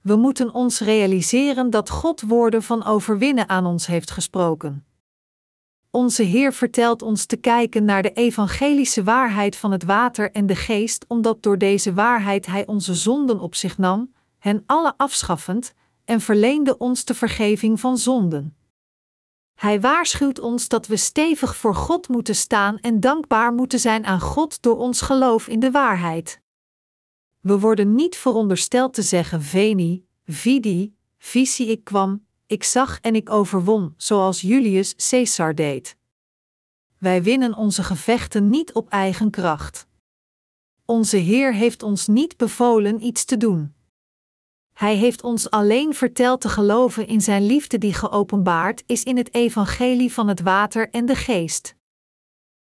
We 0.00 0.16
moeten 0.16 0.54
ons 0.54 0.80
realiseren 0.80 1.70
dat 1.70 1.90
God 1.90 2.20
woorden 2.20 2.62
van 2.62 2.84
overwinnen 2.84 3.48
aan 3.48 3.66
ons 3.66 3.86
heeft 3.86 4.10
gesproken. 4.10 4.84
Onze 5.90 6.22
Heer 6.22 6.52
vertelt 6.52 7.02
ons 7.02 7.24
te 7.24 7.36
kijken 7.36 7.84
naar 7.84 8.02
de 8.02 8.12
evangelische 8.12 9.02
waarheid 9.02 9.56
van 9.56 9.72
het 9.72 9.84
water 9.84 10.32
en 10.32 10.46
de 10.46 10.56
geest, 10.56 11.04
omdat 11.08 11.42
door 11.42 11.58
deze 11.58 11.94
waarheid 11.94 12.46
Hij 12.46 12.66
onze 12.66 12.94
zonden 12.94 13.40
op 13.40 13.54
zich 13.54 13.78
nam, 13.78 14.12
hen 14.38 14.62
alle 14.66 14.94
afschaffend, 14.96 15.74
en 16.04 16.20
verleende 16.20 16.78
ons 16.78 17.04
de 17.04 17.14
vergeving 17.14 17.80
van 17.80 17.98
zonden. 17.98 18.56
Hij 19.54 19.80
waarschuwt 19.80 20.40
ons 20.40 20.68
dat 20.68 20.86
we 20.86 20.96
stevig 20.96 21.56
voor 21.56 21.74
God 21.74 22.08
moeten 22.08 22.34
staan 22.34 22.78
en 22.78 23.00
dankbaar 23.00 23.52
moeten 23.52 23.80
zijn 23.80 24.06
aan 24.06 24.20
God 24.20 24.62
door 24.62 24.76
ons 24.76 25.00
geloof 25.00 25.48
in 25.48 25.60
de 25.60 25.70
waarheid. 25.70 26.40
We 27.40 27.58
worden 27.58 27.94
niet 27.94 28.16
verondersteld 28.16 28.94
te 28.94 29.02
zeggen 29.02 29.42
veni, 29.42 30.06
vidi, 30.24 30.94
visie 31.18 31.66
ik 31.66 31.84
kwam, 31.84 32.26
ik 32.50 32.64
zag 32.64 33.00
en 33.00 33.14
ik 33.14 33.30
overwon, 33.30 33.94
zoals 33.96 34.40
Julius 34.40 34.94
Caesar 35.08 35.54
deed. 35.54 35.96
Wij 36.98 37.22
winnen 37.22 37.54
onze 37.54 37.82
gevechten 37.82 38.48
niet 38.48 38.72
op 38.72 38.88
eigen 38.88 39.30
kracht. 39.30 39.86
Onze 40.84 41.16
Heer 41.16 41.54
heeft 41.54 41.82
ons 41.82 42.06
niet 42.06 42.36
bevolen 42.36 43.04
iets 43.04 43.24
te 43.24 43.36
doen. 43.36 43.74
Hij 44.72 44.96
heeft 44.96 45.22
ons 45.22 45.50
alleen 45.50 45.94
verteld 45.94 46.40
te 46.40 46.48
geloven 46.48 47.06
in 47.06 47.20
Zijn 47.20 47.46
liefde 47.46 47.78
die 47.78 47.94
geopenbaard 47.94 48.82
is 48.86 49.02
in 49.02 49.16
het 49.16 49.34
evangelie 49.34 50.12
van 50.12 50.28
het 50.28 50.40
water 50.40 50.90
en 50.90 51.06
de 51.06 51.16
geest. 51.16 51.74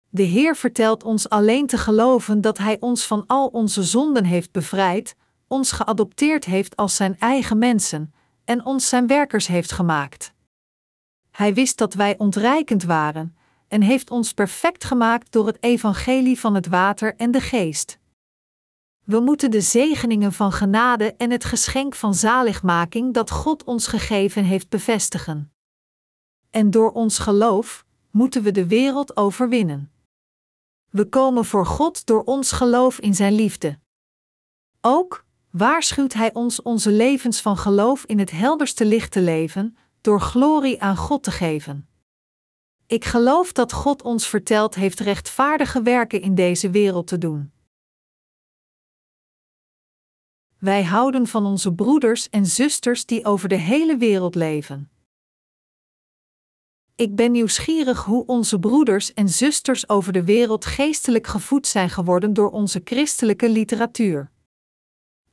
De 0.08 0.22
Heer 0.22 0.56
vertelt 0.56 1.04
ons 1.04 1.28
alleen 1.28 1.66
te 1.66 1.78
geloven 1.78 2.40
dat 2.40 2.58
Hij 2.58 2.76
ons 2.80 3.06
van 3.06 3.24
al 3.26 3.46
onze 3.46 3.82
zonden 3.82 4.24
heeft 4.24 4.52
bevrijd, 4.52 5.16
ons 5.46 5.72
geadopteerd 5.72 6.44
heeft 6.44 6.76
als 6.76 6.96
Zijn 6.96 7.18
eigen 7.18 7.58
mensen 7.58 8.14
en 8.46 8.64
ons 8.64 8.88
Zijn 8.88 9.06
werkers 9.06 9.46
heeft 9.46 9.72
gemaakt. 9.72 10.32
Hij 11.30 11.54
wist 11.54 11.78
dat 11.78 11.94
wij 11.94 12.18
ontreikend 12.18 12.82
waren 12.82 13.36
en 13.68 13.82
heeft 13.82 14.10
ons 14.10 14.32
perfect 14.32 14.84
gemaakt 14.84 15.32
door 15.32 15.46
het 15.46 15.62
evangelie 15.62 16.40
van 16.40 16.54
het 16.54 16.66
water 16.66 17.16
en 17.16 17.30
de 17.30 17.40
geest. 17.40 17.98
We 19.04 19.20
moeten 19.20 19.50
de 19.50 19.60
zegeningen 19.60 20.32
van 20.32 20.52
genade 20.52 21.14
en 21.16 21.30
het 21.30 21.44
geschenk 21.44 21.94
van 21.94 22.14
zaligmaking 22.14 23.14
dat 23.14 23.30
God 23.30 23.64
ons 23.64 23.86
gegeven 23.86 24.44
heeft 24.44 24.68
bevestigen. 24.68 25.52
En 26.50 26.70
door 26.70 26.92
ons 26.92 27.18
geloof 27.18 27.84
moeten 28.10 28.42
we 28.42 28.50
de 28.50 28.66
wereld 28.66 29.16
overwinnen. 29.16 29.92
We 30.90 31.08
komen 31.08 31.44
voor 31.44 31.66
God 31.66 32.06
door 32.06 32.24
ons 32.24 32.52
geloof 32.52 32.98
in 32.98 33.14
Zijn 33.14 33.32
liefde. 33.32 33.78
Ook 34.80 35.25
waarschuwt 35.56 36.12
Hij 36.12 36.34
ons 36.34 36.62
onze 36.62 36.90
levens 36.90 37.40
van 37.40 37.56
geloof 37.56 38.04
in 38.04 38.18
het 38.18 38.30
helderste 38.30 38.84
licht 38.84 39.12
te 39.12 39.20
leven, 39.20 39.76
door 40.00 40.20
glorie 40.20 40.82
aan 40.82 40.96
God 40.96 41.22
te 41.22 41.30
geven. 41.30 41.88
Ik 42.86 43.04
geloof 43.04 43.52
dat 43.52 43.72
God 43.72 44.02
ons 44.02 44.28
verteld 44.28 44.74
heeft 44.74 45.00
rechtvaardige 45.00 45.82
werken 45.82 46.20
in 46.20 46.34
deze 46.34 46.70
wereld 46.70 47.06
te 47.06 47.18
doen. 47.18 47.52
Wij 50.58 50.84
houden 50.84 51.26
van 51.26 51.46
onze 51.46 51.74
broeders 51.74 52.28
en 52.28 52.46
zusters 52.46 53.06
die 53.06 53.24
over 53.24 53.48
de 53.48 53.54
hele 53.54 53.96
wereld 53.96 54.34
leven. 54.34 54.90
Ik 56.94 57.14
ben 57.14 57.32
nieuwsgierig 57.32 58.04
hoe 58.04 58.26
onze 58.26 58.58
broeders 58.58 59.14
en 59.14 59.28
zusters 59.28 59.88
over 59.88 60.12
de 60.12 60.24
wereld 60.24 60.64
geestelijk 60.64 61.26
gevoed 61.26 61.66
zijn 61.66 61.90
geworden 61.90 62.32
door 62.32 62.50
onze 62.50 62.80
christelijke 62.84 63.48
literatuur. 63.48 64.34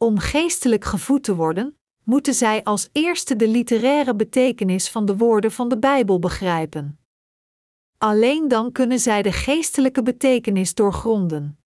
Om 0.04 0.20
geestelijk 0.20 0.86
gevoed 0.86 1.24
te 1.24 1.36
worden, 1.36 1.78
moeten 2.04 2.34
zij 2.34 2.64
als 2.64 2.90
eerste 2.92 3.36
de 3.36 3.48
literaire 3.48 4.16
betekenis 4.16 4.90
van 4.90 5.06
de 5.06 5.18
woorden 5.18 5.52
van 5.52 5.70
de 5.70 5.80
Bijbel 5.80 6.20
begrijpen. 6.20 7.00
Alleen 7.98 8.48
dan 8.48 8.72
kunnen 8.72 9.00
zij 9.00 9.22
de 9.22 9.32
geestelijke 9.32 10.04
betekenis 10.04 10.74
doorgronden. 10.74 11.60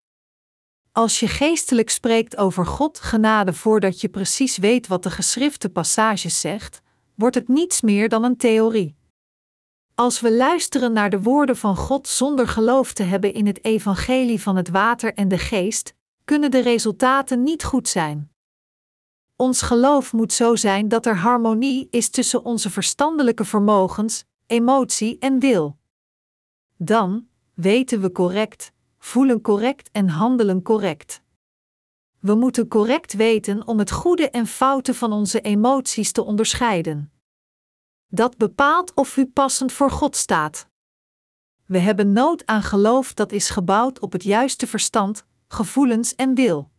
Als 0.91 1.19
je 1.19 1.27
geestelijk 1.27 1.89
spreekt 1.89 2.37
over 2.37 2.65
God 2.65 2.99
genade 2.99 3.53
voordat 3.53 4.01
je 4.01 4.09
precies 4.09 4.57
weet 4.57 4.87
wat 4.87 5.03
de 5.03 5.11
geschrifte 5.11 5.69
passages 5.69 6.39
zegt, 6.39 6.81
wordt 7.15 7.35
het 7.35 7.47
niets 7.47 7.81
meer 7.81 8.09
dan 8.09 8.23
een 8.23 8.37
theorie. 8.37 8.95
Als 9.95 10.19
we 10.19 10.35
luisteren 10.35 10.93
naar 10.93 11.09
de 11.09 11.21
woorden 11.21 11.57
van 11.57 11.75
God 11.75 12.07
zonder 12.07 12.47
geloof 12.47 12.93
te 12.93 13.03
hebben 13.03 13.33
in 13.33 13.47
het 13.47 13.63
evangelie 13.65 14.41
van 14.41 14.55
het 14.55 14.69
water 14.69 15.13
en 15.13 15.27
de 15.27 15.37
geest, 15.37 15.95
kunnen 16.27 16.51
de 16.51 16.59
resultaten 16.59 17.43
niet 17.43 17.63
goed 17.63 17.87
zijn. 17.87 18.31
Ons 19.35 19.61
geloof 19.61 20.13
moet 20.13 20.33
zo 20.33 20.55
zijn 20.55 20.87
dat 20.87 21.05
er 21.05 21.17
harmonie 21.17 21.87
is 21.89 22.09
tussen 22.09 22.43
onze 22.43 22.69
verstandelijke 22.69 23.45
vermogens, 23.45 24.25
emotie 24.47 25.17
en 25.19 25.39
wil. 25.39 25.77
Dan 26.77 27.27
weten 27.53 28.01
we 28.01 28.11
correct, 28.11 28.71
voelen 28.99 29.41
correct 29.41 29.89
en 29.91 30.09
handelen 30.09 30.61
correct. 30.61 31.21
We 32.19 32.35
moeten 32.35 32.67
correct 32.67 33.13
weten 33.13 33.67
om 33.67 33.79
het 33.79 33.91
goede 33.91 34.29
en 34.29 34.47
foute 34.47 34.93
van 34.93 35.11
onze 35.11 35.41
emoties 35.41 36.11
te 36.11 36.23
onderscheiden. 36.23 37.11
Dat 38.07 38.37
bepaalt 38.37 38.93
of 38.93 39.17
u 39.17 39.25
passend 39.25 39.71
voor 39.71 39.91
God 39.91 40.15
staat. 40.15 40.67
We 41.65 41.77
hebben 41.77 42.13
nood 42.13 42.45
aan 42.45 42.63
geloof 42.63 43.13
dat 43.13 43.31
is 43.31 43.49
gebouwd 43.49 43.99
op 43.99 44.11
het 44.11 44.23
juiste 44.23 44.67
verstand, 44.67 45.25
gevoelens 45.47 46.15
en 46.15 46.35
wil. 46.35 46.71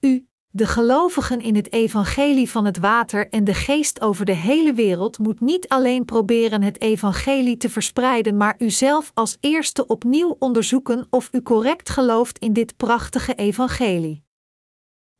U, 0.00 0.28
de 0.50 0.66
gelovigen 0.66 1.40
in 1.40 1.54
het 1.54 1.72
evangelie 1.72 2.50
van 2.50 2.64
het 2.64 2.78
water 2.78 3.28
en 3.28 3.44
de 3.44 3.54
geest 3.54 4.00
over 4.00 4.24
de 4.24 4.34
hele 4.34 4.72
wereld 4.72 5.18
moet 5.18 5.40
niet 5.40 5.68
alleen 5.68 6.04
proberen 6.04 6.62
het 6.62 6.80
evangelie 6.80 7.56
te 7.56 7.70
verspreiden, 7.70 8.36
maar 8.36 8.54
u 8.58 8.70
zelf 8.70 9.10
als 9.14 9.36
eerste 9.40 9.86
opnieuw 9.86 10.36
onderzoeken 10.38 11.06
of 11.10 11.28
u 11.32 11.42
correct 11.42 11.90
gelooft 11.90 12.38
in 12.38 12.52
dit 12.52 12.76
prachtige 12.76 13.34
evangelie. 13.34 14.26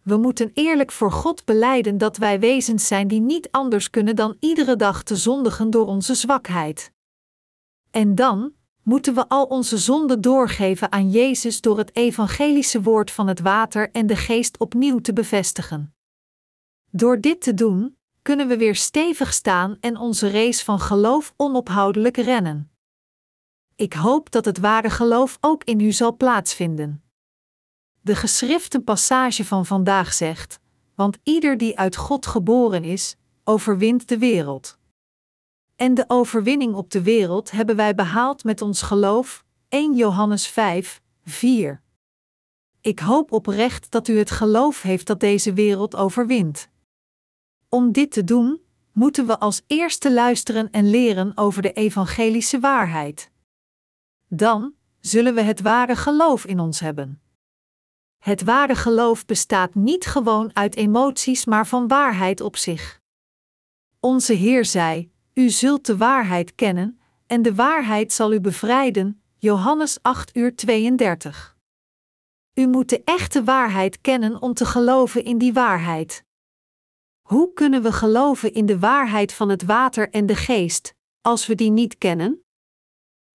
We 0.02 0.16
moeten 0.16 0.50
eerlijk 0.54 0.92
voor 0.92 1.12
God 1.12 1.44
beleiden 1.44 1.98
dat 1.98 2.16
wij 2.16 2.40
wezens 2.40 2.86
zijn 2.86 3.08
die 3.08 3.20
niet 3.20 3.50
anders 3.50 3.90
kunnen 3.90 4.16
dan 4.16 4.36
iedere 4.40 4.76
dag 4.76 5.02
te 5.02 5.16
zondigen 5.16 5.70
door 5.70 5.86
onze 5.86 6.14
zwakheid. 6.14 6.92
En 7.90 8.14
dan, 8.14 8.52
moeten 8.88 9.14
we 9.14 9.28
al 9.28 9.44
onze 9.44 9.78
zonden 9.78 10.20
doorgeven 10.20 10.92
aan 10.92 11.10
Jezus 11.10 11.60
door 11.60 11.78
het 11.78 11.96
evangelische 11.96 12.82
woord 12.82 13.10
van 13.10 13.26
het 13.26 13.40
water 13.40 13.90
en 13.90 14.06
de 14.06 14.16
geest 14.16 14.58
opnieuw 14.58 14.98
te 14.98 15.12
bevestigen. 15.12 15.94
Door 16.90 17.20
dit 17.20 17.40
te 17.40 17.54
doen, 17.54 17.98
kunnen 18.22 18.48
we 18.48 18.56
weer 18.56 18.74
stevig 18.74 19.32
staan 19.32 19.76
en 19.80 19.96
onze 19.96 20.30
race 20.30 20.64
van 20.64 20.80
geloof 20.80 21.34
onophoudelijk 21.36 22.16
rennen. 22.16 22.70
Ik 23.74 23.92
hoop 23.92 24.30
dat 24.30 24.44
het 24.44 24.58
ware 24.58 24.90
geloof 24.90 25.38
ook 25.40 25.64
in 25.64 25.80
u 25.80 25.92
zal 25.92 26.16
plaatsvinden. 26.16 27.02
De 28.00 28.16
geschrifte 28.16 28.80
passage 28.80 29.44
van 29.44 29.66
vandaag 29.66 30.12
zegt: 30.12 30.60
Want 30.94 31.18
ieder 31.22 31.58
die 31.58 31.78
uit 31.78 31.96
God 31.96 32.26
geboren 32.26 32.84
is, 32.84 33.16
overwint 33.44 34.08
de 34.08 34.18
wereld. 34.18 34.78
En 35.78 35.94
de 35.94 36.04
overwinning 36.06 36.74
op 36.74 36.90
de 36.90 37.02
wereld 37.02 37.50
hebben 37.50 37.76
wij 37.76 37.94
behaald 37.94 38.44
met 38.44 38.62
ons 38.62 38.82
geloof. 38.82 39.44
1 39.68 39.94
Johannes 39.94 40.46
5, 40.46 41.02
4. 41.24 41.82
Ik 42.80 42.98
hoop 42.98 43.32
oprecht 43.32 43.90
dat 43.90 44.08
u 44.08 44.18
het 44.18 44.30
geloof 44.30 44.82
heeft 44.82 45.06
dat 45.06 45.20
deze 45.20 45.52
wereld 45.52 45.96
overwint. 45.96 46.68
Om 47.68 47.92
dit 47.92 48.10
te 48.10 48.24
doen, 48.24 48.60
moeten 48.92 49.26
we 49.26 49.38
als 49.38 49.62
eerste 49.66 50.12
luisteren 50.12 50.70
en 50.70 50.90
leren 50.90 51.32
over 51.36 51.62
de 51.62 51.72
evangelische 51.72 52.60
waarheid. 52.60 53.30
Dan 54.28 54.74
zullen 55.00 55.34
we 55.34 55.40
het 55.40 55.60
ware 55.60 55.96
geloof 55.96 56.46
in 56.46 56.60
ons 56.60 56.80
hebben. 56.80 57.20
Het 58.18 58.42
ware 58.42 58.74
geloof 58.74 59.26
bestaat 59.26 59.74
niet 59.74 60.06
gewoon 60.06 60.50
uit 60.56 60.76
emoties, 60.76 61.44
maar 61.44 61.66
van 61.66 61.88
waarheid 61.88 62.40
op 62.40 62.56
zich. 62.56 63.00
Onze 64.00 64.32
Heer 64.32 64.64
zei: 64.64 65.16
u 65.38 65.50
zult 65.50 65.86
de 65.86 65.96
waarheid 65.96 66.54
kennen, 66.54 67.00
en 67.26 67.42
de 67.42 67.54
waarheid 67.54 68.12
zal 68.12 68.32
u 68.32 68.40
bevrijden. 68.40 69.22
Johannes 69.36 69.98
8 70.02 70.36
uur 70.36 70.56
32. 70.56 71.56
U 72.54 72.66
moet 72.66 72.88
de 72.88 73.02
echte 73.04 73.44
waarheid 73.44 74.00
kennen 74.00 74.42
om 74.42 74.54
te 74.54 74.64
geloven 74.64 75.24
in 75.24 75.38
die 75.38 75.52
waarheid. 75.52 76.24
Hoe 77.20 77.52
kunnen 77.52 77.82
we 77.82 77.92
geloven 77.92 78.52
in 78.52 78.66
de 78.66 78.78
waarheid 78.78 79.32
van 79.32 79.48
het 79.48 79.62
water 79.62 80.10
en 80.10 80.26
de 80.26 80.36
geest, 80.36 80.94
als 81.20 81.46
we 81.46 81.54
die 81.54 81.70
niet 81.70 81.98
kennen? 81.98 82.44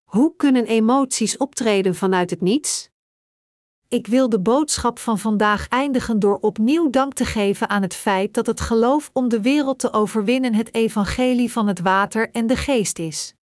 Hoe 0.03 0.35
kunnen 0.35 0.65
emoties 0.65 1.37
optreden 1.37 1.95
vanuit 1.95 2.29
het 2.29 2.41
niets? 2.41 2.89
Ik 3.93 4.07
wil 4.07 4.29
de 4.29 4.39
boodschap 4.39 4.99
van 4.99 5.19
vandaag 5.19 5.67
eindigen 5.67 6.19
door 6.19 6.37
opnieuw 6.41 6.89
dank 6.89 7.13
te 7.13 7.25
geven 7.25 7.69
aan 7.69 7.81
het 7.81 7.93
feit 7.95 8.33
dat 8.33 8.45
het 8.45 8.61
geloof 8.61 9.09
om 9.13 9.29
de 9.29 9.41
wereld 9.41 9.79
te 9.79 9.93
overwinnen 9.93 10.53
het 10.53 10.73
evangelie 10.73 11.51
van 11.51 11.67
het 11.67 11.79
water 11.79 12.29
en 12.31 12.47
de 12.47 12.55
geest 12.55 12.99
is. 12.99 13.35